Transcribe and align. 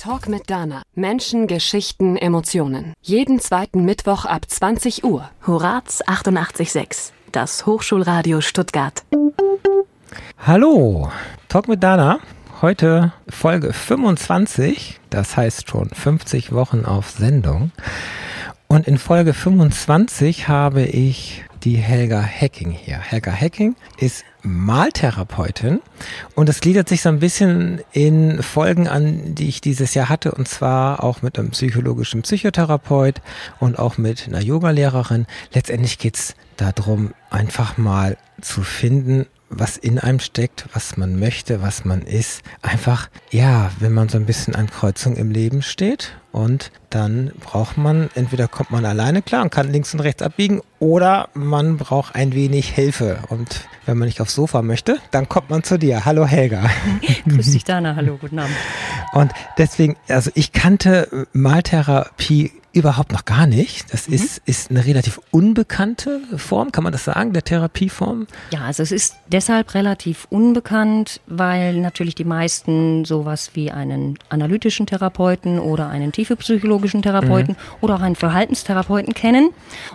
Talk 0.00 0.30
mit 0.30 0.48
Dana. 0.48 0.80
Menschen, 0.94 1.46
Geschichten, 1.46 2.16
Emotionen. 2.16 2.94
Jeden 3.02 3.38
zweiten 3.38 3.84
Mittwoch 3.84 4.24
ab 4.24 4.46
20 4.48 5.04
Uhr. 5.04 5.28
Horaz 5.46 6.02
88.6. 6.02 7.10
Das 7.32 7.66
Hochschulradio 7.66 8.40
Stuttgart. 8.40 9.02
Hallo, 10.38 11.12
Talk 11.50 11.68
mit 11.68 11.82
Dana. 11.82 12.18
Heute 12.62 13.12
Folge 13.28 13.74
25, 13.74 15.00
das 15.10 15.36
heißt 15.36 15.68
schon 15.68 15.90
50 15.90 16.52
Wochen 16.54 16.86
auf 16.86 17.10
Sendung. 17.10 17.70
Und 18.70 18.86
in 18.86 18.98
Folge 18.98 19.34
25 19.34 20.46
habe 20.46 20.84
ich 20.84 21.42
die 21.64 21.74
Helga 21.74 22.20
Hecking 22.20 22.70
hier. 22.70 22.98
Helga 22.98 23.32
Hecking 23.32 23.74
ist 23.98 24.24
Maltherapeutin 24.42 25.80
und 26.36 26.48
es 26.48 26.60
gliedert 26.60 26.88
sich 26.88 27.02
so 27.02 27.08
ein 27.08 27.18
bisschen 27.18 27.80
in 27.90 28.44
Folgen 28.44 28.86
an, 28.86 29.34
die 29.34 29.48
ich 29.48 29.60
dieses 29.60 29.94
Jahr 29.94 30.08
hatte 30.08 30.30
und 30.30 30.46
zwar 30.46 31.02
auch 31.02 31.20
mit 31.20 31.36
einem 31.36 31.50
psychologischen 31.50 32.22
Psychotherapeut 32.22 33.20
und 33.58 33.76
auch 33.76 33.98
mit 33.98 34.28
einer 34.28 34.40
Yogalehrerin. 34.40 35.26
Letztendlich 35.52 35.98
geht's 35.98 36.36
darum, 36.56 37.12
einfach 37.28 37.76
mal 37.76 38.18
zu 38.40 38.62
finden, 38.62 39.26
was 39.50 39.76
in 39.76 39.98
einem 39.98 40.20
steckt, 40.20 40.66
was 40.72 40.96
man 40.96 41.18
möchte, 41.18 41.60
was 41.60 41.84
man 41.84 42.02
ist. 42.02 42.42
Einfach, 42.62 43.10
ja, 43.30 43.70
wenn 43.80 43.92
man 43.92 44.08
so 44.08 44.16
ein 44.16 44.24
bisschen 44.24 44.54
an 44.54 44.70
Kreuzung 44.70 45.16
im 45.16 45.30
Leben 45.30 45.60
steht 45.60 46.16
und 46.32 46.70
dann 46.88 47.32
braucht 47.40 47.76
man, 47.76 48.08
entweder 48.14 48.46
kommt 48.46 48.70
man 48.70 48.84
alleine 48.84 49.22
klar 49.22 49.42
und 49.42 49.50
kann 49.50 49.70
links 49.70 49.92
und 49.92 50.00
rechts 50.00 50.22
abbiegen 50.22 50.62
oder 50.78 51.28
man 51.34 51.76
braucht 51.76 52.14
ein 52.14 52.32
wenig 52.32 52.70
Hilfe. 52.70 53.18
Und 53.28 53.68
wenn 53.86 53.98
man 53.98 54.06
nicht 54.06 54.20
aufs 54.20 54.34
Sofa 54.34 54.62
möchte, 54.62 54.98
dann 55.10 55.28
kommt 55.28 55.50
man 55.50 55.64
zu 55.64 55.78
dir. 55.78 56.04
Hallo 56.04 56.26
Helga. 56.26 56.70
Grüß 57.28 57.50
dich 57.50 57.64
Dana, 57.64 57.96
hallo, 57.96 58.18
guten 58.20 58.38
Abend. 58.38 58.54
Und 59.12 59.32
deswegen, 59.58 59.96
also 60.08 60.30
ich 60.34 60.52
kannte 60.52 61.26
Maltherapie 61.32 62.52
überhaupt 62.72 63.12
noch 63.12 63.24
gar 63.24 63.46
nicht. 63.46 63.92
Das 63.92 64.08
mhm. 64.08 64.14
ist, 64.14 64.42
ist 64.46 64.70
eine 64.70 64.84
relativ 64.84 65.20
unbekannte 65.30 66.20
Form, 66.36 66.72
kann 66.72 66.84
man 66.84 66.92
das 66.92 67.04
sagen, 67.04 67.32
der 67.32 67.42
Therapieform? 67.42 68.26
Ja, 68.52 68.60
also 68.60 68.82
es 68.82 68.92
ist 68.92 69.16
deshalb 69.28 69.74
relativ 69.74 70.26
unbekannt, 70.30 71.20
weil 71.26 71.74
natürlich 71.80 72.14
die 72.14 72.24
meisten 72.24 73.04
sowas 73.04 73.50
wie 73.54 73.70
einen 73.70 74.18
analytischen 74.28 74.86
Therapeuten 74.86 75.58
oder 75.58 75.88
einen 75.88 76.12
tiefepsychologischen 76.12 77.02
Therapeuten 77.02 77.54
mhm. 77.54 77.78
oder 77.80 77.96
auch 77.96 78.00
einen 78.00 78.16
Verhaltenstherapeuten 78.16 79.14
kennen. 79.14 79.50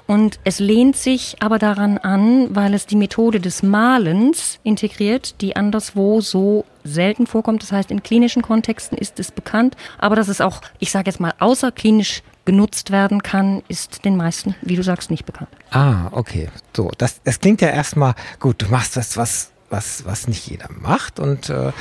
Und 0.05 0.39
es 0.43 0.59
lehnt 0.59 0.97
sich 0.97 1.37
aber 1.39 1.59
daran 1.59 1.97
an, 1.97 2.53
weil 2.55 2.73
es 2.73 2.85
die 2.85 2.97
Methode 2.97 3.39
des 3.39 3.63
Malens 3.63 4.59
integriert, 4.63 5.41
die 5.41 5.55
anderswo 5.55 6.19
so 6.21 6.65
selten 6.83 7.25
vorkommt. 7.25 7.63
Das 7.63 7.71
heißt, 7.71 7.91
in 7.91 8.03
klinischen 8.03 8.41
Kontexten 8.41 8.97
ist 8.97 9.19
es 9.19 9.31
bekannt, 9.31 9.75
aber 9.97 10.15
dass 10.15 10.27
es 10.27 10.41
auch, 10.41 10.61
ich 10.79 10.91
sage 10.91 11.09
jetzt 11.09 11.19
mal, 11.19 11.33
außerklinisch 11.39 12.21
genutzt 12.45 12.91
werden 12.91 13.23
kann, 13.23 13.63
ist 13.67 14.05
den 14.05 14.15
meisten, 14.15 14.55
wie 14.61 14.75
du 14.75 14.83
sagst, 14.83 15.11
nicht 15.11 15.25
bekannt. 15.25 15.49
Ah, 15.71 16.07
okay. 16.11 16.49
So, 16.75 16.91
das, 16.97 17.21
das 17.23 17.39
klingt 17.39 17.61
ja 17.61 17.69
erstmal 17.69 18.15
gut. 18.39 18.61
Du 18.61 18.67
machst 18.67 18.95
das, 18.95 19.17
was, 19.17 19.51
was, 19.69 20.05
was 20.05 20.27
nicht 20.27 20.47
jeder 20.47 20.69
macht 20.71 21.19
und 21.19 21.49
äh, 21.49 21.71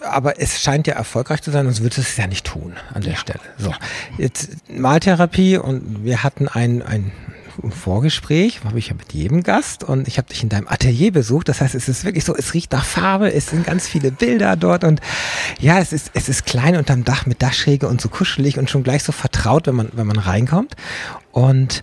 aber 0.00 0.40
es 0.40 0.62
scheint 0.62 0.86
ja 0.86 0.94
erfolgreich 0.94 1.42
zu 1.42 1.50
sein, 1.50 1.64
sonst 1.64 1.82
würdest 1.82 1.98
du 1.98 2.02
es 2.02 2.16
ja 2.16 2.26
nicht 2.26 2.46
tun 2.46 2.74
an 2.94 3.02
der 3.02 3.12
ja. 3.12 3.18
Stelle. 3.18 3.40
So, 3.58 3.74
jetzt 4.16 4.50
Maltherapie 4.68 5.58
und 5.58 6.04
wir 6.04 6.22
hatten 6.22 6.48
ein, 6.48 6.82
ein 6.82 7.12
Vorgespräch, 7.70 8.64
habe 8.64 8.78
ich 8.78 8.88
ja 8.88 8.94
mit 8.94 9.12
jedem 9.12 9.42
Gast 9.42 9.84
und 9.84 10.08
ich 10.08 10.18
habe 10.18 10.28
dich 10.28 10.42
in 10.42 10.48
deinem 10.48 10.68
Atelier 10.68 11.12
besucht. 11.12 11.48
Das 11.48 11.60
heißt, 11.60 11.74
es 11.74 11.88
ist 11.88 12.04
wirklich 12.04 12.24
so, 12.24 12.34
es 12.34 12.54
riecht 12.54 12.72
nach 12.72 12.84
Farbe, 12.84 13.32
es 13.32 13.48
sind 13.48 13.66
ganz 13.66 13.86
viele 13.88 14.10
Bilder 14.10 14.56
dort 14.56 14.84
und 14.84 15.00
ja, 15.60 15.78
es 15.78 15.92
ist, 15.92 16.10
es 16.14 16.28
ist 16.28 16.46
klein 16.46 16.76
unterm 16.76 17.04
Dach 17.04 17.26
mit 17.26 17.42
Dachschräge 17.42 17.88
und 17.88 18.00
so 18.00 18.08
kuschelig 18.08 18.58
und 18.58 18.70
schon 18.70 18.82
gleich 18.82 19.02
so 19.02 19.12
vertraut, 19.12 19.66
wenn 19.66 19.74
man, 19.74 19.88
wenn 19.92 20.06
man 20.06 20.18
reinkommt. 20.18 20.74
Und 21.30 21.82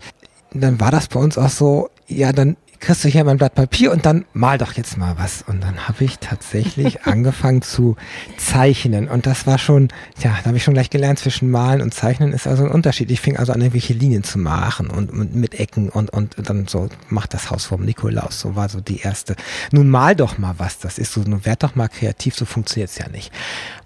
dann 0.52 0.80
war 0.80 0.92
das 0.92 1.08
bei 1.08 1.20
uns 1.20 1.38
auch 1.38 1.50
so, 1.50 1.90
ja, 2.08 2.31
dann 2.31 2.58
kriegst 2.80 3.03
du 3.03 3.09
hier 3.09 3.23
mein 3.23 3.38
Blatt 3.38 3.55
Papier 3.55 3.91
und 3.91 4.06
dann 4.06 4.25
mal 4.34 4.57
doch 4.57 4.73
jetzt 4.73 4.97
mal 4.97 5.17
was. 5.17 5.44
Und 5.45 5.62
dann 5.62 5.88
habe 5.88 6.03
ich 6.03 6.19
tatsächlich 6.19 7.03
angefangen 7.06 7.62
zu 7.62 7.95
zeichnen. 8.38 9.07
Und 9.07 9.25
das 9.25 9.45
war 9.45 9.57
schon, 9.57 9.90
ja, 10.19 10.38
da 10.41 10.47
habe 10.47 10.57
ich 10.57 10.63
schon 10.63 10.73
gleich 10.73 10.89
gelernt, 10.89 11.19
zwischen 11.19 11.51
Malen 11.51 11.81
und 11.81 11.94
Zeichnen 11.94 12.34
ist 12.34 12.47
also 12.47 12.63
ein 12.63 12.72
Unterschied. 12.72 13.12
Ich 13.12 13.22
fing 13.22 13.38
also 13.38 13.51
an, 13.51 13.62
irgendwelche 13.62 13.94
Linien 13.94 14.23
zu 14.23 14.39
machen 14.39 14.89
und, 14.89 15.12
und 15.12 15.35
mit 15.35 15.59
Ecken 15.59 15.89
und, 15.89 16.09
und 16.12 16.35
dann 16.38 16.68
so, 16.68 16.89
macht 17.09 17.34
das 17.34 17.51
Haus 17.51 17.66
vom 17.66 17.84
Nikolaus. 17.84 18.39
So 18.39 18.56
war 18.56 18.69
so 18.69 18.79
die 18.79 19.00
erste. 19.00 19.35
Nun 19.72 19.89
mal 19.89 20.16
doch 20.16 20.38
mal 20.38 20.56
was. 20.57 20.79
Das 20.79 20.97
ist 20.97 21.13
so, 21.13 21.22
nun 21.22 21.45
werd 21.45 21.63
doch 21.63 21.75
mal 21.75 21.89
kreativ, 21.89 22.35
so 22.35 22.45
funktioniert's 22.45 22.97
ja 22.97 23.09
nicht. 23.09 23.31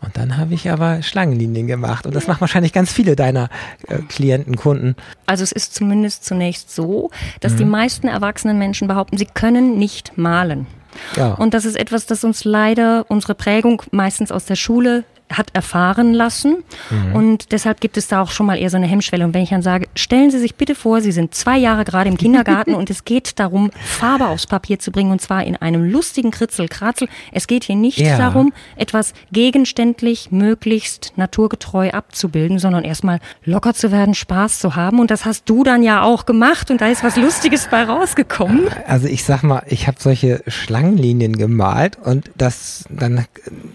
Und 0.01 0.17
dann 0.17 0.37
habe 0.37 0.53
ich 0.53 0.69
aber 0.69 1.01
Schlangenlinien 1.01 1.67
gemacht. 1.67 2.05
Und 2.05 2.15
das 2.15 2.27
machen 2.27 2.41
wahrscheinlich 2.41 2.73
ganz 2.73 2.91
viele 2.91 3.15
deiner 3.15 3.49
äh, 3.87 3.99
Klienten, 4.09 4.55
Kunden. 4.55 4.95
Also 5.25 5.43
es 5.43 5.51
ist 5.51 5.73
zumindest 5.73 6.25
zunächst 6.25 6.73
so, 6.73 7.09
dass 7.39 7.53
mhm. 7.53 7.57
die 7.57 7.65
meisten 7.65 8.07
erwachsenen 8.07 8.57
Menschen 8.57 8.82
behaupten, 8.87 9.17
sie 9.17 9.25
können 9.25 9.77
nicht 9.77 10.17
malen. 10.17 10.67
Ja. 11.15 11.33
Und 11.33 11.53
das 11.53 11.65
ist 11.65 11.75
etwas, 11.75 12.05
das 12.05 12.23
uns 12.23 12.45
leider 12.45 13.05
unsere 13.07 13.35
Prägung 13.35 13.81
meistens 13.91 14.31
aus 14.31 14.45
der 14.45 14.55
Schule 14.55 15.03
hat 15.33 15.49
erfahren 15.53 16.13
lassen. 16.13 16.63
Mhm. 16.89 17.15
Und 17.15 17.51
deshalb 17.51 17.81
gibt 17.81 17.97
es 17.97 18.07
da 18.07 18.21
auch 18.21 18.31
schon 18.31 18.45
mal 18.45 18.57
eher 18.57 18.69
so 18.69 18.77
eine 18.77 18.87
Hemmschwelle. 18.87 19.25
Und 19.25 19.33
wenn 19.33 19.43
ich 19.43 19.49
dann 19.49 19.61
sage, 19.61 19.87
stellen 19.95 20.31
Sie 20.31 20.39
sich 20.39 20.55
bitte 20.55 20.75
vor, 20.75 21.01
Sie 21.01 21.11
sind 21.11 21.35
zwei 21.35 21.57
Jahre 21.57 21.85
gerade 21.85 22.09
im 22.09 22.17
Kindergarten 22.17 22.75
und 22.75 22.89
es 22.89 23.05
geht 23.05 23.39
darum, 23.39 23.71
Farbe 23.83 24.27
aufs 24.27 24.47
Papier 24.47 24.79
zu 24.79 24.91
bringen 24.91 25.11
und 25.11 25.21
zwar 25.21 25.43
in 25.43 25.55
einem 25.55 25.89
lustigen 25.89 26.31
Kritzel-Kratzel. 26.31 27.07
Es 27.31 27.47
geht 27.47 27.63
hier 27.63 27.75
nicht 27.75 27.99
ja. 27.99 28.17
darum, 28.17 28.53
etwas 28.75 29.13
gegenständlich, 29.31 30.31
möglichst 30.31 31.13
naturgetreu 31.15 31.91
abzubilden, 31.91 32.59
sondern 32.59 32.83
erstmal 32.83 33.19
locker 33.43 33.73
zu 33.73 33.91
werden, 33.91 34.13
Spaß 34.13 34.59
zu 34.59 34.75
haben. 34.75 34.99
Und 34.99 35.11
das 35.11 35.25
hast 35.25 35.49
du 35.49 35.63
dann 35.63 35.83
ja 35.83 36.03
auch 36.03 36.25
gemacht 36.25 36.71
und 36.71 36.81
da 36.81 36.87
ist 36.87 37.03
was 37.03 37.15
Lustiges 37.15 37.67
bei 37.69 37.83
rausgekommen. 37.83 38.67
Also 38.87 39.07
ich 39.07 39.23
sag 39.23 39.43
mal, 39.43 39.63
ich 39.67 39.87
habe 39.87 39.97
solche 39.99 40.43
Schlangenlinien 40.47 41.37
gemalt 41.37 41.97
und 42.03 42.31
das 42.35 42.85
dann, 42.89 43.25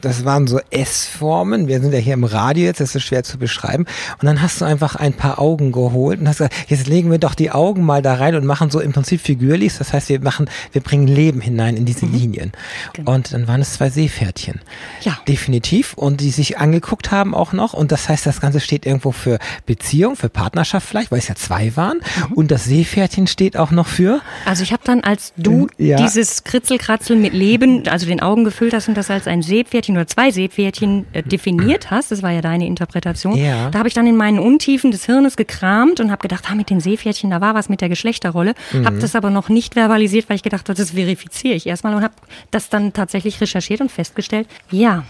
das 0.00 0.24
waren 0.24 0.46
so 0.46 0.60
S-Formen 0.70 1.47
gekommen. 1.48 1.68
Wir 1.68 1.80
sind 1.80 1.92
ja 1.92 1.98
hier 1.98 2.14
im 2.14 2.24
Radio 2.24 2.64
jetzt, 2.64 2.80
das 2.80 2.94
ist 2.94 3.02
schwer 3.02 3.22
zu 3.22 3.38
beschreiben. 3.38 3.84
Und 4.20 4.26
dann 4.26 4.42
hast 4.42 4.60
du 4.60 4.64
einfach 4.64 4.96
ein 4.96 5.12
paar 5.12 5.38
Augen 5.38 5.72
geholt 5.72 6.20
und 6.20 6.28
hast 6.28 6.38
gesagt, 6.38 6.54
jetzt 6.68 6.86
legen 6.86 7.10
wir 7.10 7.18
doch 7.18 7.34
die 7.34 7.50
Augen 7.50 7.84
mal 7.84 8.02
da 8.02 8.14
rein 8.14 8.34
und 8.34 8.44
machen 8.44 8.70
so 8.70 8.80
im 8.80 8.92
Prinzip 8.92 9.20
Figürlis. 9.20 9.78
Das 9.78 9.92
heißt, 9.92 10.08
wir 10.08 10.20
machen, 10.20 10.48
wir 10.72 10.80
bringen 10.80 11.06
Leben 11.06 11.40
hinein 11.40 11.76
in 11.76 11.84
diese 11.84 12.06
mhm. 12.06 12.14
Linien. 12.14 12.52
Genau. 12.92 13.14
Und 13.14 13.32
dann 13.32 13.48
waren 13.48 13.60
es 13.60 13.74
zwei 13.74 13.90
Seepferdchen. 13.90 14.60
Ja. 15.02 15.18
Definitiv. 15.26 15.94
Und 15.94 16.20
die 16.20 16.30
sich 16.30 16.58
angeguckt 16.58 17.10
haben 17.10 17.34
auch 17.34 17.52
noch. 17.52 17.74
Und 17.74 17.92
das 17.92 18.08
heißt, 18.08 18.26
das 18.26 18.40
Ganze 18.40 18.60
steht 18.60 18.86
irgendwo 18.86 19.12
für 19.12 19.38
Beziehung, 19.66 20.16
für 20.16 20.28
Partnerschaft 20.28 20.88
vielleicht, 20.88 21.10
weil 21.10 21.18
es 21.18 21.28
ja 21.28 21.34
zwei 21.34 21.76
waren. 21.76 21.98
Mhm. 22.28 22.32
Und 22.34 22.50
das 22.50 22.64
Seepferdchen 22.64 23.26
steht 23.26 23.56
auch 23.56 23.70
noch 23.70 23.86
für. 23.86 24.20
Also 24.44 24.62
ich 24.62 24.72
habe 24.72 24.82
dann, 24.84 25.02
als 25.02 25.32
du 25.36 25.68
ja. 25.78 25.96
dieses 25.96 26.44
Kritzelkratzel 26.44 27.16
mit 27.16 27.32
Leben, 27.32 27.86
also 27.88 28.06
den 28.06 28.20
Augen 28.20 28.44
gefüllt 28.44 28.74
hast 28.74 28.88
und 28.88 28.96
das 28.96 29.10
als 29.10 29.26
ein 29.26 29.42
Seepferdchen 29.42 29.96
oder 29.96 30.06
zwei 30.06 30.30
Seepferdchen 30.30 31.06
äh, 31.12 31.22
definiert 31.28 31.90
hast, 31.90 32.10
das 32.10 32.22
war 32.22 32.30
ja 32.30 32.40
deine 32.40 32.66
Interpretation, 32.66 33.36
ja. 33.36 33.70
da 33.70 33.78
habe 33.78 33.88
ich 33.88 33.94
dann 33.94 34.06
in 34.06 34.16
meinen 34.16 34.38
Untiefen 34.38 34.90
des 34.90 35.06
Hirnes 35.06 35.36
gekramt 35.36 36.00
und 36.00 36.10
habe 36.10 36.22
gedacht, 36.22 36.44
ah, 36.50 36.54
mit 36.54 36.70
den 36.70 36.80
Seepferdchen, 36.80 37.30
da 37.30 37.40
war 37.40 37.54
was 37.54 37.68
mit 37.68 37.80
der 37.80 37.88
Geschlechterrolle, 37.88 38.54
mhm. 38.72 38.86
habe 38.86 38.98
das 38.98 39.14
aber 39.14 39.30
noch 39.30 39.48
nicht 39.48 39.74
verbalisiert, 39.74 40.28
weil 40.28 40.36
ich 40.36 40.42
gedacht 40.42 40.68
habe, 40.68 40.76
das 40.76 40.92
verifiziere 40.92 41.54
ich 41.54 41.66
erstmal 41.66 41.94
und 41.94 42.02
habe 42.02 42.14
das 42.50 42.68
dann 42.68 42.92
tatsächlich 42.92 43.40
recherchiert 43.40 43.80
und 43.80 43.90
festgestellt, 43.90 44.48
ja, 44.70 45.04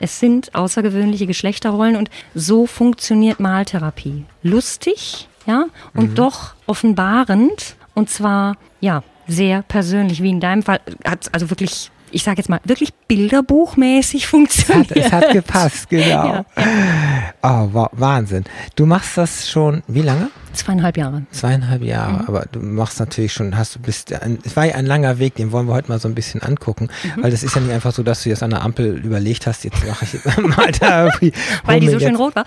es 0.00 0.18
sind 0.18 0.54
außergewöhnliche 0.54 1.26
Geschlechterrollen 1.26 1.96
und 1.96 2.10
so 2.34 2.66
funktioniert 2.66 3.38
Maltherapie. 3.38 4.24
Lustig, 4.42 5.28
ja, 5.46 5.66
und 5.94 6.10
mhm. 6.10 6.14
doch 6.14 6.54
offenbarend 6.66 7.76
und 7.94 8.10
zwar, 8.10 8.56
ja, 8.80 9.02
sehr 9.28 9.62
persönlich, 9.62 10.22
wie 10.22 10.30
in 10.30 10.40
deinem 10.40 10.62
Fall, 10.62 10.80
hat 11.04 11.32
also 11.32 11.50
wirklich 11.50 11.90
ich 12.12 12.22
sage 12.22 12.38
jetzt 12.38 12.48
mal, 12.48 12.60
wirklich 12.64 12.92
bilderbuchmäßig 13.08 14.26
funktioniert. 14.28 14.90
Es 14.96 15.12
hat, 15.12 15.22
es 15.24 15.28
hat 15.28 15.32
gepasst, 15.32 15.88
genau. 15.88 16.04
Ja. 16.06 16.44
Oh, 17.42 17.88
Wahnsinn. 17.92 18.44
Du 18.76 18.86
machst 18.86 19.16
das 19.16 19.48
schon, 19.48 19.82
wie 19.88 20.02
lange? 20.02 20.28
Zweieinhalb 20.52 20.98
Jahre. 20.98 21.22
Zweieinhalb 21.30 21.82
Jahre, 21.82 22.22
mhm. 22.22 22.28
aber 22.28 22.44
du 22.52 22.60
machst 22.60 23.00
natürlich 23.00 23.32
schon, 23.32 23.56
hast 23.56 23.74
du 23.74 23.78
bist, 23.78 24.12
es 24.12 24.54
war 24.54 24.66
ja 24.66 24.74
ein 24.74 24.84
langer 24.84 25.18
Weg, 25.18 25.34
den 25.36 25.50
wollen 25.50 25.66
wir 25.66 25.72
heute 25.72 25.88
mal 25.88 25.98
so 25.98 26.08
ein 26.08 26.14
bisschen 26.14 26.42
angucken, 26.42 26.88
mhm. 27.02 27.22
weil 27.22 27.30
das 27.30 27.42
ist 27.42 27.54
ja 27.54 27.62
nicht 27.62 27.72
einfach 27.72 27.92
so, 27.92 28.02
dass 28.02 28.22
du 28.22 28.28
jetzt 28.28 28.42
an 28.42 28.50
der 28.50 28.62
Ampel 28.62 28.98
überlegt 28.98 29.46
hast, 29.46 29.64
jetzt 29.64 29.84
mache 29.86 30.04
ich 30.04 30.36
mal 30.56 30.70
da 30.72 31.06
irgendwie. 31.06 31.32
Weil 31.64 31.80
die 31.80 31.88
so 31.88 31.98
schön 31.98 32.16
rot 32.16 32.36
war. 32.36 32.44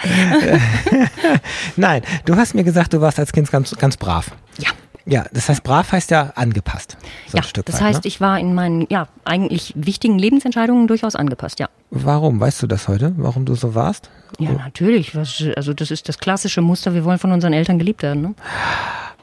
Nein, 1.76 2.02
du 2.26 2.36
hast 2.36 2.54
mir 2.54 2.64
gesagt, 2.64 2.94
du 2.94 3.02
warst 3.02 3.20
als 3.20 3.32
Kind 3.32 3.52
ganz, 3.52 3.76
ganz 3.78 3.98
brav. 3.98 4.32
Ja. 4.58 4.70
Ja, 5.08 5.26
das 5.32 5.50
heißt, 5.50 5.64
brav 5.64 5.92
heißt 5.92 6.10
ja 6.12 6.34
angepasst. 6.36 6.98
So 7.28 7.38
ja, 7.38 7.44
das 7.64 7.76
weit, 7.76 7.82
heißt, 7.82 8.04
ne? 8.04 8.08
ich 8.08 8.22
war 8.22 8.40
in 8.40 8.56
meinen 8.56 8.88
ja 8.90 9.08
eigentlich 9.24 9.74
wichtigen 9.76 10.18
Lebensentscheidungen 10.18 10.88
durchaus 10.88 11.16
angepasst, 11.16 11.60
ja. 11.60 11.70
Warum? 11.92 12.40
Weißt 12.40 12.64
du 12.64 12.68
das 12.68 12.88
heute? 12.88 13.14
Warum 13.18 13.46
du 13.46 13.54
so 13.56 13.76
warst? 13.76 14.10
Ja, 14.40 14.52
natürlich. 14.54 15.16
Also 15.16 15.74
das 15.74 15.92
ist 15.92 16.10
das 16.10 16.18
klassische 16.18 16.62
Muster. 16.62 16.94
Wir 16.94 17.06
wollen 17.06 17.20
von 17.20 17.32
unseren 17.32 17.54
Eltern 17.54 17.78
geliebt 17.78 18.02
werden. 18.02 18.22
Ne? 18.22 18.36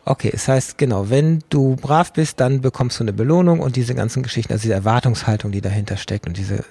Okay, 0.05 0.31
das 0.33 0.49
heißt, 0.49 0.79
genau, 0.79 1.11
wenn 1.11 1.45
du 1.49 1.77
brav 1.77 2.13
bist, 2.13 2.41
dann 2.41 2.61
bekommst 2.61 2.99
du 2.99 3.05
eine 3.05 3.13
Belohnung 3.13 3.61
und 3.61 3.77
diese 3.77 3.95
ganzen 3.95 4.25
Geschichten, 4.25 4.53
also 4.53 4.63
diese 4.63 4.75
Erwartungshaltung, 4.75 5.53
die 5.53 5.61
dahinter 5.61 5.97
steckt 5.97 6.27
und 6.27 6.37
diese. 6.37 6.65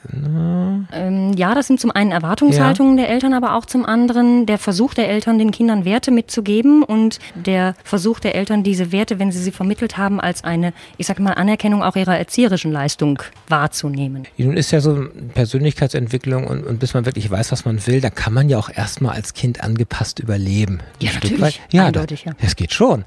Ähm, 0.91 1.31
ja, 1.37 1.55
das 1.55 1.67
sind 1.67 1.79
zum 1.79 1.91
einen 1.91 2.11
Erwartungshaltungen 2.11 2.97
ja. 2.97 3.05
der 3.05 3.13
Eltern, 3.13 3.33
aber 3.33 3.55
auch 3.55 3.65
zum 3.65 3.85
anderen 3.85 4.45
der 4.45 4.57
Versuch 4.57 4.93
der 4.93 5.07
Eltern, 5.07 5.39
den 5.39 5.51
Kindern 5.51 5.85
Werte 5.85 6.11
mitzugeben 6.11 6.83
und 6.83 7.19
der 7.35 7.75
Versuch 7.85 8.19
der 8.19 8.35
Eltern, 8.35 8.63
diese 8.63 8.91
Werte, 8.91 9.17
wenn 9.17 9.31
sie 9.31 9.39
sie 9.39 9.51
vermittelt 9.51 9.97
haben, 9.97 10.19
als 10.19 10.43
eine, 10.43 10.73
ich 10.97 11.07
sag 11.07 11.19
mal, 11.19 11.33
Anerkennung 11.33 11.83
auch 11.83 11.95
ihrer 11.95 12.17
erzieherischen 12.17 12.73
Leistung 12.73 13.23
wahrzunehmen. 13.47 14.27
Nun 14.37 14.57
ist 14.57 14.71
ja 14.71 14.81
so 14.81 15.05
Persönlichkeitsentwicklung 15.33 16.47
und, 16.47 16.65
und 16.65 16.79
bis 16.79 16.93
man 16.93 17.05
wirklich 17.05 17.31
weiß, 17.31 17.53
was 17.53 17.63
man 17.63 17.85
will, 17.87 18.01
da 18.01 18.09
kann 18.09 18.33
man 18.33 18.49
ja 18.49 18.57
auch 18.57 18.69
erstmal 18.69 19.15
als 19.15 19.33
Kind 19.33 19.63
angepasst 19.63 20.19
überleben. 20.19 20.79
Ja, 20.99 21.11
natürlich. 21.13 21.61
Ja, 21.71 21.85
Eindeutig, 21.85 22.25
ja. 22.25 22.33
Das 22.41 22.57
geht 22.57 22.73
schon. 22.73 23.05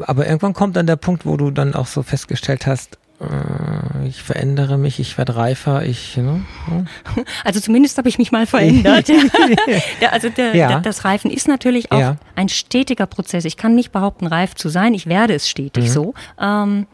Aber 0.00 0.26
irgendwann 0.26 0.52
kommt 0.52 0.76
dann 0.76 0.86
der 0.86 0.96
Punkt, 0.96 1.26
wo 1.26 1.36
du 1.36 1.50
dann 1.50 1.74
auch 1.74 1.86
so 1.86 2.02
festgestellt 2.02 2.66
hast, 2.66 2.98
äh, 3.20 4.08
ich 4.08 4.22
verändere 4.22 4.76
mich, 4.78 5.00
ich 5.00 5.16
werde 5.16 5.36
reifer, 5.36 5.84
ich. 5.84 6.16
Ne? 6.16 6.44
Also 7.44 7.60
zumindest 7.60 7.96
habe 7.98 8.08
ich 8.08 8.18
mich 8.18 8.32
mal 8.32 8.46
verändert. 8.46 9.08
ja, 10.00 10.10
also 10.10 10.28
der, 10.28 10.54
ja. 10.54 10.68
der, 10.68 10.80
das 10.80 11.04
Reifen 11.04 11.30
ist 11.30 11.48
natürlich 11.48 11.92
auch 11.92 12.00
ja. 12.00 12.16
ein 12.34 12.48
stetiger 12.48 13.06
Prozess. 13.06 13.44
Ich 13.44 13.56
kann 13.56 13.74
nicht 13.74 13.92
behaupten, 13.92 14.26
reif 14.26 14.54
zu 14.54 14.68
sein. 14.68 14.94
Ich 14.94 15.06
werde 15.06 15.34
es 15.34 15.48
stetig 15.48 15.84
mhm. 15.84 15.88
so. 15.88 16.14
Ähm, 16.40 16.86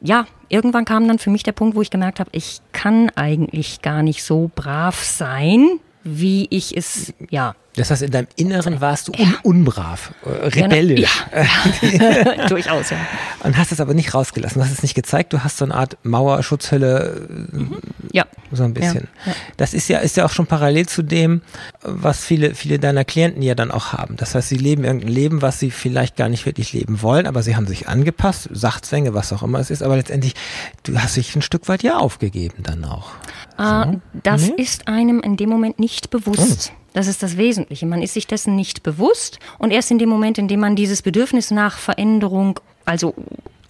ja, 0.00 0.26
irgendwann 0.48 0.84
kam 0.84 1.06
dann 1.08 1.18
für 1.18 1.30
mich 1.30 1.42
der 1.42 1.52
Punkt, 1.52 1.76
wo 1.76 1.82
ich 1.82 1.90
gemerkt 1.90 2.20
habe, 2.20 2.30
ich 2.32 2.60
kann 2.72 3.10
eigentlich 3.14 3.82
gar 3.82 4.02
nicht 4.02 4.22
so 4.22 4.50
brav 4.54 5.02
sein, 5.02 5.80
wie 6.02 6.46
ich 6.50 6.76
es 6.76 7.12
ja 7.30 7.54
das 7.76 7.90
heißt, 7.90 8.02
in 8.02 8.10
deinem 8.10 8.26
Inneren 8.36 8.80
warst 8.80 9.08
du 9.08 9.12
un 9.12 9.36
unbrav, 9.42 10.12
äh, 10.24 10.48
rebellisch. 10.48 11.24
Ja. 11.32 12.46
Durchaus, 12.48 12.90
ja. 12.90 12.96
Und 13.44 13.56
hast 13.56 13.70
es 13.70 13.80
aber 13.80 13.94
nicht 13.94 14.12
rausgelassen. 14.12 14.60
Du 14.60 14.64
hast 14.64 14.72
es 14.72 14.82
nicht 14.82 14.94
gezeigt. 14.94 15.32
Du 15.32 15.44
hast 15.44 15.56
so 15.56 15.64
eine 15.64 15.74
Art 15.74 15.96
Mauerschutzhülle. 16.02 17.28
Mhm. 17.52 17.76
Ja. 18.12 18.26
So 18.50 18.64
ein 18.64 18.74
bisschen. 18.74 19.06
Ja. 19.24 19.34
Das 19.56 19.72
ist 19.72 19.88
ja, 19.88 19.98
ist 19.98 20.16
ja 20.16 20.24
auch 20.24 20.30
schon 20.30 20.46
parallel 20.46 20.86
zu 20.86 21.02
dem, 21.02 21.42
was 21.82 22.24
viele, 22.24 22.56
viele 22.56 22.80
deiner 22.80 23.04
Klienten 23.04 23.40
ja 23.40 23.54
dann 23.54 23.70
auch 23.70 23.92
haben. 23.92 24.16
Das 24.16 24.34
heißt, 24.34 24.48
sie 24.48 24.56
leben 24.56 24.82
irgendein 24.82 25.12
Leben, 25.12 25.40
was 25.40 25.60
sie 25.60 25.70
vielleicht 25.70 26.16
gar 26.16 26.28
nicht 26.28 26.46
wirklich 26.46 26.72
leben 26.72 27.02
wollen, 27.02 27.26
aber 27.26 27.44
sie 27.44 27.54
haben 27.54 27.68
sich 27.68 27.88
angepasst, 27.88 28.48
Sachzwänge, 28.52 29.14
was 29.14 29.32
auch 29.32 29.44
immer 29.44 29.60
es 29.60 29.70
ist. 29.70 29.84
Aber 29.84 29.96
letztendlich, 29.96 30.34
du 30.82 30.98
hast 30.98 31.16
dich 31.16 31.36
ein 31.36 31.42
Stück 31.42 31.68
weit 31.68 31.84
ja 31.84 31.98
aufgegeben 31.98 32.64
dann 32.64 32.84
auch. 32.84 33.12
Äh, 33.58 33.92
so. 33.92 34.00
Das 34.24 34.48
nee? 34.48 34.54
ist 34.56 34.88
einem 34.88 35.20
in 35.20 35.36
dem 35.36 35.48
Moment 35.48 35.78
nicht 35.78 36.10
bewusst. 36.10 36.72
Oh. 36.74 36.79
Das 36.92 37.06
ist 37.06 37.22
das 37.22 37.36
Wesentliche. 37.36 37.86
Man 37.86 38.02
ist 38.02 38.14
sich 38.14 38.26
dessen 38.26 38.56
nicht 38.56 38.82
bewusst 38.82 39.38
und 39.58 39.70
erst 39.70 39.90
in 39.90 39.98
dem 39.98 40.08
Moment, 40.08 40.38
in 40.38 40.48
dem 40.48 40.60
man 40.60 40.76
dieses 40.76 41.02
Bedürfnis 41.02 41.50
nach 41.50 41.78
Veränderung, 41.78 42.58
also 42.84 43.14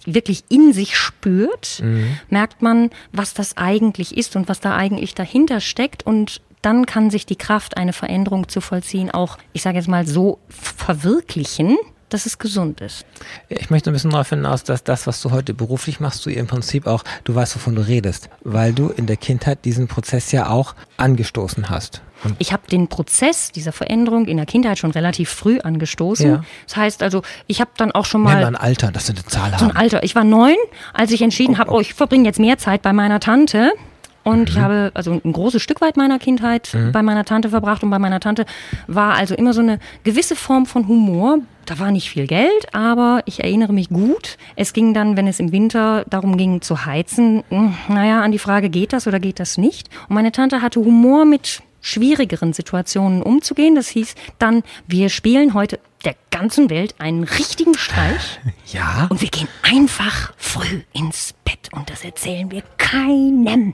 wirklich 0.05 0.43
in 0.49 0.73
sich 0.73 0.97
spürt, 0.97 1.81
mhm. 1.83 2.17
merkt 2.29 2.61
man, 2.61 2.89
was 3.11 3.33
das 3.33 3.57
eigentlich 3.57 4.17
ist 4.17 4.35
und 4.35 4.49
was 4.49 4.59
da 4.59 4.75
eigentlich 4.75 5.13
dahinter 5.13 5.59
steckt 5.59 6.05
und 6.05 6.41
dann 6.61 6.85
kann 6.85 7.09
sich 7.09 7.25
die 7.25 7.35
Kraft, 7.35 7.77
eine 7.77 7.93
Veränderung 7.93 8.47
zu 8.47 8.61
vollziehen, 8.61 9.11
auch, 9.11 9.37
ich 9.53 9.61
sage 9.61 9.77
jetzt 9.77 9.87
mal, 9.87 10.05
so 10.07 10.39
verwirklichen, 10.49 11.77
dass 12.13 12.25
es 12.25 12.37
gesund 12.37 12.81
ist. 12.81 13.05
Ich 13.49 13.69
möchte 13.69 13.89
ein 13.89 13.93
bisschen 13.93 14.11
darauf 14.11 14.29
hinaus, 14.29 14.63
dass 14.63 14.83
das, 14.83 15.07
was 15.07 15.21
du 15.21 15.31
heute 15.31 15.53
beruflich 15.53 15.99
machst, 15.99 16.25
du 16.25 16.29
im 16.29 16.47
Prinzip 16.47 16.87
auch, 16.87 17.03
du 17.23 17.33
weißt, 17.33 17.55
wovon 17.55 17.75
du 17.75 17.81
redest, 17.81 18.29
weil 18.43 18.73
du 18.73 18.89
in 18.89 19.07
der 19.07 19.17
Kindheit 19.17 19.65
diesen 19.65 19.87
Prozess 19.87 20.31
ja 20.31 20.49
auch 20.49 20.75
angestoßen 20.97 21.69
hast. 21.69 22.01
Und 22.23 22.35
ich 22.37 22.53
habe 22.53 22.63
den 22.69 22.87
Prozess 22.87 23.51
dieser 23.51 23.71
Veränderung 23.71 24.25
in 24.25 24.37
der 24.37 24.45
Kindheit 24.45 24.77
schon 24.77 24.91
relativ 24.91 25.29
früh 25.29 25.59
angestoßen. 25.59 26.29
Ja. 26.29 26.43
Das 26.67 26.75
heißt 26.75 27.01
also, 27.01 27.23
ich 27.47 27.61
habe 27.61 27.71
dann 27.77 27.91
auch 27.91 28.05
schon 28.05 28.21
mal. 28.21 28.33
Nenn 28.33 28.41
mal 28.41 28.47
ein 28.49 28.55
Alter, 28.55 28.91
das 28.91 29.07
sind 29.07 29.17
eine 29.19 29.25
Zahl 29.25 29.57
So 29.57 29.65
ein 29.65 29.75
Alter. 29.75 30.03
Ich 30.03 30.13
war 30.13 30.23
neun, 30.23 30.57
als 30.93 31.11
ich 31.11 31.21
entschieden 31.21 31.55
oh, 31.55 31.57
habe, 31.57 31.71
oh, 31.71 31.79
ich 31.79 31.93
verbringe 31.93 32.25
jetzt 32.25 32.39
mehr 32.39 32.57
Zeit 32.57 32.83
bei 32.83 32.93
meiner 32.93 33.19
Tante. 33.19 33.71
Und 34.23 34.39
mhm. 34.39 34.47
ich 34.47 34.57
habe 34.57 34.91
also 34.93 35.19
ein 35.23 35.33
großes 35.33 35.61
Stück 35.61 35.81
weit 35.81 35.97
meiner 35.97 36.19
Kindheit 36.19 36.69
mhm. 36.73 36.91
bei 36.91 37.01
meiner 37.01 37.25
Tante 37.25 37.49
verbracht 37.49 37.83
und 37.83 37.89
bei 37.89 37.99
meiner 37.99 38.19
Tante 38.19 38.45
war 38.87 39.13
also 39.15 39.35
immer 39.35 39.53
so 39.53 39.61
eine 39.61 39.79
gewisse 40.03 40.35
Form 40.35 40.65
von 40.65 40.87
Humor. 40.87 41.39
Da 41.65 41.79
war 41.79 41.91
nicht 41.91 42.09
viel 42.09 42.27
Geld, 42.27 42.73
aber 42.73 43.21
ich 43.25 43.43
erinnere 43.43 43.73
mich 43.73 43.89
gut. 43.89 44.37
Es 44.55 44.73
ging 44.73 44.93
dann, 44.93 45.15
wenn 45.15 45.27
es 45.27 45.39
im 45.39 45.51
Winter 45.51 46.05
darum 46.09 46.37
ging 46.37 46.61
zu 46.61 46.85
heizen, 46.85 47.43
hm, 47.49 47.75
naja, 47.87 48.21
an 48.21 48.31
die 48.31 48.39
Frage, 48.39 48.69
geht 48.69 48.93
das 48.93 49.07
oder 49.07 49.19
geht 49.19 49.39
das 49.39 49.57
nicht? 49.57 49.89
Und 50.09 50.15
meine 50.15 50.31
Tante 50.31 50.61
hatte 50.61 50.79
Humor 50.79 51.25
mit 51.25 51.61
schwierigeren 51.81 52.53
Situationen 52.53 53.21
umzugehen. 53.21 53.75
Das 53.75 53.89
hieß 53.89 54.15
dann, 54.39 54.63
wir 54.87 55.09
spielen 55.09 55.53
heute 55.53 55.79
der 56.05 56.15
ganzen 56.29 56.69
Welt 56.69 56.95
einen 56.99 57.23
richtigen 57.23 57.77
Streich. 57.77 58.39
Ja. 58.71 59.07
Und 59.09 59.21
wir 59.21 59.27
gehen 59.27 59.49
einfach 59.63 60.31
früh 60.37 60.83
ins 60.93 61.33
Bett 61.43 61.67
und 61.73 61.89
das 61.89 62.05
erzählen 62.05 62.49
wir 62.51 62.63
keinem. 62.77 63.73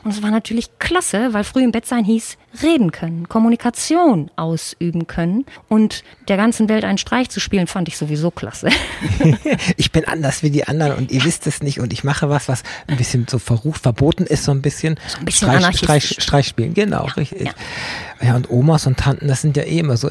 Und 0.03 0.11
es 0.11 0.23
war 0.23 0.31
natürlich 0.31 0.69
klasse, 0.79 1.33
weil 1.33 1.43
früh 1.43 1.63
im 1.63 1.71
Bett 1.71 1.85
sein 1.85 2.03
hieß 2.03 2.37
reden 2.63 2.91
können, 2.91 3.29
Kommunikation 3.29 4.29
ausüben 4.35 5.07
können 5.07 5.45
und 5.69 6.03
der 6.27 6.37
ganzen 6.37 6.67
Welt 6.69 6.83
einen 6.83 6.97
Streich 6.97 7.29
zu 7.29 7.39
spielen, 7.39 7.67
fand 7.67 7.87
ich 7.87 7.97
sowieso 7.97 8.29
klasse. 8.29 8.69
ich 9.77 9.91
bin 9.91 10.05
anders 10.05 10.43
wie 10.43 10.49
die 10.49 10.67
anderen 10.67 10.95
und 10.97 11.11
ihr 11.11 11.23
wisst 11.23 11.47
es 11.47 11.63
nicht 11.63 11.79
und 11.79 11.93
ich 11.93 12.03
mache 12.03 12.29
was, 12.29 12.49
was 12.49 12.63
ein 12.87 12.97
bisschen 12.97 13.25
so 13.29 13.39
verrucht, 13.39 13.83
verboten 13.83 14.25
ist, 14.25 14.43
so 14.43 14.51
ein 14.51 14.61
bisschen, 14.61 14.99
so 15.07 15.19
ein 15.19 15.25
bisschen 15.25 15.49
Streich, 15.49 15.77
Streich, 15.77 16.15
Streich 16.19 16.47
spielen. 16.47 16.73
Genau, 16.73 17.05
ja, 17.05 17.13
richtig. 17.13 17.45
Ja. 17.45 18.27
ja, 18.27 18.35
und 18.35 18.49
Omas 18.49 18.85
und 18.85 18.97
Tanten, 18.97 19.27
das 19.27 19.41
sind 19.41 19.55
ja 19.55 19.63
eh 19.63 19.79
immer 19.79 19.97
so 19.97 20.09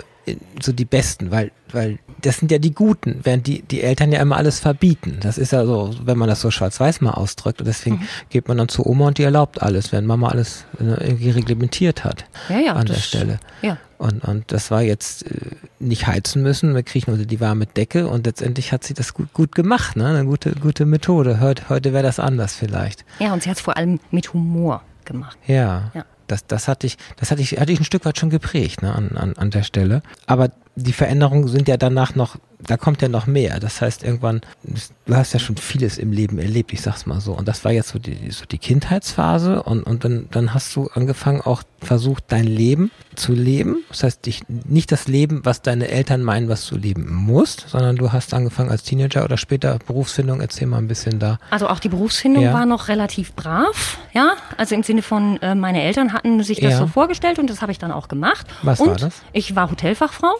so 0.61 0.73
die 0.73 0.85
Besten, 0.85 1.31
weil, 1.31 1.51
weil 1.73 1.99
das 2.21 2.39
sind 2.39 2.51
ja 2.51 2.59
die 2.59 2.75
Guten, 2.75 3.21
während 3.23 3.47
die, 3.47 3.63
die 3.63 3.83
Eltern 3.83 4.13
ja 4.13 4.21
immer 4.21 4.37
alles 4.37 4.61
verbieten. 4.61 5.19
Das 5.21 5.39
ist 5.39 5.53
ja 5.53 5.65
so, 5.65 5.95
wenn 6.05 6.19
man 6.19 6.29
das 6.29 6.41
so 6.41 6.51
schwarz-weiß 6.51 7.01
mal 7.01 7.13
ausdrückt. 7.13 7.61
Und 7.61 7.67
deswegen 7.67 7.97
mhm. 7.97 8.09
geht 8.29 8.49
man 8.49 8.59
dann 8.59 8.69
zu 8.69 8.85
Oma 8.87 9.09
und 9.09 9.19
die 9.19 9.23
erlaubt 9.23 9.63
alles, 9.63 9.80
während 9.93 10.07
Mama 10.07 10.29
alles 10.29 10.65
äh, 10.79 10.85
irgendwie 10.85 11.31
reglementiert 11.31 12.05
hat 12.05 12.25
ja, 12.49 12.59
ja, 12.59 12.73
an 12.75 12.87
der 12.87 12.95
Stelle. 12.95 13.41
Ja. 13.63 13.79
Und, 13.99 14.25
und 14.25 14.51
das 14.53 14.71
war 14.71 14.83
jetzt 14.83 15.31
äh, 15.31 15.57
nicht 15.79 16.07
heizen 16.07 16.43
müssen, 16.43 16.75
wir 16.75 16.83
kriechen 16.83 17.13
unter 17.13 17.27
die 17.27 17.41
warme 17.41 17.67
Decke 17.67 18.09
und 18.09 18.27
letztendlich 18.27 18.73
hat 18.73 18.85
sie 18.85 18.95
das 18.95 19.15
gut, 19.15 19.33
gut 19.33 19.55
gemacht, 19.55 19.97
ne? 19.97 20.07
Eine 20.07 20.25
gute, 20.25 20.53
gute 20.53 20.87
Methode. 20.87 21.41
Heute, 21.41 21.69
heute 21.69 21.93
wäre 21.93 22.03
das 22.03 22.19
anders 22.19 22.55
vielleicht. 22.55 23.05
Ja, 23.19 23.33
und 23.33 23.43
sie 23.43 23.51
hat 23.51 23.57
es 23.57 23.63
vor 23.63 23.77
allem 23.77 24.01
mit 24.11 24.33
Humor 24.33 24.83
gemacht. 25.05 25.37
Ja. 25.47 25.91
ja 25.95 26.05
das, 26.31 26.47
das 26.47 26.69
hatte 26.69 26.87
ich, 26.87 26.97
das 27.17 27.31
hatte 27.31 27.43
ich, 27.43 27.59
hatte 27.59 27.73
ich 27.73 27.81
ein 27.81 27.85
Stück 27.85 28.05
weit 28.05 28.19
schon 28.19 28.31
geprägt 28.31 28.83
ne, 28.83 28.95
an, 28.95 29.17
an, 29.17 29.35
an 29.37 29.51
der 29.51 29.63
Stelle. 29.63 30.03
Aber 30.27 30.51
die 30.77 30.93
Veränderungen 30.93 31.49
sind 31.49 31.69
ja 31.69 31.77
danach 31.77 32.15
noch 32.15 32.37
da 32.67 32.77
kommt 32.77 33.03
ja 33.03 33.09
noch 33.09 33.27
mehr. 33.27 33.61
Das 33.61 33.81
heißt, 33.81 34.03
irgendwann, 34.03 34.41
du 34.63 35.15
hast 35.15 35.33
ja 35.33 35.39
schon 35.39 35.57
vieles 35.57 35.99
im 35.99 36.13
Leben 36.13 36.39
erlebt, 36.39 36.73
ich 36.73 36.83
sag's 36.83 37.07
mal 37.07 37.21
so. 37.21 37.33
Und 37.33 37.49
das 37.49 37.65
war 37.65 37.73
jetzt 37.73 37.89
so 37.89 37.99
die, 37.99 38.31
so 38.31 38.45
die 38.45 38.59
Kindheitsphase 38.59 39.63
und, 39.63 39.83
und 39.83 40.05
dann, 40.05 40.29
dann 40.31 40.55
hast 40.55 40.75
du 40.77 40.89
angefangen, 40.95 41.41
auch 41.41 41.63
versucht, 41.81 42.25
dein 42.29 42.45
Leben 42.45 42.91
zu 43.15 43.33
leben. 43.33 43.79
Das 43.89 44.03
heißt, 44.03 44.27
dich, 44.27 44.43
nicht 44.49 44.93
das 44.93 45.09
Leben, 45.09 45.41
was 45.45 45.63
deine 45.63 45.89
Eltern 45.89 46.23
meinen, 46.23 46.49
was 46.49 46.67
du 46.67 46.77
leben 46.77 47.11
musst, 47.13 47.67
sondern 47.69 47.97
du 47.97 48.13
hast 48.13 48.35
angefangen 48.35 48.71
als 48.71 48.83
Teenager 48.83 49.25
oder 49.25 49.39
später 49.39 49.79
Berufsfindung. 49.87 50.41
Erzähl 50.41 50.67
mal 50.67 50.79
ein 50.79 50.89
bisschen 50.89 51.19
da. 51.19 51.39
Also 51.51 51.69
auch 51.69 51.79
die 51.79 51.89
Berufsfindung 51.89 52.45
ja. 52.45 52.53
war 52.53 52.67
noch 52.67 52.89
relativ 52.89 53.33
brav, 53.33 53.99
ja. 54.13 54.35
Also 54.59 54.75
im 54.75 54.83
Sinne 54.83 55.03
von, 55.03 55.39
äh, 55.41 55.55
meine 55.55 55.83
Eltern 55.83 56.13
hatten 56.13 56.43
sich 56.43 56.61
das 56.61 56.73
ja. 56.73 56.79
so 56.79 56.87
vorgestellt 56.87 57.39
und 57.39 57.49
das 57.49 57.63
habe 57.63 57.73
ich 57.73 57.79
dann 57.79 57.93
auch 57.93 58.09
gemacht. 58.09 58.47
Was 58.63 58.81
und 58.81 58.89
war 58.89 58.97
das? 58.97 59.23
Ich 59.33 59.57
war 59.57 59.71
Hotelfachfrau 59.71 60.37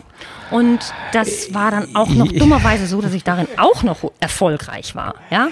und 0.51 0.81
das 1.13 1.55
war 1.55 1.71
dann 1.71 1.95
auch 1.95 2.09
noch 2.09 2.29
dummerweise 2.33 2.87
so, 2.87 3.01
dass 3.01 3.13
ich 3.13 3.25
darin 3.25 3.47
auch 3.57 3.83
noch 3.83 3.99
erfolgreich 4.21 4.95
war. 4.95 5.15
Ja, 5.31 5.49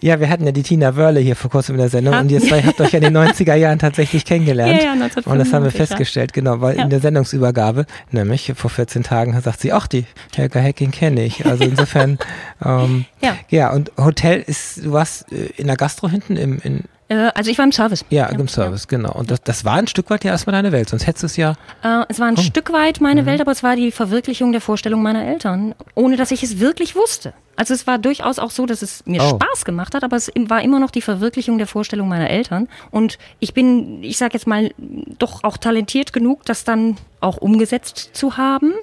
ja 0.00 0.20
wir 0.20 0.28
hatten 0.28 0.44
ja 0.44 0.52
die 0.52 0.62
Tina 0.62 0.96
Wörle 0.96 1.20
hier 1.20 1.36
vor 1.36 1.50
kurzem 1.50 1.76
in 1.76 1.80
der 1.80 1.88
Sendung 1.88 2.14
und 2.14 2.30
ihr 2.30 2.40
zwei 2.40 2.62
habt 2.62 2.80
euch 2.80 2.92
ja 2.92 2.98
in 2.98 3.12
den 3.12 3.16
90er 3.28 3.54
Jahren 3.54 3.78
tatsächlich 3.78 4.24
kennengelernt. 4.24 4.72
Ja, 4.72 4.88
ja, 4.88 4.92
1995, 4.92 5.32
und 5.32 5.38
das 5.38 5.52
haben 5.52 5.64
wir 5.64 5.70
festgestellt, 5.70 6.32
ja. 6.32 6.42
genau, 6.42 6.60
weil 6.60 6.76
ja. 6.76 6.84
in 6.84 6.90
der 6.90 7.00
Sendungsübergabe, 7.00 7.86
nämlich 8.10 8.52
vor 8.56 8.70
14 8.70 9.02
Tagen, 9.02 9.38
sagt 9.40 9.60
sie, 9.60 9.72
ach, 9.72 9.86
die 9.86 10.04
Helga 10.34 10.60
Hacking 10.60 10.90
kenne 10.90 11.24
ich. 11.24 11.46
Also 11.46 11.64
insofern, 11.64 12.18
ähm, 12.64 13.06
ja. 13.22 13.36
ja, 13.48 13.72
und 13.72 13.92
Hotel 13.96 14.42
ist, 14.46 14.84
du 14.84 14.92
warst 14.92 15.32
äh, 15.32 15.46
in 15.56 15.66
der 15.66 15.76
Gastro 15.76 16.08
hinten 16.08 16.36
im, 16.36 16.58
in, 16.62 16.80
äh, 16.80 16.82
also 17.08 17.50
ich 17.50 17.58
war 17.58 17.64
im 17.64 17.72
Service. 17.72 18.04
Ja, 18.10 18.26
im 18.26 18.48
Service, 18.48 18.88
genau. 18.88 19.12
Und 19.12 19.30
das, 19.30 19.40
das 19.42 19.64
war 19.64 19.74
ein 19.74 19.86
Stück 19.86 20.10
weit 20.10 20.24
ja 20.24 20.32
erstmal 20.32 20.52
deine 20.52 20.72
Welt, 20.72 20.88
sonst 20.88 21.06
hättest 21.06 21.22
du 21.22 21.26
es 21.26 21.36
ja. 21.36 21.52
Äh, 21.82 22.04
es 22.08 22.18
war 22.18 22.26
ein 22.26 22.34
oh. 22.36 22.42
Stück 22.42 22.72
weit 22.72 23.00
meine 23.00 23.22
mhm. 23.22 23.26
Welt, 23.26 23.40
aber 23.40 23.52
es 23.52 23.62
war 23.62 23.76
die 23.76 23.92
Verwirklichung 23.92 24.50
der 24.50 24.60
Vorstellung 24.60 25.02
meiner 25.02 25.24
Eltern, 25.24 25.74
ohne 25.94 26.16
dass 26.16 26.32
ich 26.32 26.42
es 26.42 26.58
wirklich 26.58 26.96
wusste. 26.96 27.32
Also 27.54 27.74
es 27.74 27.86
war 27.86 27.98
durchaus 27.98 28.38
auch 28.38 28.50
so, 28.50 28.66
dass 28.66 28.82
es 28.82 29.06
mir 29.06 29.22
oh. 29.22 29.28
Spaß 29.28 29.64
gemacht 29.64 29.94
hat, 29.94 30.04
aber 30.04 30.16
es 30.16 30.30
war 30.34 30.62
immer 30.62 30.80
noch 30.80 30.90
die 30.90 31.00
Verwirklichung 31.00 31.58
der 31.58 31.66
Vorstellung 31.66 32.08
meiner 32.08 32.28
Eltern. 32.28 32.68
Und 32.90 33.18
ich 33.38 33.54
bin, 33.54 34.02
ich 34.02 34.18
sage 34.18 34.34
jetzt 34.34 34.46
mal, 34.46 34.72
doch 35.18 35.44
auch 35.44 35.56
talentiert 35.56 36.12
genug, 36.12 36.44
das 36.44 36.64
dann 36.64 36.96
auch 37.20 37.38
umgesetzt 37.38 38.10
zu 38.12 38.36
haben 38.36 38.74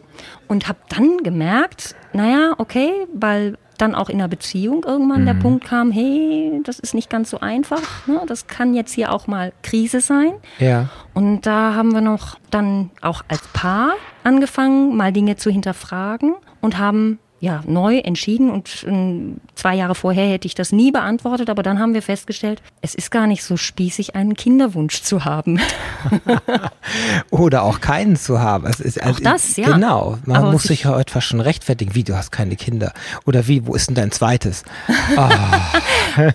und 0.47 0.67
habe 0.67 0.79
dann 0.89 1.17
gemerkt, 1.17 1.95
naja, 2.13 2.53
okay, 2.57 2.91
weil 3.13 3.57
dann 3.77 3.95
auch 3.95 4.09
in 4.09 4.17
der 4.19 4.27
Beziehung 4.27 4.83
irgendwann 4.83 5.21
mhm. 5.21 5.25
der 5.25 5.33
Punkt 5.35 5.65
kam, 5.65 5.91
hey, 5.91 6.61
das 6.63 6.79
ist 6.79 6.93
nicht 6.93 7.09
ganz 7.09 7.29
so 7.29 7.39
einfach, 7.39 8.07
ne? 8.07 8.21
das 8.27 8.47
kann 8.47 8.73
jetzt 8.73 8.93
hier 8.93 9.11
auch 9.11 9.27
mal 9.27 9.53
Krise 9.61 10.01
sein. 10.01 10.33
Ja. 10.59 10.89
Und 11.13 11.41
da 11.41 11.73
haben 11.73 11.93
wir 11.93 12.01
noch 12.01 12.37
dann 12.51 12.89
auch 13.01 13.23
als 13.27 13.41
Paar 13.53 13.93
angefangen, 14.23 14.95
mal 14.95 15.11
Dinge 15.11 15.35
zu 15.35 15.49
hinterfragen 15.49 16.35
und 16.61 16.77
haben 16.77 17.19
ja, 17.43 17.61
neu 17.67 17.97
entschieden 17.97 18.49
und 18.49 18.85
äh, 18.87 19.35
zwei 19.55 19.75
Jahre 19.75 19.95
vorher 19.95 20.29
hätte 20.29 20.47
ich 20.47 20.55
das 20.55 20.71
nie 20.71 20.91
beantwortet, 20.91 21.49
aber 21.49 21.61
dann 21.61 21.77
haben 21.77 21.93
wir 21.93 22.01
festgestellt, 22.01 22.61
es 22.79 22.95
ist 22.95 23.11
gar 23.11 23.27
nicht 23.27 23.43
so 23.43 23.57
spießig, 23.57 24.15
einen 24.15 24.37
Kinderwunsch 24.37 25.01
zu 25.01 25.25
haben. 25.25 25.59
Oder 27.31 27.63
auch 27.63 27.81
keinen 27.81 28.15
zu 28.15 28.39
haben. 28.39 28.65
Es 28.65 28.79
ist, 28.79 29.03
also, 29.03 29.17
auch 29.17 29.19
das, 29.19 29.57
ja. 29.57 29.73
Genau, 29.73 30.19
man 30.25 30.37
aber 30.37 30.51
muss 30.53 30.63
sich 30.63 30.83
ja 30.83 30.97
etwas 30.97 31.25
schon 31.25 31.41
rechtfertigen, 31.41 31.95
wie 31.95 32.05
du 32.05 32.15
hast 32.15 32.31
keine 32.31 32.55
Kinder. 32.55 32.93
Oder 33.25 33.45
wie, 33.45 33.67
wo 33.67 33.75
ist 33.75 33.87
denn 33.87 33.95
dein 33.95 34.11
zweites? 34.11 34.63
Oh. 35.17 35.29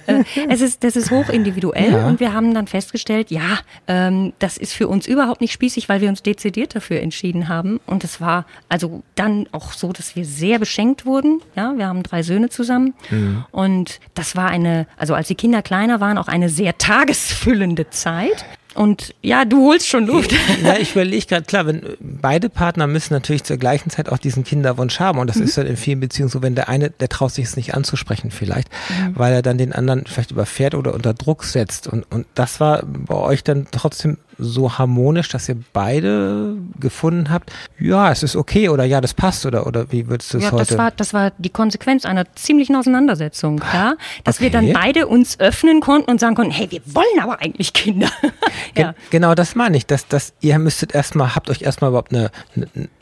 es 0.50 0.60
ist, 0.60 0.84
das 0.84 0.94
ist 0.94 1.10
hochindividuell 1.10 1.92
ja. 1.92 2.06
und 2.06 2.20
wir 2.20 2.34
haben 2.34 2.52
dann 2.52 2.66
festgestellt, 2.66 3.30
ja, 3.30 3.60
ähm, 3.86 4.34
das 4.40 4.58
ist 4.58 4.74
für 4.74 4.88
uns 4.88 5.06
überhaupt 5.06 5.40
nicht 5.40 5.54
spießig, 5.54 5.88
weil 5.88 6.02
wir 6.02 6.10
uns 6.10 6.22
dezidiert 6.22 6.74
dafür 6.74 7.00
entschieden 7.00 7.48
haben. 7.48 7.80
Und 7.86 8.04
es 8.04 8.20
war 8.20 8.44
also 8.68 9.02
dann 9.14 9.46
auch 9.52 9.72
so, 9.72 9.94
dass 9.94 10.14
wir 10.14 10.26
sehr 10.26 10.58
beschenkt 10.58 10.97
wurden. 11.06 11.40
Ja, 11.56 11.74
wir 11.76 11.86
haben 11.86 12.02
drei 12.02 12.22
Söhne 12.22 12.48
zusammen. 12.48 12.94
Mhm. 13.10 13.44
Und 13.50 14.00
das 14.14 14.36
war 14.36 14.48
eine, 14.48 14.86
also 14.96 15.14
als 15.14 15.28
die 15.28 15.34
Kinder 15.34 15.62
kleiner 15.62 16.00
waren, 16.00 16.18
auch 16.18 16.28
eine 16.28 16.48
sehr 16.48 16.78
tagesfüllende 16.78 17.90
Zeit. 17.90 18.44
Und 18.74 19.12
ja, 19.22 19.44
du 19.44 19.66
holst 19.66 19.88
schon 19.88 20.06
Luft. 20.06 20.32
Ja, 20.62 20.76
ich 20.78 20.92
überlege 20.92 21.26
gerade, 21.26 21.44
klar, 21.44 21.66
wenn 21.66 21.82
beide 21.98 22.48
Partner 22.48 22.86
müssen 22.86 23.12
natürlich 23.12 23.42
zur 23.42 23.56
gleichen 23.56 23.90
Zeit 23.90 24.08
auch 24.08 24.18
diesen 24.18 24.44
Kinderwunsch 24.44 25.00
haben. 25.00 25.18
Und 25.18 25.26
das 25.26 25.36
mhm. 25.36 25.44
ist 25.44 25.58
dann 25.58 25.66
in 25.66 25.76
vielen 25.76 25.98
Beziehungen 25.98 26.30
so, 26.30 26.42
wenn 26.42 26.54
der 26.54 26.68
eine, 26.68 26.90
der 26.90 27.08
traut 27.08 27.32
sich 27.32 27.46
es 27.46 27.56
nicht 27.56 27.74
anzusprechen 27.74 28.30
vielleicht, 28.30 28.68
mhm. 28.88 29.18
weil 29.18 29.32
er 29.32 29.42
dann 29.42 29.58
den 29.58 29.72
anderen 29.72 30.04
vielleicht 30.06 30.30
überfährt 30.30 30.76
oder 30.76 30.94
unter 30.94 31.12
Druck 31.12 31.42
setzt. 31.44 31.88
Und, 31.88 32.06
und 32.12 32.26
das 32.34 32.60
war 32.60 32.84
bei 32.84 33.16
euch 33.16 33.42
dann 33.42 33.66
trotzdem 33.72 34.18
so 34.38 34.78
harmonisch, 34.78 35.28
dass 35.28 35.48
ihr 35.48 35.56
beide 35.72 36.56
gefunden 36.78 37.30
habt, 37.30 37.52
ja, 37.78 38.10
es 38.10 38.22
ist 38.22 38.36
okay 38.36 38.68
oder 38.68 38.84
ja, 38.84 39.00
das 39.00 39.12
passt 39.12 39.44
oder, 39.46 39.66
oder 39.66 39.90
wie 39.90 40.08
würdest 40.08 40.32
du 40.32 40.38
es 40.38 40.44
ja, 40.44 40.52
heute? 40.52 40.64
Das 40.64 40.78
war, 40.78 40.90
das 40.92 41.12
war 41.12 41.32
die 41.38 41.50
Konsequenz 41.50 42.04
einer 42.04 42.32
ziemlichen 42.34 42.76
Auseinandersetzung, 42.76 43.60
ja, 43.72 43.94
dass 44.24 44.36
okay. 44.36 44.44
wir 44.44 44.50
dann 44.50 44.72
beide 44.72 45.08
uns 45.08 45.40
öffnen 45.40 45.80
konnten 45.80 46.10
und 46.10 46.20
sagen 46.20 46.36
konnten, 46.36 46.52
hey, 46.52 46.70
wir 46.70 46.80
wollen 46.86 47.20
aber 47.20 47.40
eigentlich 47.40 47.72
Kinder. 47.72 48.10
ja. 48.76 48.94
genau 49.10 49.34
das 49.34 49.56
meine 49.56 49.76
ich, 49.76 49.86
dass, 49.86 50.06
dass 50.06 50.32
ihr 50.40 50.58
müsstet 50.58 50.94
erstmal, 50.94 51.34
habt 51.34 51.50
euch 51.50 51.62
erstmal 51.62 51.90
überhaupt 51.90 52.14
eine, 52.14 52.30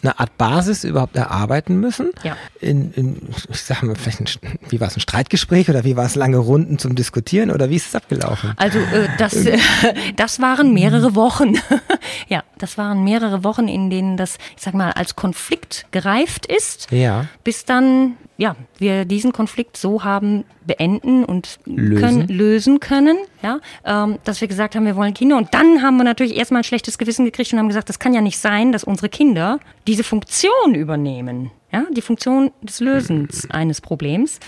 eine 0.02 0.18
Art 0.18 0.36
Basis 0.38 0.84
überhaupt 0.84 1.16
erarbeiten 1.16 1.78
müssen. 1.78 2.12
Ja. 2.24 2.36
In, 2.60 2.92
in 2.94 3.28
ich 3.50 3.62
sag 3.62 3.82
mal, 3.82 3.94
vielleicht 3.94 4.20
ein, 4.20 4.52
wie 4.70 4.80
war 4.80 4.88
es, 4.88 4.96
ein 4.96 5.00
Streitgespräch 5.00 5.68
oder 5.68 5.84
wie 5.84 5.96
war 5.96 6.06
es 6.06 6.14
lange 6.14 6.38
Runden 6.38 6.78
zum 6.78 6.94
Diskutieren 6.94 7.50
oder 7.50 7.68
wie 7.68 7.76
ist 7.76 7.88
es 7.88 7.94
abgelaufen? 7.94 8.54
Also 8.56 8.78
äh, 8.78 9.08
das, 9.18 9.34
äh, 9.34 9.58
das 10.16 10.40
waren 10.40 10.72
mehrere 10.72 11.14
Wochen. 11.14 11.25
Wochen. 11.26 11.54
ja, 12.28 12.44
das 12.58 12.78
waren 12.78 13.02
mehrere 13.02 13.42
Wochen, 13.42 13.66
in 13.66 13.90
denen 13.90 14.16
das, 14.16 14.38
ich 14.56 14.62
sag 14.62 14.74
mal, 14.74 14.92
als 14.92 15.16
Konflikt 15.16 15.86
gereift 15.90 16.46
ist. 16.46 16.92
Ja. 16.92 17.26
Bis 17.42 17.64
dann, 17.64 18.16
ja, 18.36 18.54
wir 18.78 19.04
diesen 19.04 19.32
Konflikt 19.32 19.76
so 19.76 20.04
haben 20.04 20.44
beenden 20.64 21.24
und 21.24 21.58
lösen 21.64 22.00
können, 22.00 22.28
lösen 22.28 22.80
können, 22.80 23.16
ja, 23.42 23.58
ähm, 23.84 24.18
dass 24.22 24.40
wir 24.40 24.46
gesagt 24.46 24.76
haben, 24.76 24.86
wir 24.86 24.94
wollen 24.94 25.14
Kinder. 25.14 25.36
Und 25.36 25.52
dann 25.52 25.82
haben 25.82 25.96
wir 25.96 26.04
natürlich 26.04 26.36
erstmal 26.36 26.60
ein 26.60 26.64
schlechtes 26.64 26.96
Gewissen 26.96 27.24
gekriegt 27.24 27.52
und 27.52 27.58
haben 27.58 27.68
gesagt, 27.68 27.88
das 27.88 27.98
kann 27.98 28.14
ja 28.14 28.20
nicht 28.20 28.38
sein, 28.38 28.70
dass 28.70 28.84
unsere 28.84 29.08
Kinder 29.08 29.58
diese 29.88 30.04
Funktion 30.04 30.76
übernehmen. 30.76 31.50
Ja, 31.72 31.84
die 31.90 32.02
Funktion 32.02 32.52
des 32.62 32.78
Lösens 32.78 33.50
eines 33.50 33.80
Problems. 33.80 34.38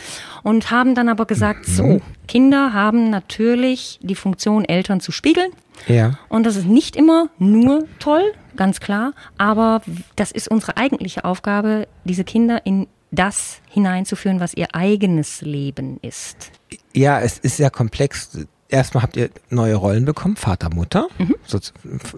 Und 0.45 0.71
haben 0.71 0.95
dann 0.95 1.09
aber 1.09 1.27
gesagt, 1.27 1.67
so, 1.67 1.83
mhm. 1.83 2.03
Kinder 2.29 2.73
haben 2.73 3.11
natürlich 3.11 3.99
die 4.01 4.15
Funktion, 4.15 4.65
Eltern 4.65 5.01
zu 5.01 5.11
spiegeln. 5.11 5.51
Ja. 5.87 6.19
Und 6.29 6.45
das 6.45 6.57
ist 6.57 6.67
nicht 6.67 6.97
immer 6.97 7.29
nur 7.39 7.87
toll, 7.99 8.33
ganz 8.57 8.81
klar, 8.81 9.13
aber 9.37 9.83
das 10.17 10.33
ist 10.33 10.49
unsere 10.49 10.77
eigentliche 10.77 11.25
Aufgabe, 11.25 11.87
diese 12.05 12.25
Kinder 12.25 12.65
in 12.67 12.87
das 13.11 13.61
hineinzuführen, 13.69 14.41
was 14.41 14.55
ihr 14.55 14.75
eigenes 14.75 15.41
Leben 15.41 15.99
ist. 16.03 16.51
Ja, 16.93 17.21
es 17.21 17.39
ist 17.39 17.57
sehr 17.57 17.71
komplex. 17.71 18.47
Erstmal 18.71 19.03
habt 19.03 19.17
ihr 19.17 19.31
neue 19.49 19.77
Rollen 19.77 20.05
bekommen, 20.05 20.37
Vater, 20.37 20.69
Mutter, 20.75 21.09
mhm. 21.17 21.37
so, 21.47 21.59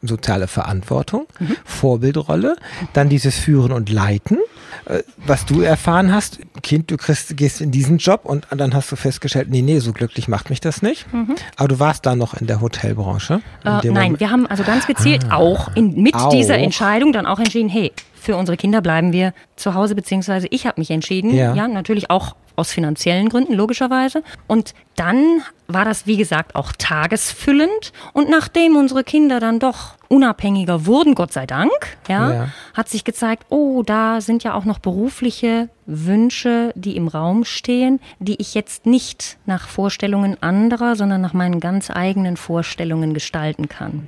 soziale 0.02 0.49
Verantwortung, 0.49 1.26
mhm. 1.38 1.57
Vorbildrolle, 1.64 2.57
dann 2.92 3.09
dieses 3.09 3.38
Führen 3.38 3.71
und 3.71 3.88
Leiten. 3.88 4.38
Äh, 4.87 5.02
was 5.16 5.47
du 5.47 5.61
erfahren 5.61 6.12
hast, 6.12 6.40
Kind, 6.62 6.90
du 6.90 6.97
kriegst, 6.97 7.37
gehst 7.37 7.61
in 7.61 7.71
diesen 7.71 7.99
Job 7.99 8.23
und 8.25 8.49
dann 8.50 8.75
hast 8.75 8.90
du 8.90 8.97
festgestellt, 8.97 9.49
nee, 9.49 9.62
nee, 9.62 9.78
so 9.78 9.92
glücklich 9.92 10.26
macht 10.26 10.50
mich 10.50 10.61
das 10.61 10.83
nicht. 10.83 11.12
Mhm. 11.12 11.37
Aber 11.54 11.69
du 11.69 11.78
warst 11.78 12.04
da 12.04 12.16
noch 12.16 12.35
in 12.35 12.49
der 12.49 12.61
Hotelbranche. 12.61 13.42
Äh, 13.64 13.69
nein, 13.69 13.87
Moment. 13.87 14.21
wir 14.21 14.30
haben 14.30 14.47
also 14.49 14.64
ganz 14.64 14.88
gezielt 14.88 15.26
ah. 15.30 15.37
auch 15.37 15.76
in, 15.76 16.02
mit 16.02 16.14
auch. 16.14 16.30
dieser 16.30 16.59
Entscheidung 16.59 17.12
dann 17.12 17.26
auch 17.26 17.38
entschieden, 17.38 17.69
hey, 17.69 17.92
für 18.21 18.37
unsere 18.37 18.57
Kinder 18.57 18.81
bleiben 18.81 19.12
wir 19.12 19.33
zu 19.57 19.75
Hause, 19.75 19.95
beziehungsweise 19.95 20.47
ich 20.50 20.67
habe 20.67 20.81
mich 20.81 20.91
entschieden, 20.91 21.35
ja. 21.35 21.55
ja, 21.55 21.69
natürlich 21.69 22.11
auch 22.11 22.37
aus 22.57 22.73
finanziellen 22.73 23.29
Gründen, 23.29 23.55
logischerweise. 23.55 24.23
Und 24.47 24.75
dann 24.97 25.43
war 25.67 25.85
das, 25.85 26.07
wie 26.07 26.17
gesagt, 26.17 26.55
auch 26.55 26.73
tagesfüllend. 26.77 27.93
Und 28.12 28.29
nachdem 28.29 28.77
unsere 28.77 29.03
Kinder 29.03 29.41
dann 29.41 29.59
doch 29.59 29.95
unabhängiger 30.11 30.87
wurden, 30.87 31.14
Gott 31.14 31.33
sei 31.33 31.47
Dank, 31.47 31.71
ja, 32.09 32.33
ja, 32.33 32.49
hat 32.75 32.88
sich 32.88 33.05
gezeigt, 33.05 33.47
oh, 33.49 33.85
da 33.85 34.21
sind 34.21 34.43
ja 34.43 34.55
auch 34.55 34.64
noch 34.64 34.81
berufliche 34.81 35.69
Wünsche, 35.87 36.73
die 36.75 36.97
im 36.97 37.07
Raum 37.07 37.45
stehen, 37.45 38.00
die 38.19 38.35
ich 38.40 38.55
jetzt 38.55 38.87
nicht 38.87 39.38
nach 39.47 39.69
Vorstellungen 39.69 40.37
anderer, 40.43 40.97
sondern 40.97 41.21
nach 41.21 41.33
meinen 41.33 41.61
ganz 41.61 41.90
eigenen 41.90 42.37
Vorstellungen 42.37 43.14
gestalten 43.14 43.69
kann. 43.69 44.07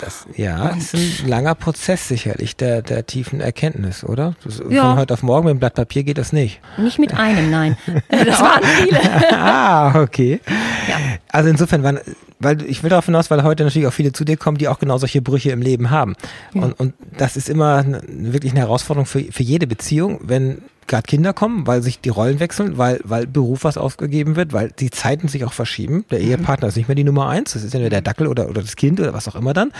Das, 0.00 0.26
ja, 0.36 0.70
Und 0.70 0.78
ist 0.78 0.94
ein 0.94 1.28
langer 1.28 1.56
Prozess 1.56 2.06
sicherlich 2.06 2.56
der, 2.56 2.82
der 2.82 3.06
tiefen 3.06 3.40
Erkenntnis, 3.40 4.04
oder? 4.04 4.36
Das, 4.44 4.62
ja. 4.70 4.90
Von 4.90 4.98
heute 4.98 5.14
auf 5.14 5.24
morgen 5.24 5.46
mit 5.46 5.54
dem 5.56 5.58
Blatt 5.58 5.74
Papier 5.74 6.04
geht 6.04 6.18
das 6.18 6.32
nicht. 6.32 6.60
Nicht 6.78 7.00
mit 7.00 7.12
einem, 7.14 7.50
nein. 7.50 7.76
Das 8.08 8.40
waren 8.40 8.62
viele. 8.62 9.00
ah, 9.32 10.00
okay. 10.00 10.40
Ja. 10.88 10.96
Also 11.28 11.48
insofern 11.48 11.82
waren 11.82 11.98
weil 12.40 12.62
ich 12.62 12.82
will 12.82 12.90
darauf 12.90 13.06
hinaus, 13.06 13.30
weil 13.30 13.42
heute 13.42 13.64
natürlich 13.64 13.86
auch 13.86 13.92
viele 13.92 14.12
zu 14.12 14.24
dir 14.24 14.36
kommen, 14.36 14.58
die 14.58 14.68
auch 14.68 14.78
genau 14.78 14.98
solche 14.98 15.22
Brüche 15.22 15.50
im 15.50 15.62
Leben 15.62 15.90
haben. 15.90 16.16
Ja. 16.54 16.62
Und, 16.62 16.80
und 16.80 16.94
das 17.16 17.36
ist 17.36 17.48
immer 17.48 17.84
wirklich 18.08 18.52
eine 18.52 18.60
Herausforderung 18.60 19.06
für, 19.06 19.20
für 19.20 19.42
jede 19.42 19.66
Beziehung, 19.66 20.20
wenn 20.22 20.62
gerade 20.90 21.06
Kinder 21.06 21.32
kommen, 21.32 21.66
weil 21.66 21.82
sich 21.82 22.00
die 22.00 22.10
Rollen 22.10 22.40
wechseln, 22.40 22.76
weil, 22.76 23.00
weil 23.04 23.26
Beruf 23.26 23.64
was 23.64 23.78
ausgegeben 23.78 24.36
wird, 24.36 24.52
weil 24.52 24.70
die 24.70 24.90
Zeiten 24.90 25.28
sich 25.28 25.44
auch 25.44 25.54
verschieben. 25.54 26.04
Der 26.10 26.18
mhm. 26.18 26.26
Ehepartner 26.26 26.68
ist 26.68 26.76
nicht 26.76 26.88
mehr 26.88 26.94
die 26.94 27.04
Nummer 27.04 27.28
eins, 27.28 27.54
das 27.54 27.62
ist 27.62 27.74
entweder 27.74 27.90
der 27.90 28.02
Dackel 28.02 28.26
oder, 28.26 28.48
oder 28.48 28.60
das 28.60 28.76
Kind 28.76 29.00
oder 29.00 29.14
was 29.14 29.26
auch 29.28 29.36
immer 29.36 29.54
dann. 29.54 29.72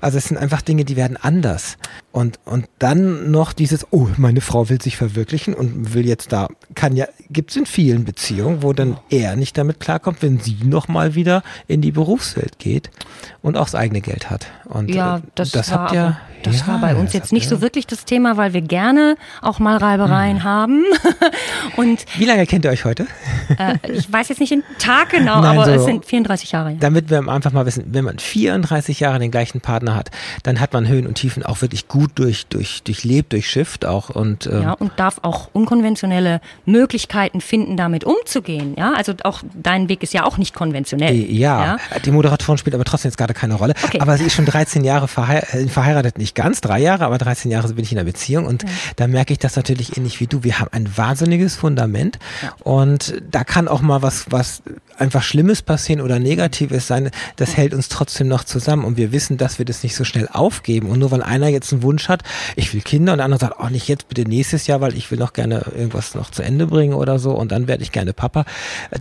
Also 0.00 0.18
es 0.18 0.24
sind 0.24 0.36
einfach 0.36 0.62
Dinge, 0.62 0.84
die 0.84 0.96
werden 0.96 1.16
anders. 1.20 1.76
Und, 2.10 2.40
und 2.44 2.66
dann 2.78 3.30
noch 3.30 3.52
dieses, 3.52 3.86
oh, 3.92 4.08
meine 4.16 4.40
Frau 4.40 4.68
will 4.68 4.80
sich 4.82 4.96
verwirklichen 4.96 5.54
und 5.54 5.94
will 5.94 6.06
jetzt 6.06 6.32
da, 6.32 6.48
kann 6.74 6.96
ja, 6.96 7.06
gibt 7.30 7.50
es 7.50 7.56
in 7.56 7.66
vielen 7.66 8.04
Beziehungen, 8.04 8.62
wo 8.62 8.72
dann 8.72 8.98
er 9.10 9.36
nicht 9.36 9.56
damit 9.58 9.80
klarkommt, 9.80 10.22
wenn 10.22 10.40
sie 10.40 10.56
nochmal 10.64 11.14
wieder 11.14 11.42
in 11.68 11.80
die 11.80 11.92
Berufswelt 11.92 12.58
geht 12.58 12.90
und 13.42 13.56
auch 13.56 13.64
das 13.64 13.74
eigene 13.74 14.00
Geld 14.00 14.30
hat. 14.30 14.46
Und 14.64 14.94
ja, 14.94 15.18
äh, 15.18 15.22
das, 15.34 15.50
das 15.52 15.70
habt 15.70 15.92
ihr 15.92 16.16
das 16.46 16.60
ja, 16.60 16.68
war 16.68 16.80
bei 16.80 16.94
uns 16.94 17.12
jetzt 17.12 17.32
nicht 17.32 17.48
so 17.48 17.60
wirklich 17.60 17.86
das 17.86 18.04
Thema, 18.04 18.36
weil 18.36 18.52
wir 18.52 18.60
gerne 18.60 19.16
auch 19.42 19.58
mal 19.58 19.76
Reibereien 19.76 20.38
mhm. 20.38 20.44
haben. 20.44 20.84
Und 21.76 22.04
Wie 22.16 22.24
lange 22.24 22.46
kennt 22.46 22.64
ihr 22.64 22.70
euch 22.70 22.84
heute? 22.84 23.06
Äh, 23.58 23.78
ich 23.92 24.12
weiß 24.12 24.28
jetzt 24.30 24.40
nicht 24.40 24.50
den 24.50 24.62
Tag 24.78 25.10
genau, 25.10 25.40
Nein, 25.40 25.56
aber 25.56 25.64
so, 25.66 25.70
es 25.72 25.84
sind 25.84 26.04
34 26.04 26.52
Jahre. 26.52 26.70
Ja. 26.70 26.76
Damit 26.80 27.10
wir 27.10 27.28
einfach 27.28 27.52
mal 27.52 27.66
wissen, 27.66 27.84
wenn 27.88 28.04
man 28.04 28.18
34 28.18 29.00
Jahre 29.00 29.18
den 29.18 29.30
gleichen 29.30 29.60
Partner 29.60 29.94
hat, 29.94 30.10
dann 30.42 30.60
hat 30.60 30.72
man 30.72 30.88
Höhen 30.88 31.06
und 31.06 31.14
Tiefen 31.14 31.44
auch 31.44 31.60
wirklich 31.62 31.88
gut 31.88 32.12
durch, 32.16 32.46
durch, 32.46 32.82
durchlebt, 32.82 33.32
durchschifft 33.32 33.86
auch. 33.86 34.10
Und, 34.10 34.46
ähm, 34.46 34.62
ja, 34.62 34.72
und 34.72 34.92
darf 34.96 35.18
auch 35.22 35.48
unkonventionelle 35.52 36.40
Möglichkeiten 36.66 37.40
finden, 37.40 37.76
damit 37.76 38.04
umzugehen. 38.04 38.74
Ja, 38.76 38.92
also 38.94 39.14
auch 39.24 39.42
dein 39.54 39.88
Weg 39.88 40.02
ist 40.02 40.12
ja 40.12 40.24
auch 40.24 40.38
nicht 40.38 40.54
konventionell. 40.54 41.14
Ja, 41.14 41.64
ja? 41.64 41.98
die 42.04 42.10
Moderatorin 42.10 42.58
spielt 42.58 42.74
aber 42.74 42.84
trotzdem 42.84 43.10
jetzt 43.10 43.18
gerade 43.18 43.34
keine 43.34 43.54
Rolle. 43.54 43.74
Okay. 43.84 44.00
Aber 44.00 44.16
sie 44.16 44.24
ist 44.24 44.34
schon 44.34 44.46
13 44.46 44.84
Jahre 44.84 45.08
verheiratet, 45.08 45.70
verheiratet 45.70 46.18
nicht 46.18 46.34
ganz 46.34 46.60
drei 46.60 46.80
Jahre, 46.80 47.04
aber 47.04 47.18
13 47.18 47.50
Jahre 47.50 47.68
bin 47.72 47.84
ich 47.84 47.92
in 47.92 47.98
einer 47.98 48.04
Beziehung 48.04 48.46
und 48.46 48.62
ja. 48.62 48.68
da 48.96 49.06
merke 49.06 49.32
ich 49.32 49.38
das 49.38 49.56
natürlich 49.56 49.96
ähnlich 49.96 50.20
wie 50.20 50.26
du. 50.26 50.44
Wir 50.44 50.58
haben 50.58 50.68
ein 50.72 50.96
wahnsinniges 50.96 51.56
Fundament 51.56 52.18
ja. 52.42 52.54
und 52.64 53.14
da 53.34 53.42
kann 53.42 53.66
auch 53.66 53.80
mal 53.80 54.00
was, 54.00 54.26
was 54.30 54.62
einfach 54.98 55.22
Schlimmes 55.22 55.62
passieren 55.62 56.00
oder 56.00 56.18
Negatives 56.18 56.86
sein. 56.86 57.10
Das 57.36 57.56
hält 57.56 57.74
uns 57.74 57.88
trotzdem 57.88 58.28
noch 58.28 58.44
zusammen 58.44 58.84
und 58.84 58.96
wir 58.96 59.12
wissen, 59.12 59.36
dass 59.36 59.58
wir 59.58 59.64
das 59.64 59.82
nicht 59.82 59.96
so 59.96 60.04
schnell 60.04 60.28
aufgeben. 60.32 60.88
Und 60.88 60.98
nur 60.98 61.10
weil 61.10 61.22
einer 61.22 61.48
jetzt 61.48 61.72
einen 61.72 61.82
Wunsch 61.82 62.08
hat, 62.08 62.22
ich 62.56 62.72
will 62.74 62.80
Kinder 62.80 63.12
und 63.12 63.18
der 63.18 63.24
andere 63.24 63.40
sagt, 63.40 63.56
oh 63.60 63.68
nicht 63.68 63.88
jetzt, 63.88 64.08
bitte 64.08 64.28
nächstes 64.28 64.66
Jahr, 64.66 64.80
weil 64.80 64.94
ich 64.96 65.10
will 65.10 65.18
noch 65.18 65.32
gerne 65.32 65.64
irgendwas 65.74 66.14
noch 66.14 66.30
zu 66.30 66.42
Ende 66.42 66.66
bringen 66.66 66.94
oder 66.94 67.18
so 67.18 67.32
und 67.32 67.52
dann 67.52 67.68
werde 67.68 67.82
ich 67.82 67.92
gerne 67.92 68.12
Papa. 68.12 68.44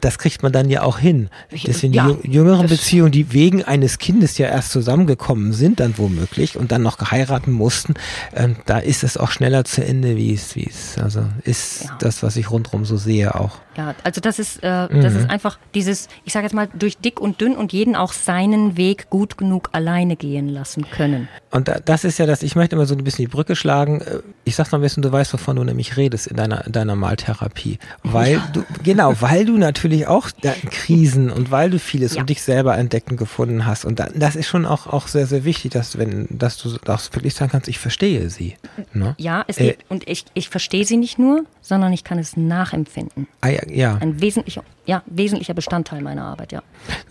Das 0.02 0.18
kriegt 0.18 0.44
man 0.44 0.52
dann 0.52 0.70
ja 0.70 0.84
auch 0.84 1.00
hin. 1.00 1.30
Deswegen 1.52 1.94
ja, 1.94 2.10
die 2.24 2.32
jüngeren 2.32 2.68
Beziehungen, 2.68 3.12
die 3.12 3.34
wegen 3.34 3.64
eines 3.64 3.98
Kindes 3.98 4.38
ja 4.38 4.48
erst 4.48 4.72
zusammengekommen 4.72 5.54
sind, 5.54 5.80
dann 5.80 5.98
womöglich 5.98 6.58
und 6.58 6.72
dann 6.72 6.82
noch 6.82 6.98
geheiratet 6.98 7.48
mussten, 7.48 7.94
ähm, 8.36 8.56
da 8.66 8.80
ist 8.80 9.04
es 9.04 9.18
auch 9.18 9.32
schneller 9.32 9.66
zu 9.66 9.84
Ende, 9.86 10.18
wie 10.18 10.34
es, 10.34 10.56
wie 10.56 10.68
es, 10.70 10.98
also 10.98 11.26
ist 11.44 11.86
ja. 11.86 11.98
das, 12.00 12.24
was 12.24 12.36
ich 12.36 12.52
rundherum 12.52 12.86
so 12.86 12.98
sehe 12.98 13.36
auch. 13.36 13.58
Ja, 13.78 13.96
also 14.04 14.22
das 14.22 14.38
ist, 14.38 14.58
äh, 14.58 14.88
das 14.88 14.90
mhm. 15.14 15.20
ist 15.20 15.30
einfach 15.30 15.58
diese 15.74 15.83
dieses, 15.84 16.08
ich 16.24 16.34
sage 16.34 16.46
jetzt 16.46 16.54
mal, 16.54 16.70
durch 16.74 16.98
dick 16.98 17.20
und 17.20 17.42
dünn 17.42 17.56
und 17.56 17.74
jeden 17.74 17.96
auch 17.96 18.14
seinen 18.14 18.78
Weg 18.78 19.10
gut 19.10 19.38
genug 19.38 19.70
alleine 19.74 20.16
gehen 20.16 20.48
lassen 20.48 20.90
können. 20.90 21.28
Und 21.52 21.70
das 21.86 22.04
ist 22.04 22.18
ja 22.20 22.26
das, 22.26 22.42
ich 22.42 22.56
möchte 22.56 22.76
immer 22.76 22.86
so 22.86 22.96
ein 22.96 23.04
bisschen 23.04 23.26
die 23.26 23.32
Brücke 23.32 23.56
schlagen. 23.56 24.02
Äh, 24.02 24.20
ich 24.46 24.56
sag's 24.56 24.72
noch 24.72 24.80
ein 24.80 24.82
bisschen, 24.82 25.04
du 25.04 25.12
weißt, 25.12 25.34
wovon 25.34 25.58
du 25.58 25.64
nämlich 25.64 25.98
redest 25.98 26.28
in 26.28 26.38
deiner, 26.38 26.66
in 26.66 26.72
deiner 26.72 26.96
Maltherapie. 26.96 27.80
Weil 28.04 28.34
ja. 28.34 28.50
du, 28.54 28.64
genau, 28.84 29.14
weil 29.20 29.46
du 29.46 29.58
natürlich 29.58 30.08
auch 30.08 30.30
Krisen 30.72 31.30
und 31.30 31.52
weil 31.52 31.70
du 31.70 31.80
vieles 31.80 32.16
ja. 32.16 32.22
um 32.22 32.28
dich 32.28 32.42
selber 32.42 32.78
entdecken 32.78 33.18
gefunden 33.18 33.66
hast. 33.66 33.86
Und 33.86 34.02
das 34.16 34.36
ist 34.36 34.48
schon 34.48 34.66
auch, 34.66 34.88
auch 34.88 35.08
sehr, 35.08 35.28
sehr 35.28 35.44
wichtig, 35.44 35.72
dass 35.72 35.98
wenn, 35.98 36.28
dass 36.30 36.58
du 36.58 36.78
auch 36.88 37.02
wirklich 37.12 37.36
sagen 37.36 37.52
kannst, 37.52 37.68
ich 37.68 37.80
verstehe 37.80 38.30
sie. 38.30 38.56
Ne? 38.94 39.16
Ja, 39.18 39.44
es 39.48 39.58
äh, 39.58 39.76
und 39.90 40.08
ich, 40.08 40.26
ich 40.34 40.50
verstehe 40.50 40.86
sie 40.86 40.98
nicht 40.98 41.20
nur, 41.20 41.44
sondern 41.62 41.94
ich 41.94 42.04
kann 42.04 42.20
es 42.20 42.38
nachempfinden. 42.38 43.28
Ah, 43.42 43.50
ja, 43.50 43.62
ja. 43.68 43.98
Ein 43.98 44.22
wesentlicher, 44.22 44.64
ja, 44.86 45.02
wesentlicher 45.06 45.54
Bestandteil 45.54 46.02
meiner 46.02 46.24
Arbeit, 46.24 46.52
ja. 46.52 46.62